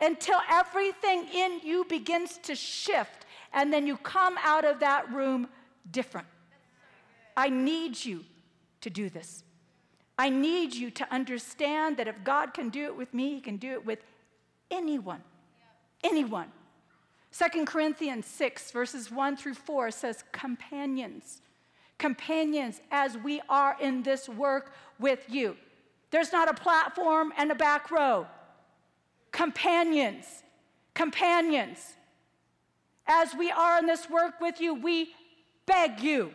until 0.00 0.38
everything 0.50 1.26
in 1.34 1.60
you 1.64 1.84
begins 1.88 2.38
to 2.38 2.54
shift 2.54 3.26
and 3.56 3.72
then 3.72 3.86
you 3.86 3.96
come 3.96 4.36
out 4.44 4.64
of 4.64 4.78
that 4.80 5.10
room 5.12 5.48
different. 5.90 6.26
I 7.36 7.48
need 7.48 8.04
you 8.04 8.24
to 8.80 8.90
do 8.90 9.08
this. 9.08 9.44
I 10.18 10.30
need 10.30 10.74
you 10.74 10.90
to 10.92 11.12
understand 11.12 11.98
that 11.98 12.08
if 12.08 12.24
God 12.24 12.54
can 12.54 12.70
do 12.70 12.84
it 12.86 12.96
with 12.96 13.12
me, 13.12 13.34
He 13.34 13.40
can 13.40 13.56
do 13.56 13.72
it 13.72 13.84
with 13.84 14.00
anyone. 14.70 15.22
Anyone. 16.02 16.50
2 17.32 17.64
Corinthians 17.66 18.26
6, 18.26 18.70
verses 18.70 19.10
1 19.10 19.36
through 19.36 19.54
4 19.54 19.90
says, 19.90 20.24
Companions, 20.32 21.42
companions, 21.98 22.80
as 22.90 23.18
we 23.18 23.42
are 23.48 23.76
in 23.80 24.02
this 24.02 24.28
work 24.28 24.72
with 24.98 25.24
you. 25.28 25.56
There's 26.10 26.32
not 26.32 26.48
a 26.48 26.54
platform 26.54 27.32
and 27.36 27.50
a 27.50 27.54
back 27.54 27.90
row 27.90 28.26
companions, 29.36 30.42
companions. 30.94 31.94
As 33.06 33.34
we 33.38 33.50
are 33.50 33.78
in 33.78 33.86
this 33.86 34.08
work 34.08 34.40
with 34.40 34.60
you, 34.62 34.74
we 34.74 35.10
beg 35.66 36.00
you, 36.00 36.32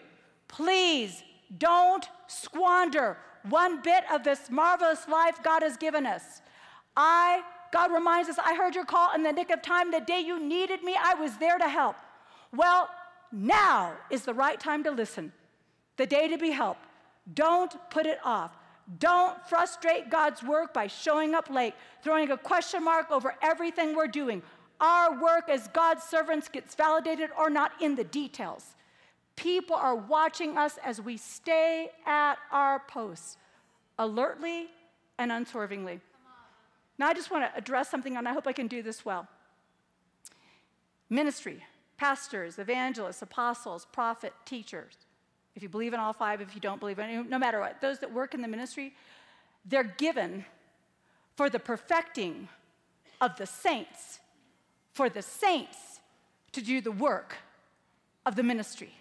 please 0.47 1.23
don't 1.57 2.07
squander 2.27 3.17
one 3.49 3.81
bit 3.81 4.03
of 4.11 4.23
this 4.23 4.49
marvelous 4.49 5.07
life 5.07 5.41
God 5.43 5.63
has 5.63 5.77
given 5.77 6.05
us. 6.05 6.41
I, 6.95 7.41
God 7.71 7.91
reminds 7.91 8.29
us, 8.29 8.37
I 8.37 8.55
heard 8.55 8.75
your 8.75 8.85
call 8.85 9.13
in 9.15 9.23
the 9.23 9.31
nick 9.31 9.49
of 9.49 9.61
time. 9.61 9.91
The 9.91 10.01
day 10.01 10.19
you 10.19 10.39
needed 10.39 10.83
me, 10.83 10.95
I 11.01 11.15
was 11.15 11.37
there 11.37 11.57
to 11.57 11.67
help. 11.67 11.95
Well, 12.53 12.89
now 13.31 13.93
is 14.09 14.23
the 14.23 14.33
right 14.33 14.59
time 14.59 14.83
to 14.83 14.91
listen, 14.91 15.31
the 15.97 16.05
day 16.05 16.27
to 16.27 16.37
be 16.37 16.51
helped. 16.51 16.85
Don't 17.33 17.73
put 17.89 18.05
it 18.05 18.19
off. 18.23 18.51
Don't 18.99 19.41
frustrate 19.47 20.09
God's 20.09 20.43
work 20.43 20.73
by 20.73 20.87
showing 20.87 21.33
up 21.33 21.49
late, 21.49 21.73
throwing 22.03 22.29
a 22.31 22.37
question 22.37 22.83
mark 22.83 23.09
over 23.09 23.35
everything 23.41 23.95
we're 23.95 24.07
doing. 24.07 24.41
Our 24.81 25.21
work 25.21 25.49
as 25.49 25.67
God's 25.69 26.03
servants 26.03 26.49
gets 26.49 26.75
validated 26.75 27.29
or 27.37 27.49
not 27.49 27.71
in 27.79 27.95
the 27.95 28.03
details. 28.03 28.75
People 29.35 29.75
are 29.75 29.95
watching 29.95 30.57
us 30.57 30.77
as 30.83 31.01
we 31.01 31.17
stay 31.17 31.89
at 32.05 32.37
our 32.51 32.79
posts, 32.87 33.37
alertly 33.97 34.67
and 35.17 35.31
unswervingly. 35.31 35.99
Now, 36.97 37.07
I 37.07 37.13
just 37.13 37.31
want 37.31 37.45
to 37.45 37.57
address 37.57 37.89
something, 37.89 38.17
and 38.17 38.27
I 38.27 38.33
hope 38.33 38.45
I 38.45 38.53
can 38.53 38.67
do 38.67 38.83
this 38.83 39.03
well. 39.03 39.27
Ministry, 41.09 41.63
pastors, 41.97 42.59
evangelists, 42.59 43.21
apostles, 43.21 43.87
prophet, 43.91 44.33
teachers 44.45 44.97
if 45.55 45.63
you 45.63 45.69
believe 45.69 45.93
in 45.93 45.99
all 45.99 46.13
five, 46.13 46.41
if 46.41 46.55
you 46.55 46.61
don't 46.61 46.79
believe 46.79 46.99
in 46.99 47.09
any, 47.09 47.23
no 47.23 47.37
matter 47.37 47.59
what, 47.59 47.81
those 47.81 47.99
that 47.99 48.11
work 48.11 48.33
in 48.33 48.41
the 48.41 48.47
ministry, 48.47 48.93
they're 49.65 49.83
given 49.83 50.45
for 51.35 51.49
the 51.49 51.59
perfecting 51.59 52.47
of 53.19 53.37
the 53.37 53.45
saints, 53.45 54.19
for 54.93 55.09
the 55.09 55.21
saints 55.21 55.99
to 56.53 56.61
do 56.61 56.81
the 56.81 56.91
work 56.91 57.37
of 58.25 58.35
the 58.35 58.43
ministry. 58.43 58.93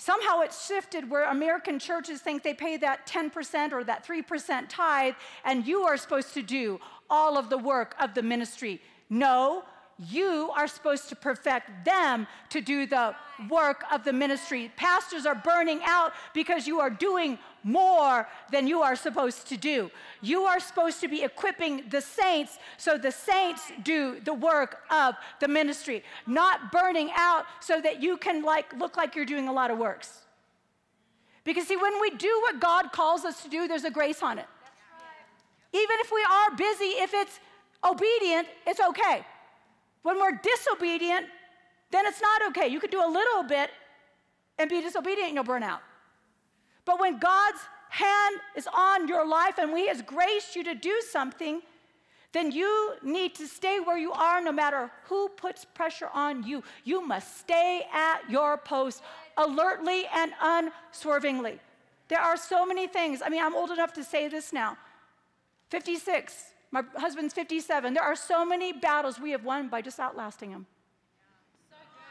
Somehow 0.00 0.40
it's 0.40 0.66
shifted 0.66 1.10
where 1.10 1.28
American 1.30 1.78
churches 1.78 2.22
think 2.22 2.42
they 2.42 2.54
pay 2.54 2.78
that 2.78 3.06
10% 3.06 3.70
or 3.72 3.84
that 3.84 4.02
3% 4.02 4.64
tithe, 4.70 5.12
and 5.44 5.66
you 5.66 5.82
are 5.82 5.98
supposed 5.98 6.32
to 6.32 6.42
do 6.42 6.80
all 7.10 7.36
of 7.36 7.50
the 7.50 7.58
work 7.58 7.94
of 8.00 8.14
the 8.14 8.22
ministry. 8.22 8.80
No, 9.10 9.62
you 10.08 10.50
are 10.56 10.66
supposed 10.66 11.08
to 11.10 11.16
perfect 11.16 11.84
them 11.84 12.26
to 12.48 12.60
do 12.60 12.86
the 12.86 13.14
work 13.50 13.84
of 13.92 14.02
the 14.04 14.12
ministry. 14.12 14.72
Pastors 14.76 15.26
are 15.26 15.34
burning 15.34 15.80
out 15.84 16.12
because 16.32 16.66
you 16.66 16.80
are 16.80 16.88
doing 16.88 17.38
more 17.62 18.26
than 18.50 18.66
you 18.66 18.80
are 18.80 18.96
supposed 18.96 19.46
to 19.48 19.58
do. 19.58 19.90
You 20.22 20.44
are 20.44 20.58
supposed 20.58 21.00
to 21.02 21.08
be 21.08 21.22
equipping 21.22 21.84
the 21.90 22.00
saints 22.00 22.58
so 22.78 22.96
the 22.96 23.12
saints 23.12 23.70
do 23.82 24.20
the 24.20 24.32
work 24.32 24.78
of 24.90 25.16
the 25.38 25.48
ministry, 25.48 26.02
not 26.26 26.72
burning 26.72 27.10
out 27.14 27.44
so 27.60 27.80
that 27.80 28.02
you 28.02 28.16
can 28.16 28.42
like 28.42 28.72
look 28.78 28.96
like 28.96 29.14
you're 29.14 29.26
doing 29.26 29.48
a 29.48 29.52
lot 29.52 29.70
of 29.70 29.76
works. 29.76 30.20
Because 31.44 31.66
see 31.66 31.76
when 31.76 32.00
we 32.00 32.10
do 32.10 32.40
what 32.42 32.60
God 32.60 32.92
calls 32.92 33.24
us 33.24 33.42
to 33.42 33.48
do, 33.48 33.68
there's 33.68 33.84
a 33.84 33.90
grace 33.90 34.22
on 34.22 34.38
it. 34.38 34.46
Even 35.72 35.96
if 36.00 36.10
we 36.10 36.24
are 36.30 36.56
busy, 36.56 36.84
if 37.02 37.12
it's 37.12 37.38
obedient, 37.84 38.48
it's 38.66 38.80
okay. 38.80 39.24
When 40.02 40.18
we're 40.18 40.38
disobedient, 40.42 41.26
then 41.90 42.06
it's 42.06 42.20
not 42.20 42.46
okay. 42.48 42.68
You 42.68 42.80
could 42.80 42.90
do 42.90 43.04
a 43.04 43.10
little 43.10 43.42
bit 43.42 43.70
and 44.58 44.68
be 44.70 44.80
disobedient 44.80 45.28
and 45.28 45.34
you'll 45.34 45.44
burn 45.44 45.62
out. 45.62 45.80
But 46.84 47.00
when 47.00 47.18
God's 47.18 47.60
hand 47.90 48.36
is 48.56 48.68
on 48.74 49.08
your 49.08 49.26
life 49.26 49.58
and 49.58 49.76
He 49.76 49.88
has 49.88 50.02
graced 50.02 50.56
you 50.56 50.64
to 50.64 50.74
do 50.74 51.00
something, 51.10 51.60
then 52.32 52.52
you 52.52 52.94
need 53.02 53.34
to 53.34 53.46
stay 53.46 53.80
where 53.80 53.98
you 53.98 54.12
are 54.12 54.40
no 54.40 54.52
matter 54.52 54.90
who 55.06 55.28
puts 55.30 55.64
pressure 55.64 56.08
on 56.14 56.44
you. 56.44 56.62
You 56.84 57.04
must 57.04 57.38
stay 57.38 57.86
at 57.92 58.20
your 58.30 58.56
post 58.56 59.02
alertly 59.36 60.04
and 60.14 60.32
unswervingly. 60.40 61.58
There 62.08 62.20
are 62.20 62.36
so 62.36 62.64
many 62.64 62.86
things. 62.86 63.20
I 63.24 63.28
mean, 63.28 63.42
I'm 63.42 63.54
old 63.54 63.70
enough 63.70 63.92
to 63.94 64.04
say 64.04 64.28
this 64.28 64.52
now. 64.52 64.76
56. 65.70 66.49
My 66.70 66.82
husband's 66.96 67.34
57. 67.34 67.94
There 67.94 68.02
are 68.02 68.16
so 68.16 68.44
many 68.44 68.72
battles 68.72 69.18
we 69.18 69.32
have 69.32 69.44
won 69.44 69.68
by 69.68 69.82
just 69.82 69.98
outlasting 69.98 70.50
him. 70.50 70.66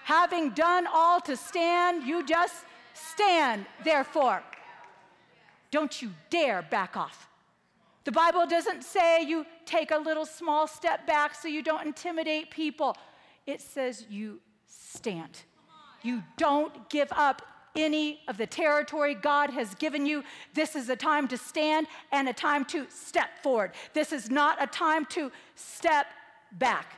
Having 0.03 0.51
done 0.51 0.87
all 0.91 1.21
to 1.21 1.37
stand, 1.37 2.03
you 2.03 2.25
just 2.25 2.65
stand, 2.93 3.65
therefore. 3.83 4.43
Don't 5.71 6.01
you 6.01 6.11
dare 6.29 6.61
back 6.61 6.97
off. 6.97 7.27
The 8.05 8.11
Bible 8.11 8.47
doesn't 8.47 8.83
say 8.83 9.21
you 9.21 9.45
take 9.65 9.91
a 9.91 9.97
little 9.97 10.25
small 10.25 10.67
step 10.67 11.05
back 11.05 11.35
so 11.35 11.47
you 11.47 11.61
don't 11.61 11.85
intimidate 11.85 12.49
people. 12.49 12.97
It 13.45 13.61
says 13.61 14.05
you 14.09 14.39
stand. 14.67 15.43
You 16.01 16.23
don't 16.37 16.89
give 16.89 17.09
up 17.11 17.41
any 17.75 18.21
of 18.27 18.37
the 18.37 18.47
territory 18.47 19.13
God 19.13 19.49
has 19.51 19.73
given 19.75 20.05
you. 20.05 20.23
This 20.53 20.75
is 20.75 20.89
a 20.89 20.95
time 20.95 21.27
to 21.29 21.37
stand 21.37 21.87
and 22.11 22.27
a 22.29 22.33
time 22.33 22.65
to 22.65 22.87
step 22.89 23.29
forward. 23.41 23.71
This 23.93 24.11
is 24.11 24.29
not 24.29 24.61
a 24.61 24.67
time 24.67 25.05
to 25.07 25.31
step 25.55 26.07
back. 26.53 26.95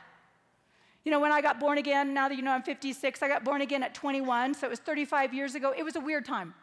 You 1.04 1.10
know, 1.10 1.20
when 1.20 1.32
I 1.32 1.40
got 1.40 1.58
born 1.58 1.78
again, 1.78 2.14
now 2.14 2.28
that 2.28 2.36
you 2.36 2.42
know 2.42 2.52
I'm 2.52 2.62
56, 2.62 3.22
I 3.22 3.28
got 3.28 3.44
born 3.44 3.60
again 3.60 3.82
at 3.82 3.94
21, 3.94 4.54
so 4.54 4.66
it 4.66 4.70
was 4.70 4.78
35 4.78 5.34
years 5.34 5.54
ago. 5.54 5.74
It 5.76 5.82
was 5.82 5.96
a 5.96 6.00
weird 6.00 6.24
time. 6.24 6.54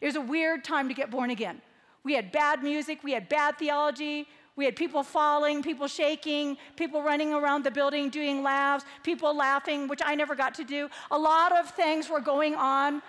It 0.00 0.06
was 0.06 0.16
a 0.16 0.20
weird 0.20 0.64
time 0.64 0.88
to 0.88 0.94
get 0.94 1.10
born 1.10 1.30
again. 1.30 1.60
We 2.02 2.14
had 2.14 2.32
bad 2.32 2.62
music, 2.62 3.02
we 3.02 3.12
had 3.12 3.28
bad 3.28 3.58
theology, 3.58 4.26
we 4.56 4.64
had 4.64 4.76
people 4.76 5.02
falling, 5.02 5.62
people 5.62 5.88
shaking, 5.88 6.56
people 6.76 7.02
running 7.02 7.32
around 7.32 7.64
the 7.64 7.70
building 7.70 8.08
doing 8.08 8.42
laughs, 8.42 8.84
people 9.02 9.34
laughing, 9.36 9.88
which 9.88 10.00
I 10.04 10.14
never 10.14 10.34
got 10.34 10.54
to 10.54 10.64
do. 10.64 10.88
A 11.10 11.18
lot 11.18 11.56
of 11.56 11.70
things 11.70 12.08
were 12.08 12.20
going 12.20 12.54
on 12.54 13.02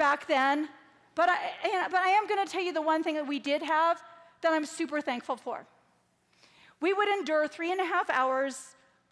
back 0.00 0.26
then. 0.26 0.68
But 1.14 1.28
I, 1.28 1.36
but 1.90 2.00
I 2.00 2.08
am 2.08 2.26
going 2.26 2.44
to 2.44 2.50
tell 2.50 2.62
you 2.62 2.72
the 2.72 2.80
one 2.80 3.02
thing 3.04 3.14
that 3.16 3.28
we 3.28 3.38
did 3.38 3.62
have 3.62 4.02
that 4.40 4.52
I'm 4.52 4.64
super 4.64 5.02
thankful 5.02 5.36
for. 5.36 5.66
We 6.80 6.94
would 6.94 7.08
endure 7.08 7.46
three 7.46 7.70
and 7.70 7.80
a 7.80 7.84
half 7.84 8.08
hours. 8.08 8.54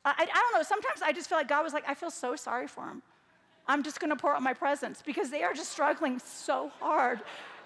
I, 0.04 0.14
I 0.18 0.24
don't 0.24 0.54
know, 0.54 0.62
sometimes 0.62 1.02
I 1.02 1.12
just 1.12 1.28
feel 1.28 1.36
like 1.36 1.48
God 1.48 1.62
was 1.62 1.74
like, 1.74 1.84
I 1.86 1.94
feel 1.94 2.10
so 2.10 2.34
sorry 2.34 2.66
for 2.66 2.86
them. 2.86 3.02
I'm 3.66 3.82
just 3.82 4.00
going 4.00 4.08
to 4.08 4.16
pour 4.16 4.34
out 4.34 4.42
my 4.42 4.54
presence 4.54 5.02
because 5.04 5.30
they 5.30 5.42
are 5.42 5.52
just 5.52 5.70
struggling 5.70 6.18
so 6.20 6.72
hard 6.80 7.20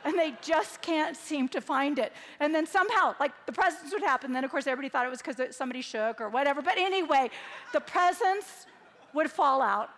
and 0.04 0.18
they 0.18 0.34
just 0.42 0.82
can't 0.82 1.16
seem 1.16 1.46
to 1.50 1.60
find 1.60 2.00
it. 2.00 2.12
And 2.40 2.52
then 2.52 2.66
somehow, 2.66 3.14
like 3.20 3.30
the 3.46 3.52
presence 3.52 3.92
would 3.92 4.02
happen. 4.02 4.32
Then, 4.32 4.42
of 4.42 4.50
course, 4.50 4.66
everybody 4.66 4.88
thought 4.88 5.06
it 5.06 5.10
was 5.10 5.22
because 5.22 5.54
somebody 5.54 5.80
shook 5.80 6.20
or 6.20 6.28
whatever. 6.28 6.60
But 6.60 6.76
anyway, 6.76 7.30
the 7.72 7.80
presence 7.80 8.66
would 9.14 9.30
fall 9.30 9.62
out. 9.62 9.90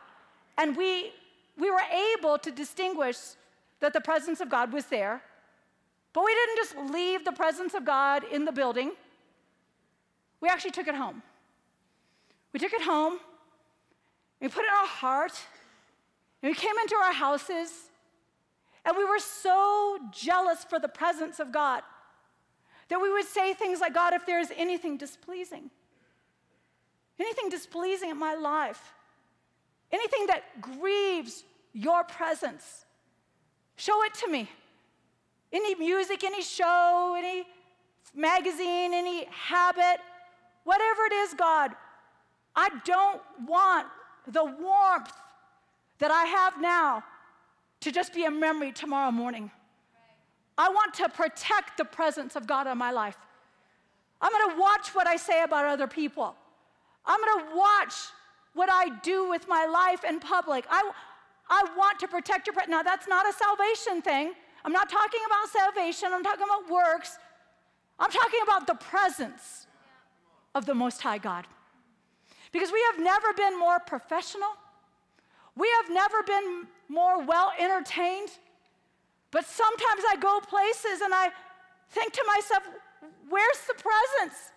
And 0.59 0.77
we 0.77 1.13
we 1.59 1.71
were 1.71 1.83
able 2.17 2.39
to 2.39 2.51
distinguish 2.51 3.17
that 3.81 3.93
the 3.93 4.01
presence 4.01 4.41
of 4.41 4.49
God 4.49 4.73
was 4.73 4.87
there. 4.87 5.23
But 6.13 6.25
we 6.25 6.35
didn't 6.35 6.57
just 6.57 6.93
leave 6.93 7.25
the 7.25 7.33
presence 7.33 7.75
of 7.75 7.85
God 7.85 8.25
in 8.31 8.45
the 8.45 8.53
building, 8.53 8.93
we 10.41 10.49
actually 10.49 10.73
took 10.73 10.89
it 10.89 10.95
home. 10.95 11.23
We 12.53 12.61
took 12.61 12.73
it 12.73 12.83
home, 12.83 13.19
we 14.41 14.49
put 14.49 14.63
it 14.63 14.69
in 14.69 14.75
our 14.75 14.87
heart, 14.87 15.33
and 16.43 16.51
we 16.51 16.55
came 16.55 16.79
into 16.83 16.95
our 16.95 17.13
houses, 17.13 17.71
and 18.85 18.97
we 18.97 19.05
were 19.05 19.19
so 19.19 19.99
jealous 20.13 20.63
for 20.63 20.79
the 20.79 20.89
presence 20.89 21.41
of 21.41 21.51
God 21.51 21.83
that 22.89 23.01
we 23.01 23.11
would 23.13 23.25
say 23.25 23.55
things 23.55 23.81
like, 23.81 23.95
God, 23.95 24.13
if 24.13 24.27
there 24.27 24.39
is 24.39 24.53
anything 24.57 24.97
displeasing, 24.97 25.71
anything 27.19 27.49
displeasing 27.49 28.11
in 28.11 28.19
my 28.19 28.35
life, 28.35 28.93
anything 29.95 30.27
that 30.27 30.43
grieves 30.61 31.45
your 31.73 32.05
presence, 32.05 32.85
show 33.77 34.03
it 34.05 34.15
to 34.15 34.29
me. 34.29 34.49
Any 35.53 35.75
music, 35.75 36.25
any 36.25 36.43
show, 36.43 37.15
any 37.17 37.45
magazine, 38.15 38.93
any 38.93 39.27
habit, 39.27 40.01
whatever 40.65 41.03
it 41.11 41.13
is, 41.13 41.35
God, 41.35 41.71
I 42.57 42.69
don't 42.85 43.21
want 43.47 43.87
the 44.27 44.45
warmth 44.45 45.13
that 45.99 46.11
I 46.11 46.25
have 46.25 46.61
now 46.61 47.05
to 47.81 47.93
just 47.93 48.15
be 48.15 48.25
a 48.25 48.31
memory 48.31 48.73
tomorrow 48.73 49.11
morning. 49.11 49.51
I 50.57 50.69
want 50.69 50.95
to 50.95 51.09
protect 51.09 51.77
the 51.77 51.85
presence 51.85 52.37
of 52.37 52.47
God 52.47 52.67
in 52.67 52.79
my 52.79 52.91
life. 52.91 53.17
I'm 54.21 54.33
gonna 54.33 54.61
watch 54.61 54.95
what 54.95 55.07
I 55.07 55.17
say 55.17 55.43
about 55.43 55.67
other 55.67 55.87
people. 55.87 56.35
I'm 57.05 57.21
gonna 57.21 57.57
watch 57.57 57.95
what 58.55 58.71
I 58.71 58.89
do 59.03 59.29
with 59.29 59.47
my 59.49 59.67
life 59.67 60.05
in 60.09 60.21
public. 60.21 60.65
I, 60.71 60.91
I 61.49 61.65
want 61.77 61.99
to 62.01 62.09
protect 62.09 62.47
your 62.47 62.55
presence. 62.55 62.71
Now, 62.71 62.83
that's 62.83 63.07
not 63.07 63.29
a 63.29 63.33
salvation 63.33 64.01
thing. 64.01 64.33
I'm 64.65 64.73
not 64.73 64.89
talking 64.89 65.21
about 65.27 65.49
salvation, 65.51 66.09
I'm 66.13 66.25
talking 66.25 66.45
about 66.45 66.71
works. 66.71 67.19
I'm 67.99 68.11
talking 68.11 68.41
about 68.43 68.67
the 68.67 68.75
presence 68.75 69.67
of 70.55 70.67
the 70.67 70.75
Most 70.75 71.01
High 71.01 71.19
God. 71.19 71.47
Because 72.51 72.73
we 72.73 72.83
have 72.93 73.03
never 73.03 73.33
been 73.35 73.59
more 73.59 73.79
professional, 73.79 74.57
we 75.57 75.69
have 75.83 75.95
never 75.95 76.23
been 76.23 76.67
more 76.89 77.25
well 77.25 77.53
entertained. 77.59 78.31
But 79.31 79.45
sometimes 79.45 80.03
I 80.09 80.17
go 80.17 80.41
places 80.41 81.01
and 81.03 81.13
I 81.13 81.31
think 81.91 82.13
to 82.13 82.25
myself, 82.27 82.63
where's 83.29 83.61
the 83.67 83.75
presence? 83.75 84.53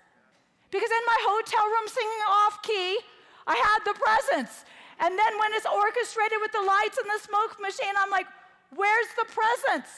Because 0.70 0.90
in 0.90 1.04
my 1.06 1.18
hotel 1.22 1.66
room 1.66 1.88
singing 1.88 2.24
off 2.30 2.62
key, 2.62 3.00
I 3.48 3.56
had 3.56 3.80
the 3.86 3.98
presence. 3.98 4.66
And 5.00 5.18
then 5.18 5.40
when 5.40 5.54
it's 5.54 5.66
orchestrated 5.66 6.38
with 6.42 6.52
the 6.52 6.62
lights 6.62 6.98
and 6.98 7.08
the 7.08 7.24
smoke 7.24 7.58
machine, 7.62 7.94
I'm 7.98 8.12
like, 8.12 8.28
where's 8.76 9.08
the 9.18 9.26
presence? 9.26 9.90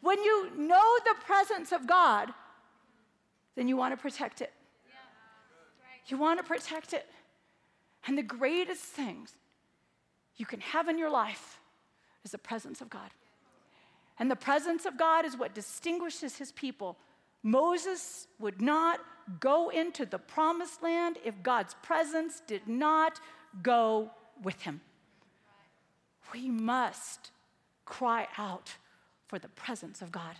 When 0.00 0.22
you 0.22 0.50
know 0.56 0.98
the 1.04 1.14
presence 1.24 1.72
of 1.72 1.86
God, 1.86 2.32
then 3.56 3.66
you 3.66 3.76
want 3.76 3.92
to 3.92 4.00
protect 4.00 4.40
it. 4.40 4.52
You 6.06 6.16
want 6.16 6.38
to 6.38 6.44
protect 6.44 6.92
it. 6.92 7.06
And 8.06 8.16
the 8.16 8.22
greatest 8.22 8.82
things 8.82 9.34
you 10.36 10.46
can 10.46 10.60
have 10.60 10.88
in 10.88 10.98
your 10.98 11.10
life 11.10 11.58
is 12.24 12.30
the 12.30 12.38
presence 12.38 12.80
of 12.80 12.88
God. 12.88 13.10
And 14.18 14.30
the 14.30 14.36
presence 14.36 14.86
of 14.86 14.96
God 14.96 15.24
is 15.24 15.36
what 15.36 15.54
distinguishes 15.54 16.36
his 16.36 16.52
people. 16.52 16.96
Moses 17.42 18.26
would 18.38 18.60
not 18.60 19.00
go 19.40 19.68
into 19.68 20.06
the 20.06 20.18
promised 20.18 20.82
land 20.82 21.18
if 21.24 21.42
God's 21.42 21.74
presence 21.82 22.42
did 22.46 22.66
not 22.66 23.20
go 23.62 24.10
with 24.42 24.62
him. 24.62 24.80
We 26.32 26.48
must 26.48 27.30
cry 27.84 28.26
out 28.36 28.74
for 29.26 29.38
the 29.38 29.48
presence 29.48 30.02
of 30.02 30.12
God. 30.12 30.36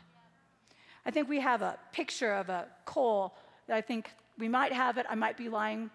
I 1.06 1.10
think 1.10 1.28
we 1.28 1.40
have 1.40 1.62
a 1.62 1.78
picture 1.92 2.32
of 2.32 2.48
a 2.48 2.66
coal 2.84 3.34
that 3.66 3.76
I 3.76 3.80
think 3.80 4.10
we 4.38 4.48
might 4.48 4.72
have 4.72 4.98
it. 4.98 5.06
I 5.08 5.14
might 5.14 5.36
be 5.36 5.48
lying. 5.48 5.90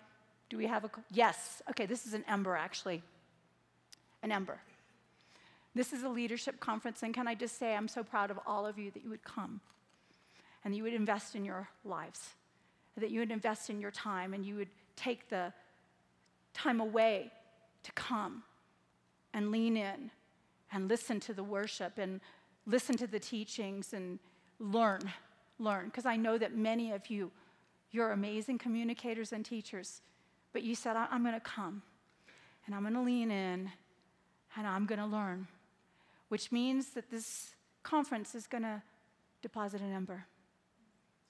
Do 0.49 0.57
we 0.57 0.65
have 0.67 0.83
a 0.83 0.89
coal? 0.89 1.03
Yes. 1.11 1.61
Okay, 1.69 1.85
this 1.85 2.05
is 2.05 2.13
an 2.13 2.23
ember 2.27 2.55
actually. 2.55 3.03
An 4.23 4.31
ember. 4.31 4.59
This 5.75 5.91
is 5.91 6.03
a 6.03 6.09
leadership 6.09 6.59
conference, 6.59 7.01
and 7.01 7.15
can 7.15 7.27
I 7.27 7.33
just 7.33 7.57
say, 7.57 7.75
I'm 7.75 7.87
so 7.87 8.03
proud 8.03 8.29
of 8.29 8.39
all 8.45 8.65
of 8.67 8.77
you 8.77 8.91
that 8.91 9.03
you 9.03 9.09
would 9.09 9.23
come 9.23 9.59
and 10.63 10.75
you 10.75 10.83
would 10.83 10.93
invest 10.93 11.35
in 11.35 11.45
your 11.45 11.69
lives 11.83 12.35
that 12.97 13.11
you 13.11 13.19
would 13.19 13.31
invest 13.31 13.69
in 13.69 13.79
your 13.79 13.91
time 13.91 14.33
and 14.33 14.45
you 14.45 14.55
would 14.55 14.69
take 14.95 15.29
the 15.29 15.51
time 16.53 16.79
away 16.79 17.31
to 17.83 17.91
come 17.93 18.43
and 19.33 19.51
lean 19.51 19.75
in 19.75 20.11
and 20.71 20.87
listen 20.87 21.19
to 21.19 21.33
the 21.33 21.43
worship 21.43 21.97
and 21.97 22.21
listen 22.65 22.95
to 22.97 23.07
the 23.07 23.19
teachings 23.19 23.93
and 23.93 24.19
learn, 24.59 25.01
learn. 25.59 25.85
Because 25.85 26.05
I 26.05 26.15
know 26.15 26.37
that 26.37 26.55
many 26.55 26.91
of 26.91 27.09
you, 27.09 27.31
you're 27.91 28.11
amazing 28.11 28.59
communicators 28.59 29.33
and 29.33 29.43
teachers, 29.43 30.01
but 30.51 30.61
you 30.61 30.75
said, 30.75 30.95
I'm 30.95 31.23
going 31.23 31.33
to 31.33 31.39
come 31.39 31.81
and 32.65 32.75
I'm 32.75 32.83
going 32.83 32.93
to 32.93 33.01
lean 33.01 33.31
in 33.31 33.71
and 34.55 34.67
I'm 34.67 34.85
going 34.85 34.99
to 34.99 35.05
learn, 35.05 35.47
which 36.29 36.51
means 36.51 36.91
that 36.91 37.09
this 37.09 37.55
conference 37.81 38.35
is 38.35 38.45
going 38.45 38.63
to 38.63 38.83
deposit 39.41 39.81
an 39.81 39.91
ember. 39.91 40.27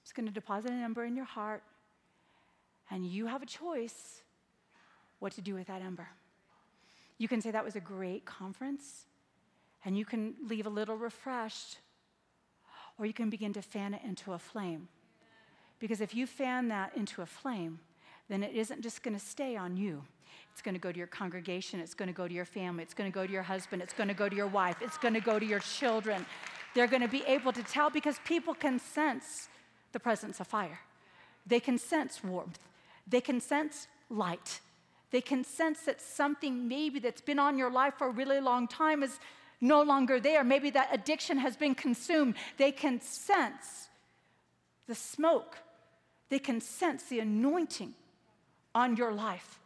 It's 0.04 0.12
going 0.12 0.26
to 0.26 0.32
deposit 0.32 0.70
an 0.70 0.82
ember 0.82 1.06
in 1.06 1.16
your 1.16 1.24
heart, 1.24 1.62
and 2.90 3.06
you 3.06 3.26
have 3.26 3.42
a 3.42 3.46
choice 3.46 4.20
what 5.18 5.32
to 5.32 5.40
do 5.40 5.54
with 5.54 5.66
that 5.68 5.80
ember. 5.80 6.06
You 7.16 7.26
can 7.26 7.40
say 7.40 7.50
that 7.50 7.64
was 7.64 7.74
a 7.74 7.80
great 7.80 8.26
conference, 8.26 9.06
and 9.82 9.96
you 9.96 10.04
can 10.04 10.34
leave 10.46 10.66
a 10.66 10.70
little 10.70 10.96
refreshed, 10.96 11.78
or 12.98 13.06
you 13.06 13.14
can 13.14 13.30
begin 13.30 13.54
to 13.54 13.62
fan 13.62 13.94
it 13.94 14.02
into 14.04 14.34
a 14.34 14.38
flame. 14.38 14.88
Because 15.78 16.02
if 16.02 16.14
you 16.14 16.26
fan 16.26 16.68
that 16.68 16.94
into 16.94 17.22
a 17.22 17.26
flame, 17.26 17.78
then 18.28 18.42
it 18.42 18.54
isn't 18.54 18.82
just 18.82 19.02
going 19.02 19.14
to 19.14 19.24
stay 19.24 19.56
on 19.56 19.74
you. 19.74 20.02
It's 20.52 20.60
going 20.60 20.74
to 20.74 20.80
go 20.80 20.92
to 20.92 20.98
your 20.98 21.06
congregation, 21.06 21.80
it's 21.80 21.94
going 21.94 22.08
to 22.08 22.12
go 22.14 22.28
to 22.28 22.34
your 22.34 22.44
family, 22.44 22.82
it's 22.82 22.94
going 22.94 23.10
to 23.10 23.14
go 23.14 23.26
to 23.26 23.32
your 23.32 23.42
husband, 23.42 23.80
it's 23.80 23.94
going 23.94 24.08
to 24.08 24.14
go 24.14 24.28
to 24.28 24.36
your 24.36 24.48
wife, 24.48 24.76
it's 24.82 24.98
going 24.98 25.14
to 25.14 25.20
go 25.20 25.38
to 25.38 25.46
your 25.46 25.60
children. 25.60 26.26
They're 26.74 26.88
going 26.88 27.02
to 27.02 27.08
be 27.08 27.22
able 27.26 27.52
to 27.52 27.62
tell 27.62 27.88
because 27.88 28.18
people 28.26 28.52
can 28.52 28.78
sense 28.78 29.48
the 29.94 30.00
presence 30.00 30.40
of 30.40 30.46
fire. 30.46 30.80
They 31.46 31.60
can 31.60 31.78
sense 31.78 32.22
warmth, 32.22 32.58
they 33.06 33.22
can 33.22 33.40
sense 33.40 33.88
light. 34.10 34.60
They 35.10 35.20
can 35.20 35.44
sense 35.44 35.82
that 35.82 36.00
something 36.00 36.66
maybe 36.66 36.98
that's 36.98 37.20
been 37.20 37.38
on 37.38 37.56
your 37.56 37.70
life 37.70 37.94
for 37.98 38.08
a 38.08 38.10
really 38.10 38.40
long 38.40 38.66
time 38.66 39.04
is 39.04 39.20
no 39.60 39.80
longer 39.80 40.18
there. 40.18 40.42
Maybe 40.42 40.70
that 40.70 40.88
addiction 40.92 41.38
has 41.38 41.56
been 41.56 41.76
consumed. 41.76 42.34
They 42.56 42.72
can 42.72 43.00
sense 43.00 43.90
the 44.88 44.94
smoke, 44.96 45.58
they 46.30 46.40
can 46.40 46.60
sense 46.60 47.04
the 47.04 47.20
anointing 47.20 47.94
on 48.74 48.96
your 48.96 49.12
life. 49.12 49.60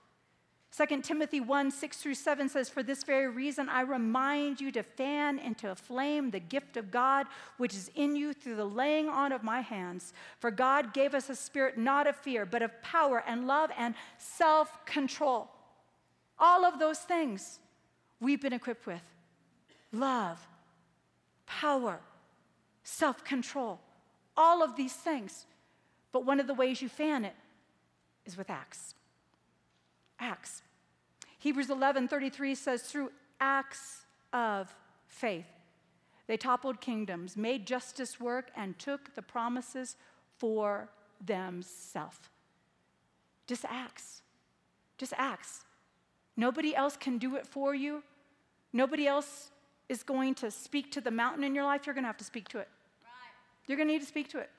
2 0.79 1.01
Timothy 1.01 1.41
1 1.41 1.73
6 1.73 1.97
through 1.97 2.15
7 2.15 2.49
says, 2.49 2.69
For 2.69 2.85
this 2.85 3.03
very 3.03 3.27
reason 3.27 3.69
I 3.69 3.81
remind 3.81 4.61
you 4.61 4.71
to 4.73 4.85
fan 4.85 5.41
into 5.41 5.71
a 5.71 5.75
flame 5.75 6.31
the 6.31 6.39
gift 6.39 6.77
of 6.77 6.93
God 6.93 7.27
which 7.57 7.75
is 7.75 7.91
in 7.97 8.15
you 8.15 8.33
through 8.33 8.55
the 8.55 8.65
laying 8.65 9.09
on 9.09 9.33
of 9.33 9.43
my 9.43 9.61
hands. 9.61 10.13
For 10.39 10.53
God 10.53 10.95
gave 10.95 11.15
us 11.15 11.31
a 11.31 11.35
spirit 11.35 11.79
not 11.79 12.07
of 12.07 12.15
fear, 12.15 12.47
but 12.47 12.63
of 12.63 12.81
power 12.81 13.25
and 13.27 13.49
love 13.49 13.71
and 13.77 13.95
self 14.19 14.85
control. 14.87 15.51
All 16.39 16.65
of 16.65 16.79
those 16.79 16.99
things 16.99 17.59
we've 18.21 18.41
been 18.41 18.53
equipped 18.53 18.87
with 18.87 19.03
love, 19.93 20.47
power, 21.45 21.99
self 22.85 23.25
control, 23.25 23.81
all 24.37 24.63
of 24.63 24.77
these 24.77 24.95
things. 24.95 25.47
But 26.13 26.25
one 26.25 26.39
of 26.39 26.47
the 26.47 26.55
ways 26.55 26.81
you 26.81 26.89
fan 26.89 27.25
it 27.25 27.35
is 28.25 28.37
with 28.37 28.49
acts. 28.49 28.95
Acts. 30.21 30.63
Hebrews 31.39 31.69
11:33 31.69 32.57
says 32.57 32.83
through 32.83 33.13
acts 33.41 34.05
of 34.33 34.75
faith 35.07 35.47
they 36.29 36.37
toppled 36.37 36.81
kingdoms, 36.81 37.37
made 37.37 37.67
justice 37.67 38.21
work 38.21 38.51
and 38.55 38.79
took 38.79 39.15
the 39.15 39.23
promises 39.23 39.97
for 40.37 40.91
themselves. 41.25 42.19
Just 43.47 43.65
acts. 43.65 44.21
Just 44.99 45.15
acts. 45.17 45.65
Nobody 46.37 46.77
else 46.77 46.99
can 46.99 47.17
do 47.17 47.35
it 47.37 47.47
for 47.47 47.75
you. 47.75 48.03
Nobody 48.75 49.07
else 49.07 49.51
is 49.89 50.03
going 50.03 50.35
to 50.37 50.51
speak 50.51 50.93
to 50.93 51.01
the 51.01 51.11
mountain 51.11 51.43
in 51.43 51.55
your 51.55 51.65
life. 51.65 51.87
You're 51.87 51.95
going 51.95 52.05
to 52.05 52.09
have 52.09 52.19
to 52.19 52.25
speak 52.25 52.47
to 52.49 52.59
it. 52.59 52.69
Right. 53.03 53.67
You're 53.67 53.79
going 53.79 53.89
to 53.89 53.95
need 53.95 54.03
to 54.03 54.07
speak 54.07 54.29
to 54.33 54.39
it. 54.39 54.51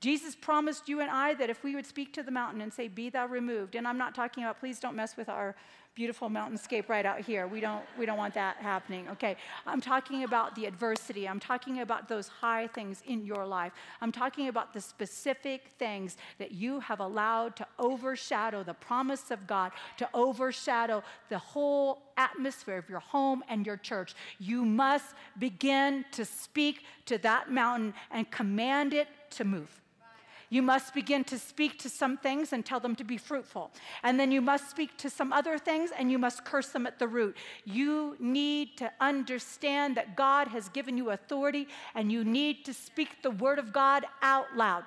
Jesus 0.00 0.36
promised 0.36 0.88
you 0.88 1.00
and 1.00 1.10
I 1.10 1.34
that 1.34 1.48
if 1.48 1.64
we 1.64 1.74
would 1.74 1.86
speak 1.86 2.12
to 2.14 2.22
the 2.22 2.30
mountain 2.30 2.60
and 2.60 2.72
say, 2.72 2.88
Be 2.88 3.08
thou 3.08 3.26
removed, 3.26 3.74
and 3.74 3.88
I'm 3.88 3.98
not 3.98 4.14
talking 4.14 4.44
about, 4.44 4.60
please 4.60 4.78
don't 4.78 4.94
mess 4.94 5.16
with 5.16 5.28
our 5.28 5.56
beautiful 5.96 6.28
mountainscape 6.28 6.90
right 6.90 7.06
out 7.06 7.20
here. 7.20 7.46
We 7.46 7.58
don't, 7.58 7.82
we 7.98 8.04
don't 8.04 8.18
want 8.18 8.34
that 8.34 8.58
happening, 8.58 9.08
okay? 9.08 9.34
I'm 9.66 9.80
talking 9.80 10.24
about 10.24 10.54
the 10.54 10.66
adversity. 10.66 11.26
I'm 11.26 11.40
talking 11.40 11.80
about 11.80 12.06
those 12.06 12.28
high 12.28 12.66
things 12.66 13.02
in 13.06 13.24
your 13.24 13.46
life. 13.46 13.72
I'm 14.02 14.12
talking 14.12 14.48
about 14.48 14.74
the 14.74 14.80
specific 14.80 15.68
things 15.78 16.18
that 16.38 16.52
you 16.52 16.80
have 16.80 17.00
allowed 17.00 17.56
to 17.56 17.66
overshadow 17.78 18.62
the 18.62 18.74
promise 18.74 19.30
of 19.30 19.46
God, 19.46 19.72
to 19.96 20.06
overshadow 20.12 21.02
the 21.30 21.38
whole 21.38 22.02
atmosphere 22.18 22.76
of 22.76 22.90
your 22.90 23.00
home 23.00 23.42
and 23.48 23.64
your 23.64 23.78
church. 23.78 24.14
You 24.38 24.66
must 24.66 25.14
begin 25.38 26.04
to 26.12 26.26
speak 26.26 26.84
to 27.06 27.16
that 27.18 27.50
mountain 27.50 27.94
and 28.10 28.30
command 28.30 28.92
it 28.92 29.08
to 29.30 29.44
move. 29.44 29.80
You 30.48 30.62
must 30.62 30.94
begin 30.94 31.24
to 31.24 31.38
speak 31.38 31.78
to 31.80 31.88
some 31.88 32.16
things 32.16 32.52
and 32.52 32.64
tell 32.64 32.78
them 32.78 32.94
to 32.96 33.04
be 33.04 33.16
fruitful. 33.16 33.72
And 34.02 34.18
then 34.18 34.30
you 34.30 34.40
must 34.40 34.70
speak 34.70 34.96
to 34.98 35.10
some 35.10 35.32
other 35.32 35.58
things 35.58 35.90
and 35.96 36.10
you 36.10 36.18
must 36.18 36.44
curse 36.44 36.68
them 36.68 36.86
at 36.86 36.98
the 36.98 37.08
root. 37.08 37.36
You 37.64 38.16
need 38.20 38.76
to 38.78 38.92
understand 39.00 39.96
that 39.96 40.16
God 40.16 40.48
has 40.48 40.68
given 40.68 40.96
you 40.96 41.10
authority 41.10 41.66
and 41.94 42.12
you 42.12 42.24
need 42.24 42.64
to 42.66 42.74
speak 42.74 43.22
the 43.22 43.32
word 43.32 43.58
of 43.58 43.72
God 43.72 44.04
out 44.22 44.56
loud. 44.56 44.84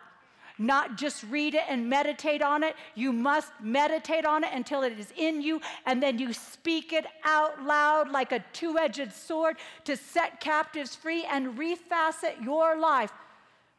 Not 0.61 0.97
just 0.97 1.23
read 1.23 1.55
it 1.55 1.63
and 1.69 1.89
meditate 1.89 2.41
on 2.41 2.63
it. 2.63 2.75
You 2.93 3.13
must 3.13 3.51
meditate 3.61 4.25
on 4.25 4.43
it 4.43 4.49
until 4.53 4.83
it 4.83 4.99
is 4.99 5.13
in 5.15 5.41
you, 5.41 5.61
and 5.85 6.03
then 6.03 6.19
you 6.19 6.33
speak 6.33 6.91
it 6.91 7.05
out 7.23 7.63
loud 7.63 8.11
like 8.11 8.33
a 8.33 8.43
two 8.51 8.77
edged 8.77 9.13
sword 9.13 9.55
to 9.85 9.95
set 9.95 10.41
captives 10.41 10.97
free 10.97 11.23
and 11.31 11.57
refacet 11.57 12.43
your 12.43 12.77
life 12.77 13.13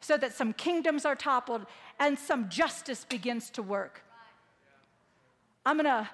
so 0.01 0.17
that 0.17 0.33
some 0.33 0.53
kingdoms 0.53 1.05
are 1.05 1.15
toppled 1.15 1.67
and 1.99 2.19
some 2.19 2.49
justice 2.49 3.05
begins 3.05 3.51
to 3.51 3.63
work. 3.63 4.03
I'm 5.65 5.77
going 5.77 5.85
to 5.85 6.09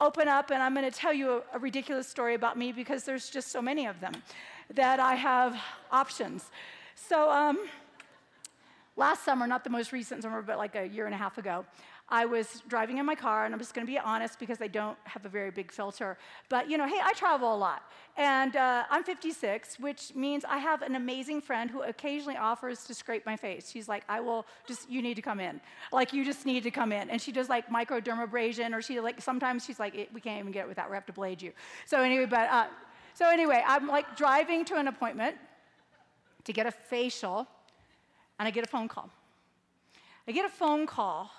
open 0.00 0.28
up 0.28 0.50
and 0.50 0.62
I'm 0.62 0.74
going 0.74 0.90
to 0.90 0.96
tell 0.96 1.12
you 1.12 1.32
a, 1.32 1.42
a, 1.54 1.58
ridiculous 1.58 2.06
story 2.06 2.34
about 2.34 2.58
me 2.58 2.72
because 2.72 3.04
there's 3.04 3.30
just 3.30 3.48
so 3.48 3.62
many 3.62 3.86
of 3.86 4.00
them 4.00 4.12
that 4.74 5.00
I 5.00 5.14
have 5.14 5.56
options. 5.90 6.50
So, 6.94 7.30
um, 7.30 7.58
last 8.96 9.24
summer, 9.24 9.46
not 9.46 9.64
the 9.64 9.70
most 9.70 9.92
recent 9.92 10.22
summer, 10.22 10.42
but 10.42 10.58
like 10.58 10.74
a 10.74 10.86
year 10.86 11.06
and 11.06 11.14
a 11.14 11.18
half 11.18 11.38
ago, 11.38 11.64
I 12.08 12.26
was 12.26 12.62
driving 12.68 12.98
in 12.98 13.06
my 13.06 13.14
car, 13.14 13.46
and 13.46 13.54
I'm 13.54 13.58
just 13.58 13.74
going 13.74 13.86
to 13.86 13.90
be 13.90 13.98
honest 13.98 14.38
because 14.38 14.60
I 14.60 14.66
don't 14.66 14.98
have 15.04 15.24
a 15.24 15.28
very 15.28 15.50
big 15.50 15.72
filter. 15.72 16.18
But, 16.50 16.68
you 16.68 16.76
know, 16.76 16.86
hey, 16.86 17.00
I 17.02 17.14
travel 17.14 17.54
a 17.54 17.56
lot. 17.56 17.82
And 18.18 18.56
uh, 18.56 18.84
I'm 18.90 19.02
56, 19.02 19.80
which 19.80 20.14
means 20.14 20.44
I 20.44 20.58
have 20.58 20.82
an 20.82 20.96
amazing 20.96 21.40
friend 21.40 21.70
who 21.70 21.82
occasionally 21.82 22.36
offers 22.36 22.84
to 22.84 22.94
scrape 22.94 23.24
my 23.24 23.36
face. 23.36 23.70
She's 23.70 23.88
like, 23.88 24.04
I 24.06 24.20
will 24.20 24.44
just, 24.66 24.90
you 24.90 25.00
need 25.00 25.14
to 25.14 25.22
come 25.22 25.40
in. 25.40 25.62
Like, 25.92 26.12
you 26.12 26.26
just 26.26 26.44
need 26.44 26.62
to 26.64 26.70
come 26.70 26.92
in. 26.92 27.08
And 27.08 27.20
she 27.20 27.32
does 27.32 27.48
like 27.48 27.70
microdermabrasion, 27.70 28.74
or 28.74 28.82
she 28.82 29.00
like, 29.00 29.22
sometimes 29.22 29.64
she's 29.64 29.80
like, 29.80 29.94
we 30.12 30.20
can't 30.20 30.40
even 30.40 30.52
get 30.52 30.66
it 30.66 30.68
without, 30.68 30.90
we 30.90 30.96
have 30.96 31.06
to 31.06 31.12
blade 31.12 31.40
you. 31.40 31.52
So, 31.86 32.02
anyway, 32.02 32.26
but, 32.26 32.50
uh, 32.50 32.66
so 33.14 33.30
anyway, 33.30 33.62
I'm 33.66 33.88
like 33.88 34.14
driving 34.14 34.66
to 34.66 34.76
an 34.76 34.88
appointment 34.88 35.36
to 36.44 36.52
get 36.52 36.66
a 36.66 36.70
facial, 36.70 37.46
and 38.38 38.46
I 38.46 38.50
get 38.50 38.64
a 38.64 38.68
phone 38.68 38.88
call. 38.88 39.08
I 40.28 40.32
get 40.32 40.44
a 40.44 40.50
phone 40.50 40.86
call 40.86 41.30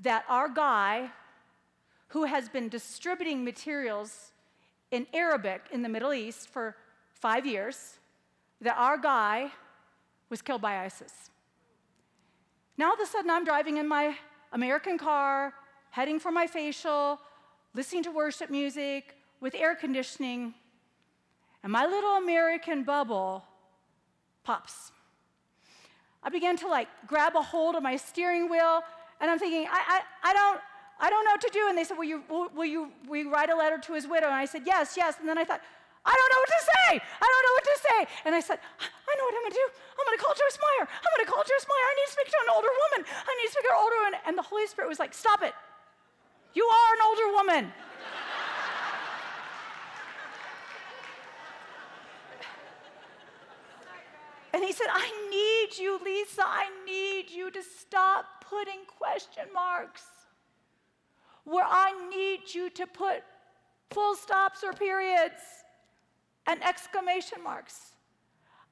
that 0.00 0.24
our 0.28 0.48
guy, 0.48 1.10
who 2.08 2.24
has 2.24 2.48
been 2.48 2.68
distributing 2.68 3.44
materials 3.44 4.32
in 4.90 5.06
Arabic 5.12 5.62
in 5.70 5.82
the 5.82 5.88
Middle 5.88 6.12
East 6.12 6.48
for 6.48 6.74
five 7.12 7.46
years, 7.46 7.98
that 8.60 8.76
our 8.76 8.98
guy 8.98 9.50
was 10.28 10.42
killed 10.42 10.62
by 10.62 10.84
ISIS. 10.84 11.30
Now, 12.76 12.86
all 12.88 12.94
of 12.94 13.00
a 13.00 13.06
sudden, 13.06 13.30
I'm 13.30 13.44
driving 13.44 13.76
in 13.76 13.86
my 13.86 14.16
American 14.52 14.96
car, 14.96 15.52
heading 15.90 16.18
for 16.18 16.32
my 16.32 16.46
facial, 16.46 17.20
listening 17.74 18.02
to 18.04 18.10
worship 18.10 18.50
music 18.50 19.16
with 19.40 19.54
air 19.54 19.74
conditioning, 19.74 20.54
and 21.62 21.72
my 21.72 21.86
little 21.86 22.16
American 22.16 22.84
bubble 22.84 23.44
pops. 24.44 24.92
I 26.22 26.30
began 26.30 26.56
to 26.58 26.68
like 26.68 26.88
grab 27.06 27.36
a 27.36 27.42
hold 27.42 27.74
of 27.74 27.82
my 27.82 27.96
steering 27.96 28.50
wheel 28.50 28.82
and 29.20 29.30
I'm 29.30 29.38
thinking, 29.38 29.68
I, 29.70 30.00
I, 30.00 30.30
I 30.30 30.32
don't, 30.32 30.60
I 31.00 31.08
don't 31.08 31.24
know 31.24 31.32
what 31.32 31.44
to 31.44 31.52
do. 31.52 31.68
And 31.68 31.76
they 31.76 31.84
said, 31.84 31.96
will 31.96 32.08
you, 32.08 32.24
will, 32.28 32.48
will, 32.56 32.64
you, 32.64 32.92
will 33.08 33.20
you 33.20 33.32
write 33.32 33.50
a 33.50 33.56
letter 33.56 33.78
to 33.78 33.92
his 33.92 34.08
widow? 34.08 34.26
And 34.26 34.34
I 34.36 34.44
said, 34.44 34.62
yes, 34.64 34.96
yes. 34.96 35.16
And 35.20 35.28
then 35.28 35.36
I 35.36 35.44
thought, 35.44 35.60
I 36.04 36.16
don't 36.16 36.30
know 36.32 36.40
what 36.40 36.52
to 36.52 36.62
say. 36.64 36.88
I 36.96 37.26
don't 37.28 37.44
know 37.44 37.54
what 37.60 37.66
to 37.68 37.76
say. 37.76 37.98
And 38.24 38.32
I 38.34 38.40
said, 38.40 38.58
I 38.80 39.12
know 39.16 39.24
what 39.28 39.34
I'm 39.36 39.44
going 39.44 39.52
to 39.52 39.60
do. 39.60 39.68
I'm 39.68 40.04
going 40.08 40.16
to 40.16 40.24
call 40.24 40.32
Joyce 40.32 40.56
Meyer. 40.56 40.88
I'm 40.88 41.12
going 41.12 41.24
to 41.24 41.30
call 41.30 41.44
Joyce 41.44 41.66
Meyer. 41.68 41.84
I 41.84 41.94
need 42.00 42.08
to 42.08 42.14
speak 42.16 42.28
to 42.32 42.40
an 42.40 42.50
older 42.56 42.72
woman. 42.72 43.00
I 43.04 43.32
need 43.36 43.46
to 43.48 43.52
speak 43.52 43.66
to 43.68 43.72
an 43.76 43.80
older 43.84 43.98
woman. 44.00 44.14
And 44.24 44.32
the 44.40 44.46
Holy 44.48 44.64
Spirit 44.64 44.88
was 44.88 44.96
like, 44.96 45.12
stop 45.12 45.44
it. 45.44 45.52
You 46.56 46.64
are 46.64 46.90
an 46.96 47.02
older 47.04 47.28
woman. 47.36 47.62
And 54.60 54.66
he 54.66 54.74
said, 54.74 54.88
I 54.92 55.10
need 55.30 55.82
you, 55.82 55.98
Lisa. 56.04 56.42
I 56.44 56.66
need 56.84 57.30
you 57.30 57.50
to 57.50 57.62
stop 57.62 58.26
putting 58.46 58.80
question 58.98 59.44
marks 59.54 60.02
where 61.44 61.64
I 61.66 61.94
need 62.10 62.40
you 62.52 62.68
to 62.68 62.86
put 62.86 63.22
full 63.90 64.14
stops 64.14 64.62
or 64.62 64.74
periods 64.74 65.40
and 66.46 66.62
exclamation 66.62 67.42
marks. 67.42 67.94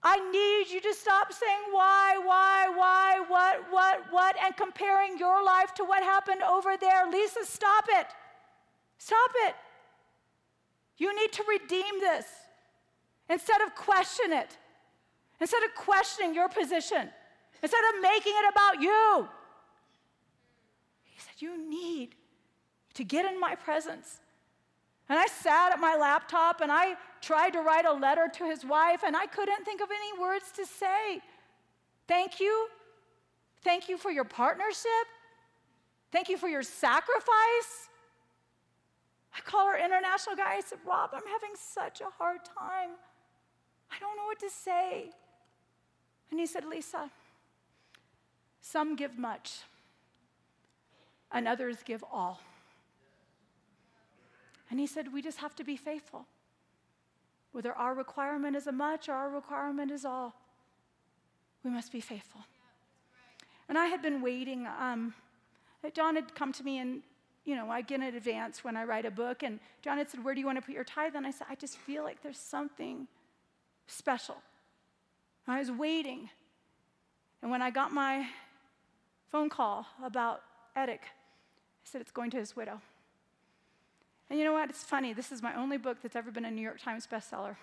I 0.02 0.18
need 0.30 0.70
you 0.70 0.82
to 0.82 0.92
stop 0.92 1.32
saying 1.32 1.72
why, 1.72 2.18
why, 2.22 2.68
why, 2.68 3.20
what, 3.26 3.64
what, 3.70 4.12
what, 4.12 4.36
and 4.44 4.54
comparing 4.58 5.16
your 5.16 5.42
life 5.42 5.72
to 5.76 5.84
what 5.84 6.02
happened 6.02 6.42
over 6.42 6.76
there. 6.78 7.10
Lisa, 7.10 7.46
stop 7.46 7.86
it. 7.88 8.08
Stop 8.98 9.30
it. 9.46 9.54
You 10.98 11.18
need 11.18 11.32
to 11.32 11.44
redeem 11.48 11.98
this 12.00 12.26
instead 13.30 13.62
of 13.62 13.74
question 13.74 14.34
it. 14.34 14.58
Instead 15.40 15.62
of 15.62 15.74
questioning 15.74 16.34
your 16.34 16.48
position, 16.48 17.08
instead 17.62 17.84
of 17.94 18.02
making 18.02 18.32
it 18.36 18.50
about 18.50 18.82
you, 18.82 19.28
he 21.04 21.20
said, 21.20 21.34
You 21.38 21.68
need 21.68 22.14
to 22.94 23.04
get 23.04 23.24
in 23.24 23.38
my 23.38 23.54
presence. 23.54 24.20
And 25.08 25.18
I 25.18 25.26
sat 25.26 25.72
at 25.72 25.80
my 25.80 25.96
laptop 25.96 26.60
and 26.60 26.70
I 26.70 26.94
tried 27.20 27.50
to 27.50 27.60
write 27.60 27.86
a 27.86 27.92
letter 27.92 28.28
to 28.34 28.44
his 28.44 28.64
wife, 28.64 29.02
and 29.04 29.16
I 29.16 29.26
couldn't 29.26 29.64
think 29.64 29.80
of 29.80 29.88
any 29.90 30.20
words 30.20 30.52
to 30.56 30.66
say. 30.66 31.20
Thank 32.06 32.40
you. 32.40 32.68
Thank 33.62 33.88
you 33.88 33.96
for 33.96 34.10
your 34.10 34.24
partnership. 34.24 35.06
Thank 36.12 36.28
you 36.28 36.38
for 36.38 36.48
your 36.48 36.62
sacrifice. 36.62 37.88
I 39.36 39.40
call 39.44 39.66
our 39.66 39.78
international 39.78 40.36
guy. 40.36 40.54
I 40.56 40.60
said, 40.60 40.78
Rob, 40.86 41.10
I'm 41.12 41.26
having 41.26 41.54
such 41.54 42.00
a 42.00 42.10
hard 42.18 42.44
time. 42.44 42.90
I 43.90 43.98
don't 44.00 44.16
know 44.16 44.24
what 44.24 44.38
to 44.40 44.50
say. 44.50 45.10
And 46.30 46.38
he 46.38 46.46
said, 46.46 46.64
Lisa, 46.64 47.10
some 48.60 48.96
give 48.96 49.18
much, 49.18 49.60
and 51.32 51.48
others 51.48 51.78
give 51.84 52.04
all. 52.12 52.40
And 54.70 54.78
he 54.78 54.86
said, 54.86 55.12
We 55.12 55.22
just 55.22 55.38
have 55.38 55.54
to 55.56 55.64
be 55.64 55.76
faithful. 55.76 56.26
Whether 57.52 57.72
our 57.72 57.94
requirement 57.94 58.56
is 58.56 58.66
a 58.66 58.72
much 58.72 59.08
or 59.08 59.14
our 59.14 59.30
requirement 59.30 59.90
is 59.90 60.04
all, 60.04 60.34
we 61.64 61.70
must 61.70 61.90
be 61.90 62.00
faithful. 62.00 62.42
And 63.68 63.78
I 63.78 63.86
had 63.86 64.02
been 64.02 64.20
waiting. 64.20 64.66
Um, 64.66 65.14
John 65.94 66.14
had 66.14 66.34
come 66.34 66.52
to 66.52 66.62
me 66.62 66.78
and, 66.78 67.02
you 67.44 67.56
know, 67.56 67.70
I 67.70 67.80
get 67.80 68.00
in 68.00 68.14
advance 68.14 68.62
when 68.62 68.76
I 68.76 68.84
write 68.84 69.06
a 69.06 69.10
book. 69.10 69.42
And 69.42 69.60
John 69.82 69.96
had 69.96 70.10
said, 70.10 70.22
Where 70.22 70.34
do 70.34 70.40
you 70.40 70.46
want 70.46 70.58
to 70.58 70.62
put 70.62 70.74
your 70.74 70.84
tithe? 70.84 71.14
And 71.14 71.26
I 71.26 71.30
said, 71.30 71.46
I 71.48 71.54
just 71.54 71.78
feel 71.78 72.04
like 72.04 72.22
there's 72.22 72.38
something 72.38 73.06
special 73.86 74.36
I 75.48 75.58
was 75.58 75.70
waiting. 75.70 76.30
And 77.42 77.50
when 77.50 77.62
I 77.62 77.70
got 77.70 77.92
my 77.92 78.26
phone 79.30 79.48
call 79.48 79.86
about 80.04 80.42
Edic, 80.76 81.00
I 81.00 81.84
said, 81.84 82.00
It's 82.00 82.10
going 82.10 82.30
to 82.32 82.36
his 82.36 82.54
widow. 82.54 82.80
And 84.30 84.38
you 84.38 84.44
know 84.44 84.52
what? 84.52 84.68
It's 84.68 84.82
funny. 84.82 85.14
This 85.14 85.32
is 85.32 85.42
my 85.42 85.54
only 85.54 85.78
book 85.78 85.98
that's 86.02 86.16
ever 86.16 86.30
been 86.30 86.44
a 86.44 86.50
New 86.50 86.60
York 86.60 86.82
Times 86.82 87.08
bestseller. 87.10 87.56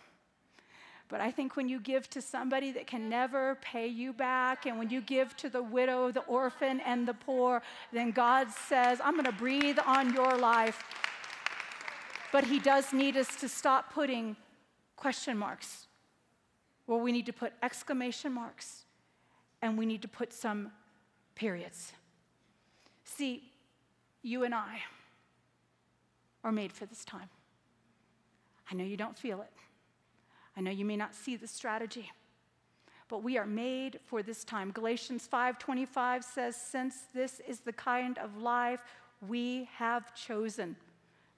But 1.07 1.21
I 1.21 1.29
think 1.29 1.55
when 1.55 1.69
you 1.69 1.79
give 1.79 2.09
to 2.09 2.21
somebody 2.21 2.71
that 2.71 2.87
can 2.87 3.07
never 3.07 3.59
pay 3.61 3.85
you 3.85 4.11
back, 4.11 4.65
and 4.65 4.79
when 4.79 4.89
you 4.89 5.01
give 5.01 5.37
to 5.37 5.49
the 5.49 5.61
widow, 5.61 6.11
the 6.11 6.21
orphan, 6.21 6.79
and 6.79 7.07
the 7.07 7.13
poor, 7.13 7.61
then 7.93 8.09
God 8.09 8.49
says, 8.49 8.99
I'm 9.03 9.13
going 9.13 9.25
to 9.25 9.31
breathe 9.31 9.77
on 9.85 10.11
your 10.15 10.35
life. 10.35 10.83
But 12.31 12.45
He 12.45 12.57
does 12.57 12.91
need 12.91 13.15
us 13.15 13.35
to 13.35 13.47
stop 13.47 13.93
putting 13.93 14.35
question 14.95 15.37
marks 15.37 15.85
well, 16.87 16.99
we 16.99 17.11
need 17.11 17.25
to 17.25 17.33
put 17.33 17.53
exclamation 17.63 18.31
marks 18.31 18.85
and 19.61 19.77
we 19.77 19.85
need 19.85 20.01
to 20.01 20.07
put 20.07 20.31
some 20.31 20.71
periods. 21.33 21.93
See, 23.03 23.51
you 24.21 24.43
and 24.43 24.53
I 24.53 24.81
are 26.43 26.51
made 26.51 26.71
for 26.71 26.85
this 26.85 27.03
time. 27.05 27.29
I 28.71 28.75
know 28.75 28.83
you 28.83 28.97
don't 28.97 29.17
feel 29.17 29.41
it. 29.41 29.51
I 30.57 30.61
know 30.61 30.71
you 30.71 30.85
may 30.85 30.95
not 30.97 31.15
see 31.15 31.35
the 31.35 31.47
strategy. 31.47 32.11
but 33.07 33.21
we 33.21 33.37
are 33.37 33.45
made 33.45 33.99
for 34.05 34.23
this 34.23 34.43
time. 34.43 34.71
Galatians 34.71 35.27
5:25 35.27 36.25
says, 36.25 36.55
"Since 36.55 37.03
this 37.13 37.39
is 37.41 37.59
the 37.59 37.71
kind 37.73 38.17
of 38.17 38.37
life 38.37 38.81
we 39.21 39.65
have 39.75 40.15
chosen, 40.15 40.75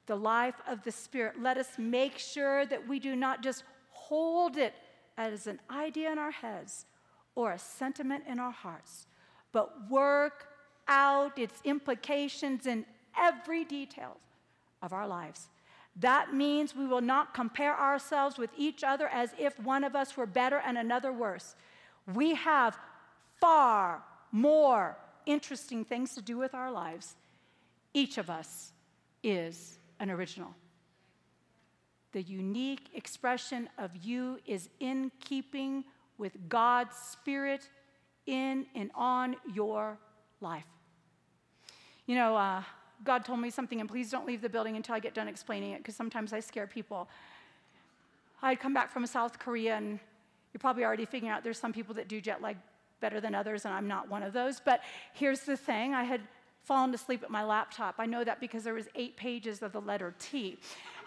the 0.05 0.15
life 0.15 0.61
of 0.65 0.83
the 0.83 0.91
Spirit, 0.91 1.39
let 1.41 1.57
us 1.57 1.77
make 1.77 2.17
sure 2.17 2.65
that 2.65 2.87
we 2.87 2.99
do 2.99 3.15
not 3.15 3.41
just 3.41 3.65
hold 3.89 4.57
it 4.57 4.73
as 5.17 5.47
an 5.47 5.59
idea 5.69 6.11
in 6.11 6.19
our 6.19 6.31
heads 6.31 6.85
or 7.35 7.51
a 7.51 7.59
sentiment 7.59 8.23
in 8.27 8.39
our 8.39 8.51
hearts, 8.51 9.07
but 9.51 9.89
work 9.89 10.47
out 10.87 11.37
its 11.37 11.59
implications 11.63 12.65
in 12.65 12.85
every 13.17 13.65
detail 13.65 14.17
of 14.81 14.93
our 14.93 15.07
lives. 15.07 15.49
That 15.99 16.33
means 16.33 16.75
we 16.75 16.85
will 16.85 17.01
not 17.01 17.33
compare 17.33 17.77
ourselves 17.77 18.37
with 18.37 18.51
each 18.55 18.83
other 18.83 19.07
as 19.07 19.31
if 19.39 19.59
one 19.59 19.83
of 19.83 19.95
us 19.95 20.15
were 20.15 20.27
better 20.27 20.61
and 20.63 20.77
another 20.77 21.11
worse. 21.11 21.55
We 22.13 22.35
have 22.35 22.77
far 23.41 24.03
more 24.31 24.97
interesting 25.25 25.83
things 25.83 26.13
to 26.15 26.21
do 26.21 26.37
with 26.37 26.53
our 26.53 26.71
lives. 26.71 27.15
Each 27.93 28.17
of 28.17 28.29
us 28.29 28.71
is 29.23 29.79
an 29.99 30.11
original. 30.11 30.53
The 32.17 32.23
unique 32.23 32.89
expression 32.95 33.69
of 33.77 33.91
you 34.01 34.39
is 34.47 34.69
in 34.79 35.11
keeping 35.19 35.83
with 36.17 36.49
God's 36.49 36.95
Spirit 36.95 37.69
in 38.25 38.65
and 38.73 38.89
on 38.95 39.35
your 39.53 39.99
life. 40.41 40.65
You 42.07 42.15
know, 42.15 42.35
uh, 42.35 42.63
God 43.03 43.23
told 43.23 43.39
me 43.39 43.51
something, 43.51 43.79
and 43.81 43.87
please 43.87 44.09
don't 44.09 44.25
leave 44.25 44.41
the 44.41 44.49
building 44.49 44.75
until 44.75 44.95
I 44.95 44.99
get 44.99 45.13
done 45.13 45.27
explaining 45.27 45.73
it, 45.73 45.77
because 45.77 45.95
sometimes 45.95 46.33
I 46.33 46.39
scare 46.39 46.65
people. 46.65 47.07
I'd 48.41 48.59
come 48.59 48.73
back 48.73 48.91
from 48.91 49.05
South 49.05 49.37
Korea, 49.37 49.75
and 49.75 49.99
you're 50.51 50.59
probably 50.59 50.85
already 50.85 51.05
figuring 51.05 51.31
out 51.31 51.43
there's 51.43 51.59
some 51.59 51.71
people 51.71 51.93
that 51.93 52.07
do 52.07 52.19
jet 52.19 52.41
lag 52.41 52.57
better 52.99 53.21
than 53.21 53.35
others, 53.35 53.65
and 53.65 53.75
I'm 53.75 53.87
not 53.87 54.09
one 54.09 54.23
of 54.23 54.33
those. 54.33 54.59
But 54.59 54.81
here's 55.13 55.41
the 55.41 55.55
thing 55.55 55.93
I 55.93 56.03
had 56.03 56.21
fallen 56.63 56.91
asleep 56.95 57.21
at 57.21 57.29
my 57.29 57.43
laptop. 57.43 57.95
I 57.99 58.07
know 58.07 58.23
that 58.23 58.39
because 58.41 58.63
there 58.63 58.73
was 58.73 58.87
eight 58.95 59.15
pages 59.17 59.61
of 59.61 59.71
the 59.71 59.81
letter 59.81 60.15
T. 60.17 60.57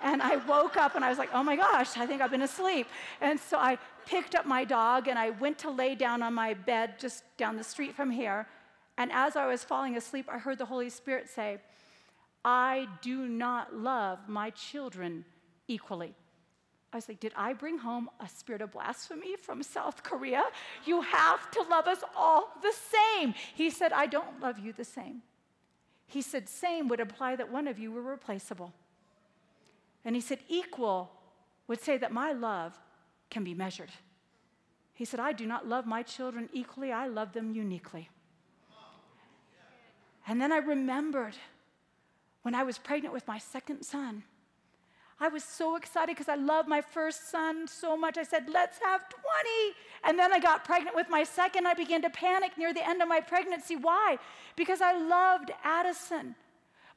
And 0.02 0.22
I 0.22 0.36
woke 0.36 0.76
up 0.76 0.94
and 0.94 1.04
I 1.04 1.08
was 1.08 1.18
like, 1.18 1.30
oh 1.34 1.42
my 1.42 1.56
gosh, 1.56 1.96
I 1.96 2.06
think 2.06 2.22
I've 2.22 2.30
been 2.30 2.42
asleep. 2.42 2.86
And 3.20 3.38
so 3.38 3.58
I 3.58 3.78
picked 4.06 4.34
up 4.34 4.46
my 4.46 4.64
dog 4.64 5.08
and 5.08 5.18
I 5.18 5.30
went 5.30 5.58
to 5.58 5.70
lay 5.70 5.94
down 5.94 6.22
on 6.22 6.32
my 6.32 6.54
bed 6.54 6.98
just 6.98 7.24
down 7.36 7.56
the 7.56 7.64
street 7.64 7.94
from 7.94 8.10
here. 8.10 8.46
And 8.96 9.10
as 9.12 9.36
I 9.36 9.46
was 9.46 9.62
falling 9.62 9.96
asleep, 9.96 10.28
I 10.30 10.38
heard 10.38 10.58
the 10.58 10.66
Holy 10.66 10.90
Spirit 10.90 11.28
say, 11.28 11.58
I 12.44 12.88
do 13.02 13.28
not 13.28 13.74
love 13.74 14.28
my 14.28 14.50
children 14.50 15.24
equally. 15.68 16.14
I 16.92 16.96
was 16.96 17.08
like, 17.08 17.20
Did 17.20 17.32
I 17.36 17.52
bring 17.52 17.78
home 17.78 18.10
a 18.20 18.28
spirit 18.28 18.62
of 18.62 18.72
blasphemy 18.72 19.36
from 19.36 19.62
South 19.62 20.02
Korea? 20.02 20.44
You 20.84 21.02
have 21.02 21.50
to 21.52 21.62
love 21.62 21.86
us 21.86 22.02
all 22.16 22.48
the 22.62 22.72
same. 22.72 23.34
He 23.54 23.70
said, 23.70 23.92
I 23.92 24.06
don't 24.06 24.40
love 24.40 24.58
you 24.58 24.72
the 24.72 24.84
same. 24.84 25.22
He 26.06 26.22
said, 26.22 26.48
Same 26.48 26.88
would 26.88 27.00
imply 27.00 27.36
that 27.36 27.52
one 27.52 27.68
of 27.68 27.78
you 27.78 27.92
were 27.92 28.02
replaceable. 28.02 28.72
And 30.04 30.14
he 30.14 30.20
said, 30.20 30.38
Equal 30.48 31.10
would 31.66 31.80
say 31.80 31.96
that 31.98 32.12
my 32.12 32.32
love 32.32 32.78
can 33.30 33.44
be 33.44 33.54
measured. 33.54 33.90
He 34.94 35.04
said, 35.04 35.20
I 35.20 35.32
do 35.32 35.46
not 35.46 35.66
love 35.66 35.86
my 35.86 36.02
children 36.02 36.48
equally, 36.52 36.92
I 36.92 37.06
love 37.06 37.32
them 37.32 37.54
uniquely. 37.54 38.10
And 40.26 40.40
then 40.40 40.52
I 40.52 40.58
remembered 40.58 41.36
when 42.42 42.54
I 42.54 42.62
was 42.62 42.78
pregnant 42.78 43.12
with 43.12 43.26
my 43.26 43.38
second 43.38 43.82
son. 43.82 44.22
I 45.18 45.28
was 45.28 45.44
so 45.44 45.76
excited 45.76 46.16
because 46.16 46.28
I 46.28 46.36
loved 46.36 46.68
my 46.68 46.80
first 46.80 47.30
son 47.30 47.66
so 47.66 47.94
much. 47.94 48.16
I 48.16 48.22
said, 48.22 48.44
let's 48.48 48.78
have 48.82 49.02
20. 49.08 49.20
And 50.04 50.18
then 50.18 50.32
I 50.32 50.38
got 50.38 50.64
pregnant 50.64 50.96
with 50.96 51.10
my 51.10 51.24
second. 51.24 51.66
I 51.66 51.74
began 51.74 52.00
to 52.02 52.10
panic 52.10 52.56
near 52.56 52.72
the 52.72 52.86
end 52.86 53.02
of 53.02 53.08
my 53.08 53.20
pregnancy. 53.20 53.76
Why? 53.76 54.16
Because 54.56 54.80
I 54.80 54.96
loved 54.96 55.50
Addison. 55.62 56.34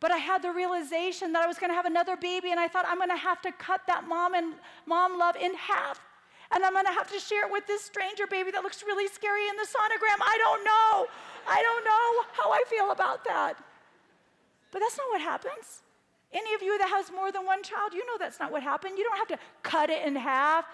But 0.04 0.12
I 0.12 0.18
had 0.18 0.41
the 0.41 0.51
realization 0.51 1.32
that 1.32 1.45
I 1.45 1.47
was 1.47 1.58
going 1.58 1.70
to 1.70 1.76
have 1.76 1.86
another 1.86 2.18
baby, 2.18 2.51
and 2.51 2.60
I 2.60 2.68
thought 2.68 2.84
I'm 2.86 2.97
going 2.97 3.08
to 3.08 3.16
have 3.16 3.41
to 3.43 3.54
cut 3.54 3.88
that 3.88 4.06
mom 4.06 4.34
and 4.34 4.56
mom 4.86 5.18
love 5.18 5.38
in 5.38 5.56
half. 5.56 6.01
And 6.54 6.62
I'm 6.62 6.74
going 6.74 6.86
to 6.88 6.91
have 6.91 7.10
to 7.14 7.20
share 7.22 7.47
it 7.47 7.51
with 7.54 7.66
this 7.68 7.86
stranger 7.86 8.28
baby 8.28 8.51
that 8.51 8.64
looks 8.64 8.84
really 8.84 9.08
scary 9.08 9.47
in 9.47 9.56
the 9.56 9.64
sonogram. 9.64 10.20
I 10.20 10.38
don't 10.43 10.66
know. 10.66 11.08
I 11.47 11.62
don't 11.62 11.86
know 11.86 12.08
how 12.34 12.51
I 12.51 12.62
feel 12.70 12.91
about 12.91 13.24
that. 13.24 13.54
But 14.74 14.80
that's 14.80 14.97
not 14.97 15.08
what 15.08 15.22
happens. 15.22 15.84
Any 16.34 16.54
of 16.54 16.62
you 16.62 16.78
that 16.80 16.89
has 16.89 17.10
more 17.10 17.32
than 17.32 17.45
one 17.45 17.64
child, 17.64 17.93
you 17.93 18.06
know 18.06 18.18
that's 18.20 18.41
not 18.41 18.51
what 18.51 18.62
happened. 18.62 18.97
You 18.97 19.06
don't 19.06 19.18
have 19.18 19.30
to 19.30 19.39
cut 19.62 19.89
it 19.89 20.06
in 20.06 20.18
half. 20.18 20.66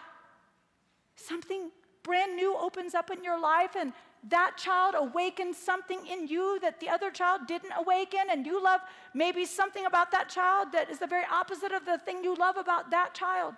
Something 1.17 1.69
brand 2.01 2.35
new 2.35 2.57
opens 2.57 2.95
up 2.95 3.11
in 3.11 3.23
your 3.23 3.39
life, 3.39 3.75
and 3.77 3.93
that 4.27 4.57
child 4.57 4.95
awakens 4.97 5.57
something 5.57 6.05
in 6.05 6.27
you 6.27 6.59
that 6.61 6.79
the 6.79 6.89
other 6.89 7.09
child 7.09 7.47
didn't 7.47 7.71
awaken, 7.77 8.21
and 8.29 8.45
you 8.45 8.61
love 8.61 8.81
maybe 9.13 9.45
something 9.45 9.85
about 9.85 10.11
that 10.11 10.27
child 10.27 10.69
that 10.73 10.89
is 10.89 10.99
the 10.99 11.07
very 11.07 11.23
opposite 11.31 11.71
of 11.71 11.85
the 11.85 11.97
thing 11.99 12.23
you 12.23 12.35
love 12.35 12.57
about 12.57 12.91
that 12.91 13.13
child. 13.13 13.53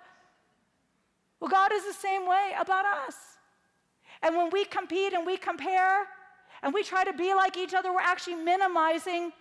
Well, 1.40 1.50
God 1.50 1.72
is 1.72 1.84
the 1.84 1.92
same 1.92 2.28
way 2.28 2.52
about 2.60 2.86
us. 2.86 3.16
And 4.22 4.36
when 4.36 4.50
we 4.50 4.64
compete 4.64 5.12
and 5.12 5.26
we 5.26 5.36
compare 5.36 6.06
and 6.62 6.72
we 6.72 6.84
try 6.84 7.02
to 7.02 7.12
be 7.12 7.34
like 7.34 7.56
each 7.56 7.74
other, 7.74 7.92
we're 7.92 8.00
actually 8.00 8.36
minimizing 8.36 9.32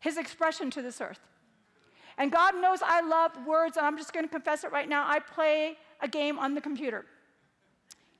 his 0.00 0.18
expression 0.18 0.70
to 0.72 0.82
this 0.82 1.00
earth. 1.00 1.20
And 2.18 2.32
God 2.32 2.54
knows 2.60 2.80
I 2.82 3.00
love 3.00 3.32
words, 3.46 3.76
and 3.76 3.86
I'm 3.86 3.96
just 3.96 4.12
going 4.12 4.26
to 4.26 4.30
confess 4.30 4.64
it 4.64 4.72
right 4.72 4.88
now. 4.88 5.08
I 5.08 5.20
play 5.20 5.78
a 6.00 6.08
game 6.08 6.38
on 6.38 6.54
the 6.54 6.60
computer. 6.60 7.04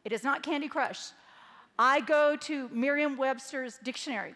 It 0.04 0.12
is 0.12 0.22
not 0.22 0.42
Candy 0.42 0.68
Crush. 0.68 1.10
I 1.82 2.00
go 2.02 2.36
to 2.36 2.68
Merriam 2.74 3.16
Webster's 3.16 3.78
dictionary, 3.82 4.34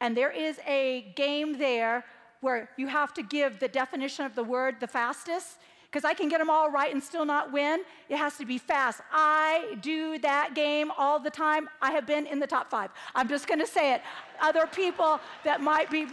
and 0.00 0.16
there 0.16 0.32
is 0.32 0.58
a 0.66 1.12
game 1.14 1.56
there 1.56 2.04
where 2.40 2.70
you 2.76 2.88
have 2.88 3.14
to 3.14 3.22
give 3.22 3.60
the 3.60 3.68
definition 3.68 4.26
of 4.26 4.34
the 4.34 4.42
word 4.42 4.80
the 4.80 4.88
fastest 4.88 5.58
because 5.84 6.04
I 6.04 6.12
can 6.12 6.28
get 6.28 6.38
them 6.38 6.50
all 6.50 6.72
right 6.72 6.92
and 6.92 7.00
still 7.00 7.24
not 7.24 7.52
win. 7.52 7.84
It 8.08 8.16
has 8.16 8.36
to 8.38 8.44
be 8.44 8.58
fast. 8.58 9.00
I 9.12 9.76
do 9.80 10.18
that 10.20 10.56
game 10.56 10.90
all 10.98 11.20
the 11.20 11.30
time. 11.30 11.68
I 11.80 11.92
have 11.92 12.04
been 12.04 12.26
in 12.26 12.40
the 12.40 12.48
top 12.48 12.68
five. 12.68 12.90
I'm 13.14 13.28
just 13.28 13.46
going 13.46 13.60
to 13.60 13.66
say 13.66 13.94
it. 13.94 14.02
Other 14.40 14.66
people 14.66 15.20
that 15.44 15.60
might 15.60 15.88
be 15.88 16.06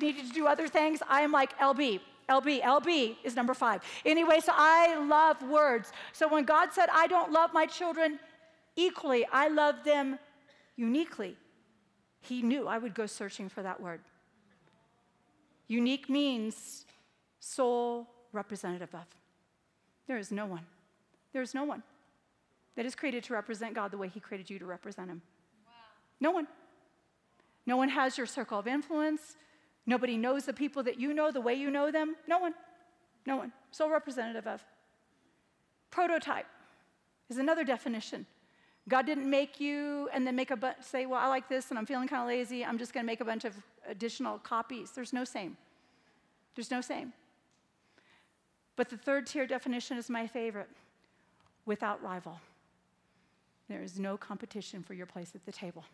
needing 0.00 0.26
to 0.26 0.32
do 0.32 0.48
other 0.48 0.66
things, 0.66 1.02
I 1.08 1.20
am 1.20 1.30
like 1.30 1.56
LB. 1.60 2.00
LB, 2.28 2.62
LB 2.62 3.16
is 3.22 3.36
number 3.36 3.54
five. 3.54 3.80
Anyway, 4.04 4.40
so 4.40 4.50
I 4.56 4.98
love 5.04 5.40
words. 5.48 5.92
So 6.12 6.26
when 6.26 6.44
God 6.44 6.72
said, 6.72 6.88
I 6.92 7.06
don't 7.06 7.30
love 7.30 7.52
my 7.52 7.66
children 7.66 8.18
equally, 8.76 9.26
I 9.32 9.48
love 9.48 9.76
them 9.84 10.18
uniquely, 10.76 11.36
He 12.20 12.42
knew 12.42 12.68
I 12.68 12.78
would 12.78 12.94
go 12.94 13.06
searching 13.06 13.48
for 13.48 13.62
that 13.62 13.80
word. 13.80 14.00
Unique 15.68 16.08
means 16.08 16.84
sole 17.40 18.06
representative 18.32 18.94
of. 18.94 19.06
There 20.06 20.18
is 20.18 20.30
no 20.30 20.46
one. 20.46 20.66
There 21.32 21.42
is 21.42 21.54
no 21.54 21.64
one 21.64 21.82
that 22.76 22.86
is 22.86 22.94
created 22.94 23.24
to 23.24 23.32
represent 23.32 23.74
God 23.74 23.90
the 23.90 23.98
way 23.98 24.08
He 24.08 24.20
created 24.20 24.48
you 24.50 24.58
to 24.58 24.66
represent 24.66 25.08
Him. 25.08 25.22
Wow. 25.66 25.72
No 26.20 26.30
one. 26.30 26.46
No 27.64 27.76
one 27.76 27.88
has 27.88 28.16
your 28.16 28.26
circle 28.26 28.58
of 28.58 28.66
influence. 28.66 29.36
Nobody 29.86 30.16
knows 30.16 30.44
the 30.44 30.52
people 30.52 30.82
that 30.84 31.00
you 31.00 31.14
know 31.14 31.30
the 31.30 31.40
way 31.40 31.54
you 31.54 31.70
know 31.70 31.90
them. 31.90 32.16
No 32.28 32.38
one. 32.38 32.54
No 33.26 33.36
one. 33.36 33.52
Sole 33.70 33.90
representative 33.90 34.46
of. 34.46 34.64
Prototype 35.90 36.46
is 37.28 37.38
another 37.38 37.64
definition. 37.64 38.26
God 38.88 39.04
didn't 39.04 39.28
make 39.28 39.58
you 39.60 40.08
and 40.12 40.26
then 40.26 40.36
make 40.36 40.50
a 40.50 40.56
bunch, 40.56 40.76
say, 40.80 41.06
well, 41.06 41.20
I 41.20 41.26
like 41.26 41.48
this 41.48 41.70
and 41.70 41.78
I'm 41.78 41.86
feeling 41.86 42.06
kind 42.06 42.22
of 42.22 42.28
lazy. 42.28 42.64
I'm 42.64 42.78
just 42.78 42.92
going 42.92 43.04
to 43.04 43.06
make 43.06 43.20
a 43.20 43.24
bunch 43.24 43.44
of 43.44 43.54
additional 43.88 44.38
copies. 44.38 44.92
There's 44.92 45.12
no 45.12 45.24
same. 45.24 45.56
There's 46.54 46.70
no 46.70 46.80
same. 46.80 47.12
But 48.76 48.88
the 48.90 48.96
third 48.96 49.26
tier 49.26 49.46
definition 49.46 49.96
is 49.96 50.08
my 50.08 50.26
favorite 50.26 50.68
without 51.64 52.02
rival. 52.02 52.38
There 53.68 53.82
is 53.82 53.98
no 53.98 54.16
competition 54.16 54.82
for 54.82 54.94
your 54.94 55.06
place 55.06 55.32
at 55.34 55.44
the 55.44 55.52
table. 55.52 55.84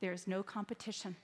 There 0.00 0.12
is 0.12 0.26
no 0.26 0.42
competition. 0.42 1.14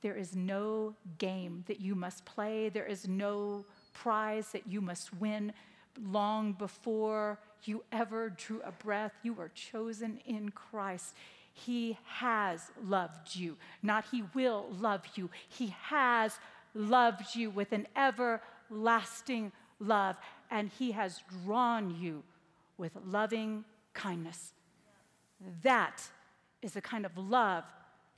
There 0.00 0.14
is 0.14 0.34
no 0.34 0.94
game 1.18 1.64
that 1.66 1.80
you 1.80 1.94
must 1.94 2.24
play. 2.24 2.68
There 2.68 2.86
is 2.86 3.06
no 3.06 3.64
prize 3.92 4.48
that 4.52 4.66
you 4.66 4.80
must 4.80 5.12
win. 5.14 5.52
Long 6.02 6.52
before 6.52 7.38
you 7.68 7.84
ever 7.92 8.30
drew 8.30 8.60
a 8.62 8.72
breath, 8.72 9.12
you 9.22 9.32
were 9.32 9.50
chosen 9.54 10.20
in 10.26 10.50
Christ. 10.50 11.14
He 11.52 11.98
has 12.04 12.70
loved 12.82 13.36
you, 13.36 13.56
not 13.82 14.06
He 14.10 14.24
will 14.34 14.66
love 14.80 15.02
you. 15.14 15.30
He 15.48 15.74
has 15.82 16.38
loved 16.74 17.34
you 17.34 17.50
with 17.50 17.72
an 17.72 17.86
everlasting 17.96 19.52
love, 19.78 20.16
and 20.50 20.70
He 20.78 20.92
has 20.92 21.22
drawn 21.44 21.96
you 22.00 22.22
with 22.76 22.92
loving 23.06 23.64
kindness. 23.92 24.52
That 25.62 26.02
is 26.62 26.72
the 26.72 26.80
kind 26.80 27.06
of 27.06 27.16
love 27.16 27.64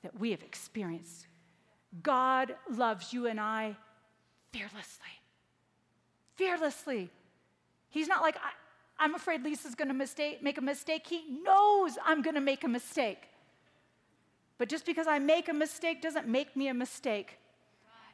that 0.03 0.18
we 0.18 0.30
have 0.30 0.42
experienced. 0.42 1.26
God 2.03 2.55
loves 2.70 3.12
you 3.12 3.26
and 3.26 3.40
I 3.40 3.76
fearlessly. 4.53 5.07
Fearlessly. 6.36 7.11
He's 7.90 8.09
not 8.09 8.22
like, 8.22 8.36
I'm 8.99 9.14
afraid 9.14 9.42
Lisa's 9.42 9.74
going 9.74 9.88
to 9.88 10.38
make 10.42 10.59
a 10.59 10.62
mistake. 10.62 11.07
He 11.07 11.24
knows 11.42 11.99
I'm 12.05 12.22
going 12.22 12.34
to 12.34 12.40
make 12.40 12.64
a 12.64 12.68
mistake. 12.68 13.28
But 14.59 14.68
just 14.68 14.86
because 14.86 15.07
I 15.07 15.18
make 15.18 15.49
a 15.49 15.53
mistake 15.53 16.01
doesn't 16.01 16.26
make 16.26 16.57
me 16.57 16.68
a 16.68 16.74
mistake. 16.74 17.38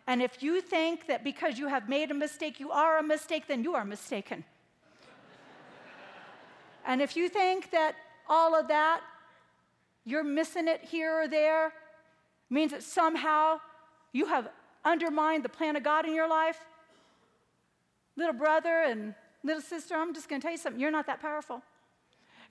And 0.07 0.20
if 0.20 0.43
you 0.43 0.61
think 0.61 1.07
that 1.07 1.22
because 1.22 1.59
you 1.59 1.68
have 1.68 1.89
made 1.89 2.11
a 2.11 2.14
mistake, 2.14 2.59
you 2.59 2.72
are 2.72 2.99
a 2.99 3.03
mistake, 3.03 3.47
then 3.47 3.62
you 3.62 3.74
are 3.74 3.85
mistaken. 3.85 4.45
and 6.87 7.01
if 7.01 7.16
you 7.16 7.28
think 7.28 7.70
that 7.70 7.95
all 8.28 8.59
of 8.59 8.66
that, 8.68 9.03
you're 10.05 10.24
missing 10.24 10.66
it 10.66 10.83
here 10.83 11.22
or 11.22 11.28
there, 11.28 11.72
means 12.51 12.72
that 12.72 12.83
somehow 12.83 13.61
you 14.12 14.26
have 14.26 14.49
undermined 14.85 15.45
the 15.45 15.49
plan 15.49 15.76
of 15.76 15.85
God 15.85 16.05
in 16.07 16.14
your 16.14 16.28
life, 16.28 16.59
little 18.16 18.35
brother 18.35 18.83
and 18.83 19.14
little 19.45 19.62
sister, 19.62 19.95
I'm 19.95 20.14
just 20.14 20.28
going 20.28 20.40
to 20.40 20.45
tell 20.45 20.53
you 20.53 20.59
something. 20.59 20.80
You're 20.80 20.90
not 20.90 21.07
that 21.07 21.20
powerful. 21.20 21.62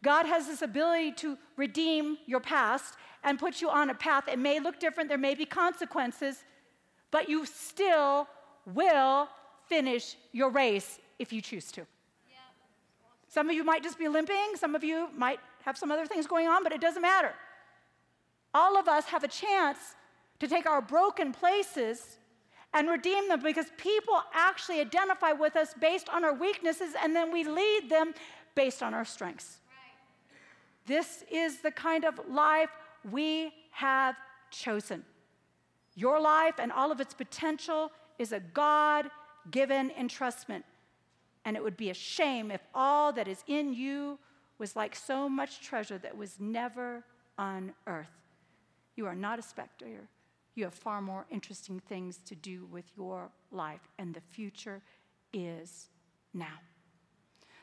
God 0.03 0.25
has 0.25 0.47
this 0.47 0.61
ability 0.61 1.11
to 1.13 1.37
redeem 1.57 2.17
your 2.25 2.39
past 2.39 2.95
and 3.23 3.37
put 3.37 3.61
you 3.61 3.69
on 3.69 3.89
a 3.89 3.93
path. 3.93 4.27
It 4.27 4.39
may 4.39 4.59
look 4.59 4.79
different, 4.79 5.09
there 5.09 5.17
may 5.17 5.35
be 5.35 5.45
consequences, 5.45 6.43
but 7.11 7.29
you 7.29 7.45
still 7.45 8.27
will 8.65 9.29
finish 9.67 10.15
your 10.31 10.49
race 10.49 10.99
if 11.19 11.31
you 11.31 11.41
choose 11.41 11.71
to. 11.73 11.81
Yeah. 11.81 12.37
Some 13.27 13.49
of 13.49 13.55
you 13.55 13.63
might 13.63 13.83
just 13.83 13.99
be 13.99 14.07
limping, 14.07 14.55
some 14.55 14.73
of 14.73 14.83
you 14.83 15.09
might 15.15 15.39
have 15.63 15.77
some 15.77 15.91
other 15.91 16.07
things 16.07 16.25
going 16.25 16.47
on, 16.47 16.63
but 16.63 16.71
it 16.71 16.81
doesn't 16.81 17.01
matter. 17.01 17.33
All 18.53 18.77
of 18.77 18.87
us 18.87 19.05
have 19.05 19.23
a 19.23 19.27
chance 19.27 19.77
to 20.39 20.47
take 20.47 20.65
our 20.65 20.81
broken 20.81 21.31
places 21.31 22.17
and 22.73 22.89
redeem 22.89 23.27
them 23.27 23.41
because 23.41 23.67
people 23.77 24.21
actually 24.33 24.79
identify 24.79 25.31
with 25.33 25.55
us 25.55 25.73
based 25.79 26.09
on 26.09 26.23
our 26.23 26.33
weaknesses 26.33 26.93
and 27.01 27.15
then 27.15 27.31
we 27.31 27.43
lead 27.43 27.89
them 27.89 28.13
based 28.55 28.81
on 28.81 28.93
our 28.93 29.05
strengths. 29.05 29.59
Right. 29.67 30.87
This 30.87 31.23
is 31.31 31.59
the 31.59 31.71
kind 31.71 32.05
of 32.05 32.19
life 32.29 32.69
we 33.11 33.53
have 33.71 34.15
chosen. 34.51 35.03
Your 35.95 36.19
life 36.19 36.55
and 36.59 36.71
all 36.71 36.91
of 36.91 37.01
its 37.01 37.13
potential 37.13 37.91
is 38.17 38.31
a 38.31 38.39
God 38.39 39.09
given 39.49 39.89
entrustment. 39.99 40.63
And 41.43 41.57
it 41.57 41.63
would 41.63 41.77
be 41.77 41.89
a 41.89 41.93
shame 41.93 42.51
if 42.51 42.61
all 42.73 43.11
that 43.13 43.27
is 43.27 43.43
in 43.47 43.73
you 43.73 44.19
was 44.59 44.75
like 44.75 44.95
so 44.95 45.27
much 45.27 45.59
treasure 45.61 45.97
that 45.97 46.15
was 46.15 46.39
never 46.39 47.03
unearthed. 47.37 48.09
You 48.95 49.07
are 49.07 49.15
not 49.15 49.39
a 49.39 49.41
spectator. 49.41 50.07
You 50.55 50.65
have 50.65 50.73
far 50.73 51.01
more 51.01 51.25
interesting 51.29 51.79
things 51.79 52.17
to 52.25 52.35
do 52.35 52.65
with 52.65 52.85
your 52.97 53.29
life, 53.51 53.81
and 53.97 54.13
the 54.13 54.21
future 54.21 54.81
is 55.33 55.87
now. 56.33 56.59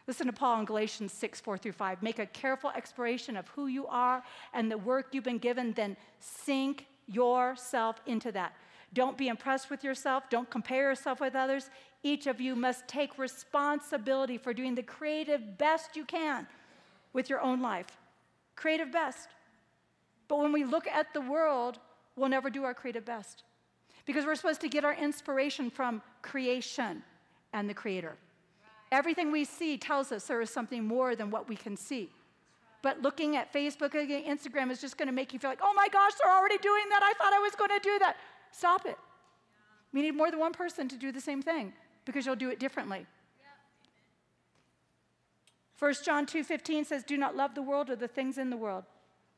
Listen 0.07 0.27
to 0.27 0.33
Paul 0.33 0.61
in 0.61 0.65
Galatians 0.65 1.13
6, 1.13 1.41
4 1.41 1.59
through 1.59 1.73
5. 1.73 2.03
Make 2.03 2.19
a 2.19 2.25
careful 2.25 2.71
exploration 2.75 3.37
of 3.37 3.47
who 3.49 3.67
you 3.67 3.87
are 3.89 4.23
and 4.55 4.71
the 4.71 4.79
work 4.79 5.09
you've 5.13 5.25
been 5.25 5.37
given, 5.37 5.73
then 5.75 5.99
sink 6.19 6.87
yourself 7.07 8.01
into 8.07 8.33
that. 8.33 8.55
Don't 8.95 9.19
be 9.19 9.29
impressed 9.29 9.69
with 9.69 9.85
yourself. 9.85 10.31
Don't 10.31 10.49
compare 10.49 10.89
yourself 10.89 11.21
with 11.21 11.35
others. 11.35 11.69
Each 12.03 12.27
of 12.27 12.41
you 12.41 12.57
must 12.57 12.89
take 12.89 13.19
responsibility 13.19 14.39
for 14.39 14.55
doing 14.55 14.75
the 14.75 14.83
creative 14.83 15.59
best 15.59 15.95
you 15.95 16.07
can 16.07 16.47
with 17.13 17.29
your 17.29 17.43
own 17.43 17.61
life. 17.61 17.99
Creative 18.57 18.91
best. 18.91 19.29
But 20.27 20.39
when 20.39 20.53
we 20.53 20.65
look 20.65 20.87
at 20.87 21.13
the 21.13 21.21
world, 21.21 21.79
we'll 22.19 22.29
never 22.29 22.51
do 22.51 22.65
our 22.65 22.75
creative 22.75 23.05
best 23.05 23.45
because 24.07 24.25
we're 24.25 24.35
supposed 24.35 24.61
to 24.63 24.69
get 24.69 24.85
our 24.85 24.95
inspiration 24.95 25.71
from 25.71 26.03
creation 26.23 27.03
and 27.53 27.69
the 27.69 27.75
Creator. 27.75 28.17
Everything 28.91 29.31
we 29.31 29.45
see 29.45 29.77
tells 29.77 30.13
us 30.13 30.27
there 30.27 30.41
is 30.41 30.51
something 30.51 30.85
more 30.85 31.15
than 31.15 31.31
what 31.31 31.49
we 31.49 31.57
can 31.57 31.77
see. 31.77 32.11
But 32.81 33.03
looking 33.03 33.37
at 33.37 33.53
Facebook 33.53 33.95
and 33.95 34.09
Instagram 34.09 34.71
is 34.71 34.81
just 34.81 34.97
going 34.97 35.09
to 35.09 35.13
make 35.13 35.33
you 35.33 35.39
feel 35.39 35.51
like, 35.51 35.61
oh 35.63 35.75
my 35.75 35.89
gosh, 35.89 36.13
they're 36.23 36.33
already 36.33 36.59
doing 36.59 36.85
that. 36.91 37.03
I 37.03 37.13
thought 37.15 37.33
I 37.33 37.39
was 37.39 37.55
going 37.55 37.71
to 37.71 37.81
do 37.83 37.99
that. 37.99 38.17
Stop 38.53 38.87
it. 38.87 38.97
We 39.93 40.03
need 40.03 40.15
more 40.15 40.31
than 40.31 40.41
one 40.41 40.53
person 40.53 40.89
to 40.89 40.97
do 40.97 41.13
the 41.13 41.21
same 41.21 41.43
thing 41.43 41.73
because 42.05 42.25
you'll 42.25 42.37
do 42.37 42.51
it 42.51 42.59
differently. 42.59 43.07
1 45.79 45.95
John 46.05 46.27
2:15 46.27 46.85
says, 46.85 47.05
"Do 47.05 47.17
not 47.17 47.37
love 47.37 47.55
the 47.55 47.63
world 47.63 47.89
or 47.89 47.97
the 47.97 48.09
things 48.09 48.37
in 48.37 48.51
the 48.51 48.57
world. 48.57 48.85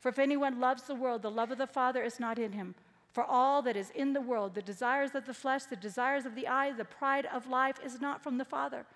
For 0.00 0.08
if 0.08 0.18
anyone 0.18 0.58
loves 0.58 0.84
the 0.84 0.94
world, 0.94 1.22
the 1.22 1.30
love 1.30 1.50
of 1.50 1.58
the 1.58 1.66
Father 1.66 2.02
is 2.02 2.18
not 2.18 2.38
in 2.38 2.52
him. 2.52 2.74
For 3.12 3.22
all 3.22 3.60
that 3.62 3.76
is 3.76 3.90
in 3.90 4.14
the 4.14 4.20
world, 4.20 4.54
the 4.54 4.62
desires 4.62 5.14
of 5.14 5.26
the 5.26 5.34
flesh, 5.34 5.64
the 5.64 5.76
desires 5.76 6.24
of 6.24 6.34
the 6.34 6.48
eye, 6.48 6.72
the 6.72 6.84
pride 6.84 7.26
of 7.26 7.48
life, 7.48 7.76
is 7.84 8.00
not 8.00 8.22
from 8.22 8.38
the 8.38 8.44
Father, 8.44 8.86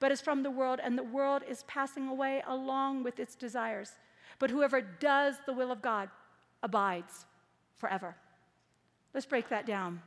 but 0.00 0.10
is 0.10 0.20
from 0.20 0.42
the 0.42 0.50
world, 0.50 0.80
and 0.82 0.96
the 0.96 1.02
world 1.02 1.42
is 1.46 1.64
passing 1.64 2.08
away 2.08 2.42
along 2.46 3.02
with 3.02 3.20
its 3.20 3.34
desires. 3.34 3.92
But 4.38 4.50
whoever 4.50 4.80
does 4.80 5.34
the 5.44 5.52
will 5.52 5.70
of 5.70 5.82
God 5.82 6.08
abides 6.62 7.26
forever. 7.76 8.16
Let's 9.12 9.26
break 9.26 9.48
that 9.50 9.66
down. 9.66 10.00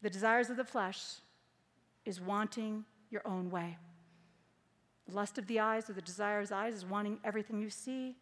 The 0.00 0.10
desires 0.10 0.48
of 0.48 0.56
the 0.56 0.64
flesh 0.64 1.00
is 2.04 2.20
wanting 2.20 2.84
your 3.10 3.22
own 3.26 3.50
way. 3.50 3.76
The 5.08 5.14
lust 5.14 5.36
of 5.36 5.46
the 5.46 5.60
eyes 5.60 5.90
or 5.90 5.92
the 5.92 6.02
desire 6.02 6.40
of 6.40 6.48
the 6.48 6.54
eyes 6.54 6.74
is 6.74 6.86
wanting 6.86 7.18
everything 7.24 7.60
you 7.60 7.70
see 7.70 8.16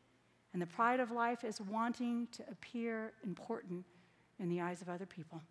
and 0.52 0.62
the 0.62 0.66
pride 0.66 1.00
of 1.00 1.10
life 1.10 1.44
is 1.44 1.60
wanting 1.60 2.28
to 2.32 2.42
appear 2.50 3.12
important 3.24 3.84
in 4.38 4.48
the 4.48 4.60
eyes 4.60 4.82
of 4.82 4.88
other 4.88 5.06
people. 5.06 5.42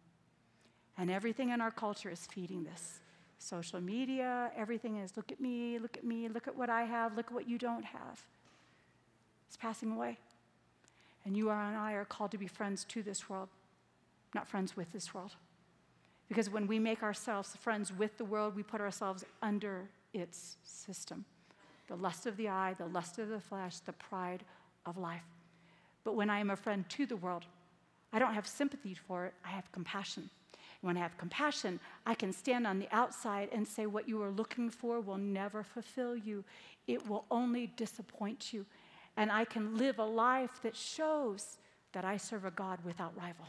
And 0.98 1.12
everything 1.12 1.50
in 1.50 1.62
our 1.62 1.72
culture 1.72 2.10
is 2.10 2.26
feeding 2.26 2.64
this. 2.64 3.00
Social 3.38 3.82
media, 3.82 4.52
everything 4.56 4.98
is 4.98 5.18
look 5.18 5.32
at 5.32 5.40
me, 5.42 5.78
look 5.78 5.98
at 5.98 6.04
me, 6.04 6.28
look 6.30 6.48
at 6.48 6.56
what 6.56 6.70
I 6.70 6.84
have, 6.84 7.16
look 7.18 7.28
at 7.28 7.34
what 7.34 7.48
you 7.48 7.58
don't 7.58 7.84
have. 7.84 8.24
It's 9.48 9.58
passing 9.58 9.92
away. 9.92 10.18
And 11.26 11.36
you 11.36 11.50
and 11.50 11.78
I 11.78 11.94
are 11.94 12.06
called 12.06 12.32
to 12.32 12.38
be 12.38 12.48
friends 12.48 12.86
to 12.86 13.04
this 13.04 13.30
world, 13.30 13.50
not 14.34 14.48
friends 14.48 14.78
with 14.78 14.92
this 14.94 15.14
world. 15.14 15.36
Because 16.28 16.50
when 16.50 16.66
we 16.68 16.80
make 16.80 17.04
ourselves 17.04 17.56
friends 17.58 17.92
with 17.92 18.18
the 18.18 18.26
world, 18.26 18.56
we 18.56 18.64
put 18.64 18.82
ourselves 18.82 19.24
under 19.42 19.90
its 20.14 20.58
system. 20.64 21.26
The 21.88 21.96
lust 21.96 22.26
of 22.26 22.38
the 22.38 22.50
eye, 22.50 22.76
the 22.78 22.88
lust 22.88 23.20
of 23.20 23.30
the 23.30 23.40
flesh, 23.40 23.80
the 23.80 23.94
pride 23.94 24.44
of 24.86 24.98
life. 24.98 25.24
But 26.04 26.16
when 26.16 26.30
I 26.30 26.40
am 26.40 26.50
a 26.50 26.56
friend 26.56 26.88
to 26.90 27.06
the 27.06 27.16
world, 27.16 27.46
I 28.14 28.20
don't 28.20 28.34
have 28.34 28.48
sympathy 28.48 28.94
for 28.94 29.26
it, 29.26 29.34
I 29.44 29.50
have 29.50 29.72
compassion. 29.72 30.30
When 30.82 30.98
I 30.98 31.00
have 31.00 31.18
compassion, 31.18 31.80
I 32.06 32.14
can 32.14 32.32
stand 32.32 32.68
on 32.68 32.80
the 32.80 32.88
outside 32.92 33.50
and 33.52 33.68
say, 33.68 33.88
What 33.88 34.08
you 34.08 34.22
are 34.22 34.30
looking 34.30 34.70
for 34.70 35.02
will 35.02 35.18
never 35.18 35.64
fulfill 35.64 36.16
you, 36.16 36.44
it 36.88 37.08
will 37.08 37.26
only 37.32 37.68
disappoint 37.76 38.54
you. 38.54 38.66
And 39.18 39.32
I 39.32 39.46
can 39.46 39.78
live 39.78 40.00
a 40.00 40.06
life 40.06 40.62
that 40.62 40.76
shows 40.76 41.58
that 41.94 42.06
I 42.06 42.18
serve 42.18 42.46
a 42.46 42.52
God 42.52 42.80
without 42.84 43.18
rival. 43.18 43.46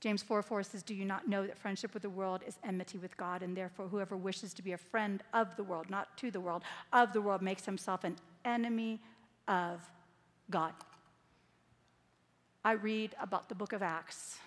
James 0.00 0.22
4 0.22 0.42
4 0.42 0.62
says, 0.62 0.82
Do 0.82 0.94
you 0.94 1.04
not 1.04 1.28
know 1.28 1.46
that 1.46 1.58
friendship 1.58 1.92
with 1.92 2.02
the 2.02 2.10
world 2.10 2.42
is 2.46 2.58
enmity 2.64 2.98
with 2.98 3.16
God? 3.16 3.42
And 3.42 3.56
therefore, 3.56 3.88
whoever 3.88 4.16
wishes 4.16 4.54
to 4.54 4.62
be 4.62 4.72
a 4.72 4.78
friend 4.78 5.22
of 5.32 5.48
the 5.56 5.64
world, 5.64 5.90
not 5.90 6.16
to 6.18 6.30
the 6.30 6.40
world, 6.40 6.62
of 6.92 7.12
the 7.12 7.20
world, 7.20 7.42
makes 7.42 7.64
himself 7.64 8.04
an 8.04 8.16
enemy 8.44 9.00
of 9.46 9.80
God. 10.50 10.72
I 12.64 12.72
read 12.72 13.14
about 13.20 13.48
the 13.48 13.54
book 13.54 13.72
of 13.72 13.82
Acts 13.82 14.38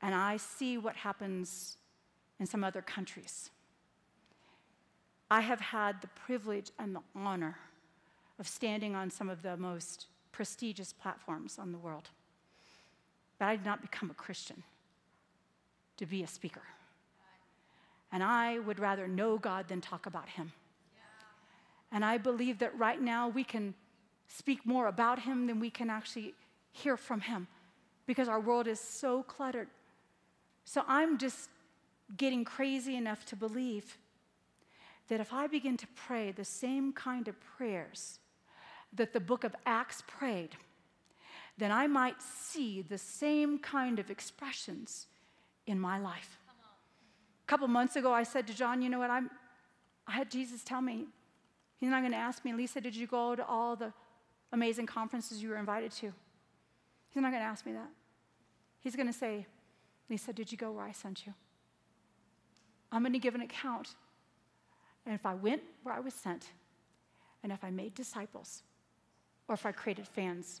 and 0.00 0.14
I 0.14 0.36
see 0.36 0.78
what 0.78 0.96
happens 0.96 1.76
in 2.38 2.46
some 2.46 2.62
other 2.62 2.82
countries. 2.82 3.50
I 5.30 5.40
have 5.40 5.60
had 5.60 6.00
the 6.00 6.08
privilege 6.08 6.70
and 6.78 6.94
the 6.94 7.02
honor 7.14 7.58
of 8.38 8.46
standing 8.48 8.94
on 8.94 9.10
some 9.10 9.28
of 9.28 9.42
the 9.42 9.56
most 9.56 10.06
prestigious 10.32 10.92
platforms 10.92 11.58
on 11.58 11.72
the 11.72 11.78
world. 11.78 12.08
But 13.38 13.46
I 13.46 13.56
did 13.56 13.64
not 13.64 13.82
become 13.82 14.10
a 14.10 14.14
Christian 14.14 14.62
to 15.96 16.06
be 16.06 16.22
a 16.22 16.26
speaker. 16.26 16.62
And 18.10 18.22
I 18.22 18.58
would 18.60 18.78
rather 18.78 19.06
know 19.06 19.36
God 19.36 19.68
than 19.68 19.80
talk 19.80 20.06
about 20.06 20.28
Him. 20.28 20.52
And 21.90 22.04
I 22.04 22.18
believe 22.18 22.58
that 22.58 22.76
right 22.78 23.00
now 23.00 23.28
we 23.28 23.44
can 23.44 23.74
speak 24.26 24.66
more 24.66 24.86
about 24.86 25.20
him 25.20 25.46
than 25.46 25.58
we 25.58 25.70
can 25.70 25.88
actually 25.88 26.34
hear 26.72 26.96
from 26.96 27.20
him 27.20 27.48
because 28.06 28.28
our 28.28 28.40
world 28.40 28.66
is 28.66 28.78
so 28.78 29.22
cluttered. 29.22 29.68
So 30.64 30.82
I'm 30.86 31.18
just 31.18 31.48
getting 32.16 32.44
crazy 32.44 32.96
enough 32.96 33.24
to 33.26 33.36
believe 33.36 33.96
that 35.08 35.20
if 35.20 35.32
I 35.32 35.46
begin 35.46 35.76
to 35.78 35.86
pray 35.94 36.32
the 36.32 36.44
same 36.44 36.92
kind 36.92 37.28
of 37.28 37.36
prayers 37.40 38.18
that 38.92 39.12
the 39.12 39.20
book 39.20 39.44
of 39.44 39.54
Acts 39.66 40.02
prayed, 40.06 40.50
then 41.56 41.72
I 41.72 41.86
might 41.86 42.22
see 42.22 42.82
the 42.82 42.98
same 42.98 43.58
kind 43.58 43.98
of 43.98 44.10
expressions 44.10 45.06
in 45.66 45.78
my 45.78 45.98
life. 45.98 46.38
A 47.44 47.46
couple 47.46 47.66
months 47.68 47.96
ago, 47.96 48.12
I 48.12 48.22
said 48.22 48.46
to 48.46 48.54
John, 48.54 48.80
You 48.82 48.88
know 48.88 48.98
what? 48.98 49.10
I'm, 49.10 49.30
I 50.06 50.12
had 50.12 50.30
Jesus 50.30 50.62
tell 50.62 50.80
me, 50.80 51.06
He's 51.78 51.90
not 51.90 52.00
going 52.00 52.12
to 52.12 52.18
ask 52.18 52.44
me, 52.44 52.52
Lisa, 52.52 52.80
did 52.80 52.94
you 52.94 53.06
go 53.06 53.36
to 53.36 53.46
all 53.46 53.76
the 53.76 53.92
amazing 54.52 54.86
conferences 54.86 55.42
you 55.42 55.48
were 55.48 55.56
invited 55.56 55.92
to? 55.92 56.12
He's 57.10 57.22
not 57.22 57.30
going 57.30 57.42
to 57.42 57.48
ask 57.48 57.64
me 57.64 57.72
that. 57.72 57.88
He's 58.80 58.96
going 58.96 59.06
to 59.06 59.12
say, 59.12 59.46
Lisa, 60.10 60.32
did 60.32 60.50
you 60.50 60.58
go 60.58 60.72
where 60.72 60.84
I 60.84 60.92
sent 60.92 61.26
you? 61.26 61.34
I'm 62.90 63.02
going 63.02 63.12
to 63.12 63.18
give 63.18 63.34
an 63.34 63.42
account. 63.42 63.94
and 65.06 65.14
if 65.14 65.24
I 65.24 65.34
went 65.34 65.62
where 65.82 65.94
I 65.94 66.00
was 66.00 66.14
sent, 66.14 66.46
and 67.42 67.52
if 67.52 67.62
I 67.62 67.70
made 67.70 67.94
disciples, 67.94 68.62
or 69.46 69.54
if 69.54 69.64
I 69.64 69.72
created 69.72 70.06
fans. 70.06 70.60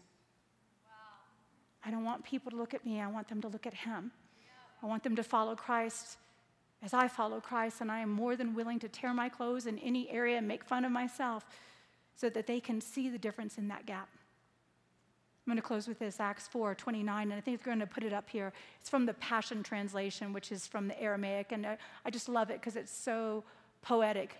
I 1.84 1.90
don't 1.90 2.04
want 2.04 2.24
people 2.24 2.50
to 2.50 2.56
look 2.56 2.74
at 2.74 2.84
me, 2.84 3.00
I 3.00 3.06
want 3.08 3.28
them 3.28 3.40
to 3.42 3.48
look 3.48 3.66
at 3.66 3.74
Him. 3.74 4.12
I 4.82 4.86
want 4.86 5.02
them 5.02 5.16
to 5.16 5.22
follow 5.22 5.56
Christ 5.56 6.16
as 6.82 6.94
I 6.94 7.08
follow 7.08 7.40
Christ, 7.40 7.80
and 7.80 7.90
I 7.90 8.00
am 8.00 8.10
more 8.10 8.36
than 8.36 8.54
willing 8.54 8.78
to 8.80 8.88
tear 8.88 9.12
my 9.12 9.28
clothes 9.28 9.66
in 9.66 9.78
any 9.78 10.08
area 10.10 10.38
and 10.38 10.46
make 10.46 10.64
fun 10.64 10.84
of 10.84 10.92
myself 10.92 11.44
so 12.14 12.28
that 12.30 12.46
they 12.46 12.60
can 12.60 12.80
see 12.80 13.08
the 13.08 13.18
difference 13.18 13.58
in 13.58 13.68
that 13.68 13.86
gap. 13.86 14.08
I'm 15.46 15.52
going 15.52 15.56
to 15.56 15.66
close 15.66 15.88
with 15.88 15.98
this 15.98 16.20
Acts 16.20 16.46
4 16.48 16.74
29, 16.74 17.22
and 17.22 17.32
I 17.32 17.40
think 17.40 17.60
we're 17.60 17.72
going 17.72 17.80
to 17.80 17.86
put 17.86 18.04
it 18.04 18.12
up 18.12 18.28
here. 18.28 18.52
It's 18.80 18.90
from 18.90 19.06
the 19.06 19.14
Passion 19.14 19.62
Translation, 19.62 20.32
which 20.32 20.52
is 20.52 20.66
from 20.66 20.88
the 20.88 21.00
Aramaic, 21.00 21.52
and 21.52 21.66
I, 21.66 21.78
I 22.04 22.10
just 22.10 22.28
love 22.28 22.50
it 22.50 22.60
because 22.60 22.76
it's 22.76 22.92
so 22.92 23.44
poetic. 23.80 24.36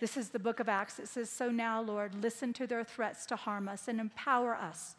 This 0.00 0.16
is 0.16 0.30
the 0.30 0.38
book 0.38 0.58
of 0.58 0.68
Acts. 0.68 0.98
It 0.98 1.08
says, 1.08 1.30
So 1.30 1.50
now, 1.50 1.80
Lord, 1.80 2.12
listen 2.22 2.52
to 2.54 2.66
their 2.66 2.84
threats 2.84 3.24
to 3.26 3.36
harm 3.36 3.68
us 3.68 3.88
and 3.88 4.00
empower 4.00 4.54
us 4.54 4.96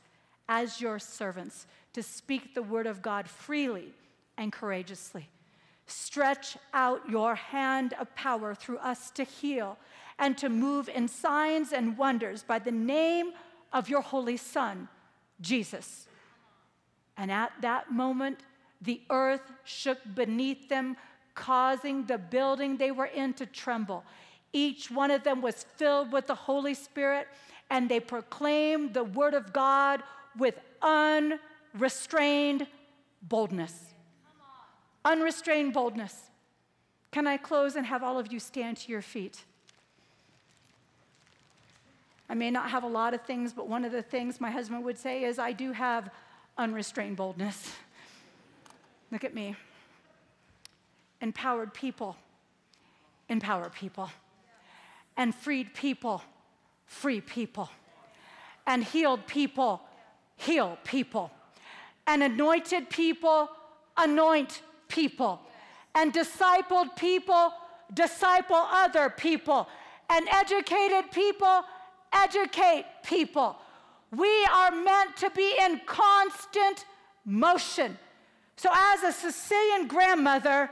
as 0.47 0.81
your 0.81 0.97
servants 0.97 1.67
to 1.93 2.03
speak 2.03 2.55
the 2.55 2.63
word 2.63 2.87
of 2.87 3.01
God 3.01 3.29
freely 3.29 3.93
and 4.37 4.51
courageously. 4.51 5.27
Stretch 5.89 6.55
out 6.71 7.09
your 7.09 7.33
hand 7.33 7.93
of 7.99 8.13
power 8.15 8.53
through 8.53 8.77
us 8.77 9.09
to 9.11 9.23
heal 9.23 9.75
and 10.19 10.37
to 10.37 10.47
move 10.47 10.87
in 10.87 11.07
signs 11.07 11.73
and 11.73 11.97
wonders 11.97 12.43
by 12.43 12.59
the 12.59 12.71
name 12.71 13.31
of 13.73 13.89
your 13.89 14.01
holy 14.01 14.37
Son, 14.37 14.87
Jesus. 15.41 16.07
And 17.17 17.31
at 17.31 17.53
that 17.61 17.91
moment, 17.91 18.41
the 18.81 19.01
earth 19.09 19.41
shook 19.63 19.97
beneath 20.13 20.69
them, 20.69 20.95
causing 21.33 22.05
the 22.05 22.19
building 22.19 22.77
they 22.77 22.91
were 22.91 23.07
in 23.07 23.33
to 23.33 23.47
tremble. 23.47 24.03
Each 24.53 24.91
one 24.91 25.09
of 25.09 25.23
them 25.23 25.41
was 25.41 25.65
filled 25.77 26.11
with 26.11 26.27
the 26.27 26.35
Holy 26.35 26.75
Spirit, 26.75 27.27
and 27.71 27.89
they 27.89 27.99
proclaimed 27.99 28.93
the 28.93 29.03
word 29.03 29.33
of 29.33 29.53
God 29.53 30.03
with 30.37 30.59
unrestrained 30.83 32.67
boldness 33.23 33.88
unrestrained 35.05 35.73
boldness. 35.73 36.29
Can 37.11 37.27
I 37.27 37.37
close 37.37 37.75
and 37.75 37.85
have 37.85 38.03
all 38.03 38.19
of 38.19 38.31
you 38.31 38.39
stand 38.39 38.77
to 38.77 38.91
your 38.91 39.01
feet? 39.01 39.43
I 42.29 42.35
may 42.35 42.51
not 42.51 42.69
have 42.69 42.83
a 42.83 42.87
lot 42.87 43.13
of 43.13 43.21
things, 43.23 43.53
but 43.53 43.67
one 43.67 43.83
of 43.83 43.91
the 43.91 44.03
things 44.03 44.39
my 44.39 44.51
husband 44.51 44.83
would 44.83 44.97
say 44.97 45.23
is, 45.23 45.39
I 45.39 45.51
do 45.51 45.71
have 45.71 46.09
unrestrained 46.57 47.17
boldness. 47.17 47.73
Look 49.11 49.23
at 49.23 49.33
me. 49.33 49.55
Empowered 51.21 51.73
people 51.73 52.15
empower 53.29 53.69
people, 53.69 54.09
and 55.15 55.33
freed 55.33 55.73
people 55.73 56.21
free 56.85 57.21
people, 57.21 57.69
and 58.65 58.83
healed 58.83 59.25
people 59.27 59.81
heal 60.35 60.77
people, 60.83 61.31
and 62.07 62.23
anointed 62.23 62.89
people 62.89 63.49
anoint 63.97 64.61
people, 64.89 65.39
and 65.95 66.13
discipled 66.13 66.95
people 66.95 67.53
disciple 67.93 68.55
other 68.55 69.09
people, 69.09 69.67
and 70.09 70.27
educated 70.29 71.11
people 71.11 71.63
educate 72.13 72.85
people. 73.03 73.55
We 74.11 74.45
are 74.53 74.71
meant 74.71 75.17
to 75.17 75.29
be 75.31 75.55
in 75.61 75.81
constant 75.85 76.85
motion. 77.25 77.97
So, 78.55 78.69
as 78.73 79.03
a 79.03 79.11
Sicilian 79.11 79.87
grandmother, 79.87 80.69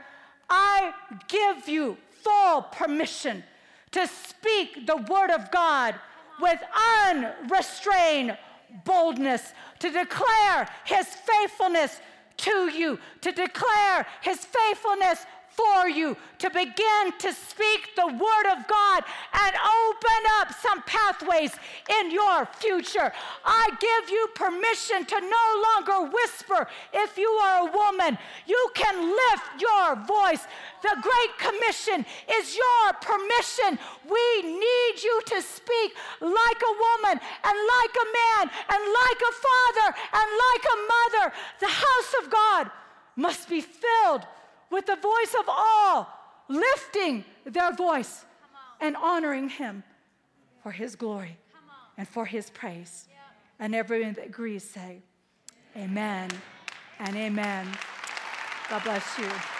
I 0.50 0.92
give 1.28 1.68
you 1.68 1.96
full 2.22 2.62
permission 2.62 3.44
to 3.92 4.06
speak 4.06 4.86
the 4.86 4.96
word 4.96 5.30
of 5.30 5.50
God 5.50 5.94
with 6.40 6.60
unrestrained 7.06 8.36
boldness, 8.84 9.54
to 9.78 9.90
declare 9.90 10.68
his 10.84 11.06
faithfulness 11.06 12.00
to 12.38 12.70
you, 12.70 12.98
to 13.20 13.32
declare 13.32 14.06
his 14.22 14.44
faithfulness 14.44 15.26
for 15.58 15.88
you 15.88 16.16
to 16.38 16.48
begin 16.50 17.04
to 17.18 17.32
speak 17.32 17.90
the 17.96 18.06
word 18.06 18.46
of 18.52 18.66
God 18.68 19.02
and 19.32 19.52
open 19.56 20.22
up 20.38 20.54
some 20.62 20.82
pathways 20.82 21.52
in 21.98 22.12
your 22.12 22.46
future. 22.46 23.12
I 23.44 23.66
give 23.80 24.10
you 24.10 24.28
permission 24.36 25.04
to 25.04 25.20
no 25.20 25.46
longer 25.66 26.10
whisper 26.14 26.68
if 26.92 27.18
you 27.18 27.28
are 27.28 27.66
a 27.68 27.72
woman. 27.72 28.16
You 28.46 28.70
can 28.74 29.02
lift 29.02 29.60
your 29.60 29.96
voice. 30.06 30.46
The 30.82 30.96
Great 31.02 31.32
Commission 31.38 32.06
is 32.30 32.56
your 32.56 32.92
permission. 33.02 33.82
We 34.08 34.42
need 34.42 34.94
you 35.02 35.20
to 35.26 35.42
speak 35.42 35.90
like 36.20 36.60
a 36.62 36.74
woman 36.86 37.18
and 37.18 37.56
like 37.74 37.94
a 37.98 38.08
man 38.22 38.44
and 38.46 38.82
like 39.02 39.20
a 39.26 39.34
father 39.46 39.88
and 40.18 40.28
like 40.46 40.64
a 40.70 40.78
mother. 40.94 41.34
The 41.58 41.66
house 41.66 42.14
of 42.22 42.30
God 42.30 42.70
must 43.16 43.48
be 43.48 43.60
filled 43.60 44.22
with 44.70 44.86
the 44.86 44.96
voice 44.96 45.34
of 45.38 45.46
all, 45.48 46.08
lifting 46.48 47.24
their 47.44 47.72
voice 47.72 48.24
and 48.80 48.96
honoring 48.96 49.48
Him 49.48 49.82
for 50.62 50.70
His 50.70 50.96
glory 50.96 51.38
and 51.96 52.06
for 52.06 52.26
His 52.26 52.50
praise. 52.50 53.08
And 53.58 53.74
everyone 53.74 54.14
that 54.14 54.26
agrees 54.26 54.64
say, 54.64 55.02
Amen 55.76 56.30
and 56.98 57.16
Amen. 57.16 57.66
God 58.70 58.84
bless 58.84 59.18
you. 59.18 59.57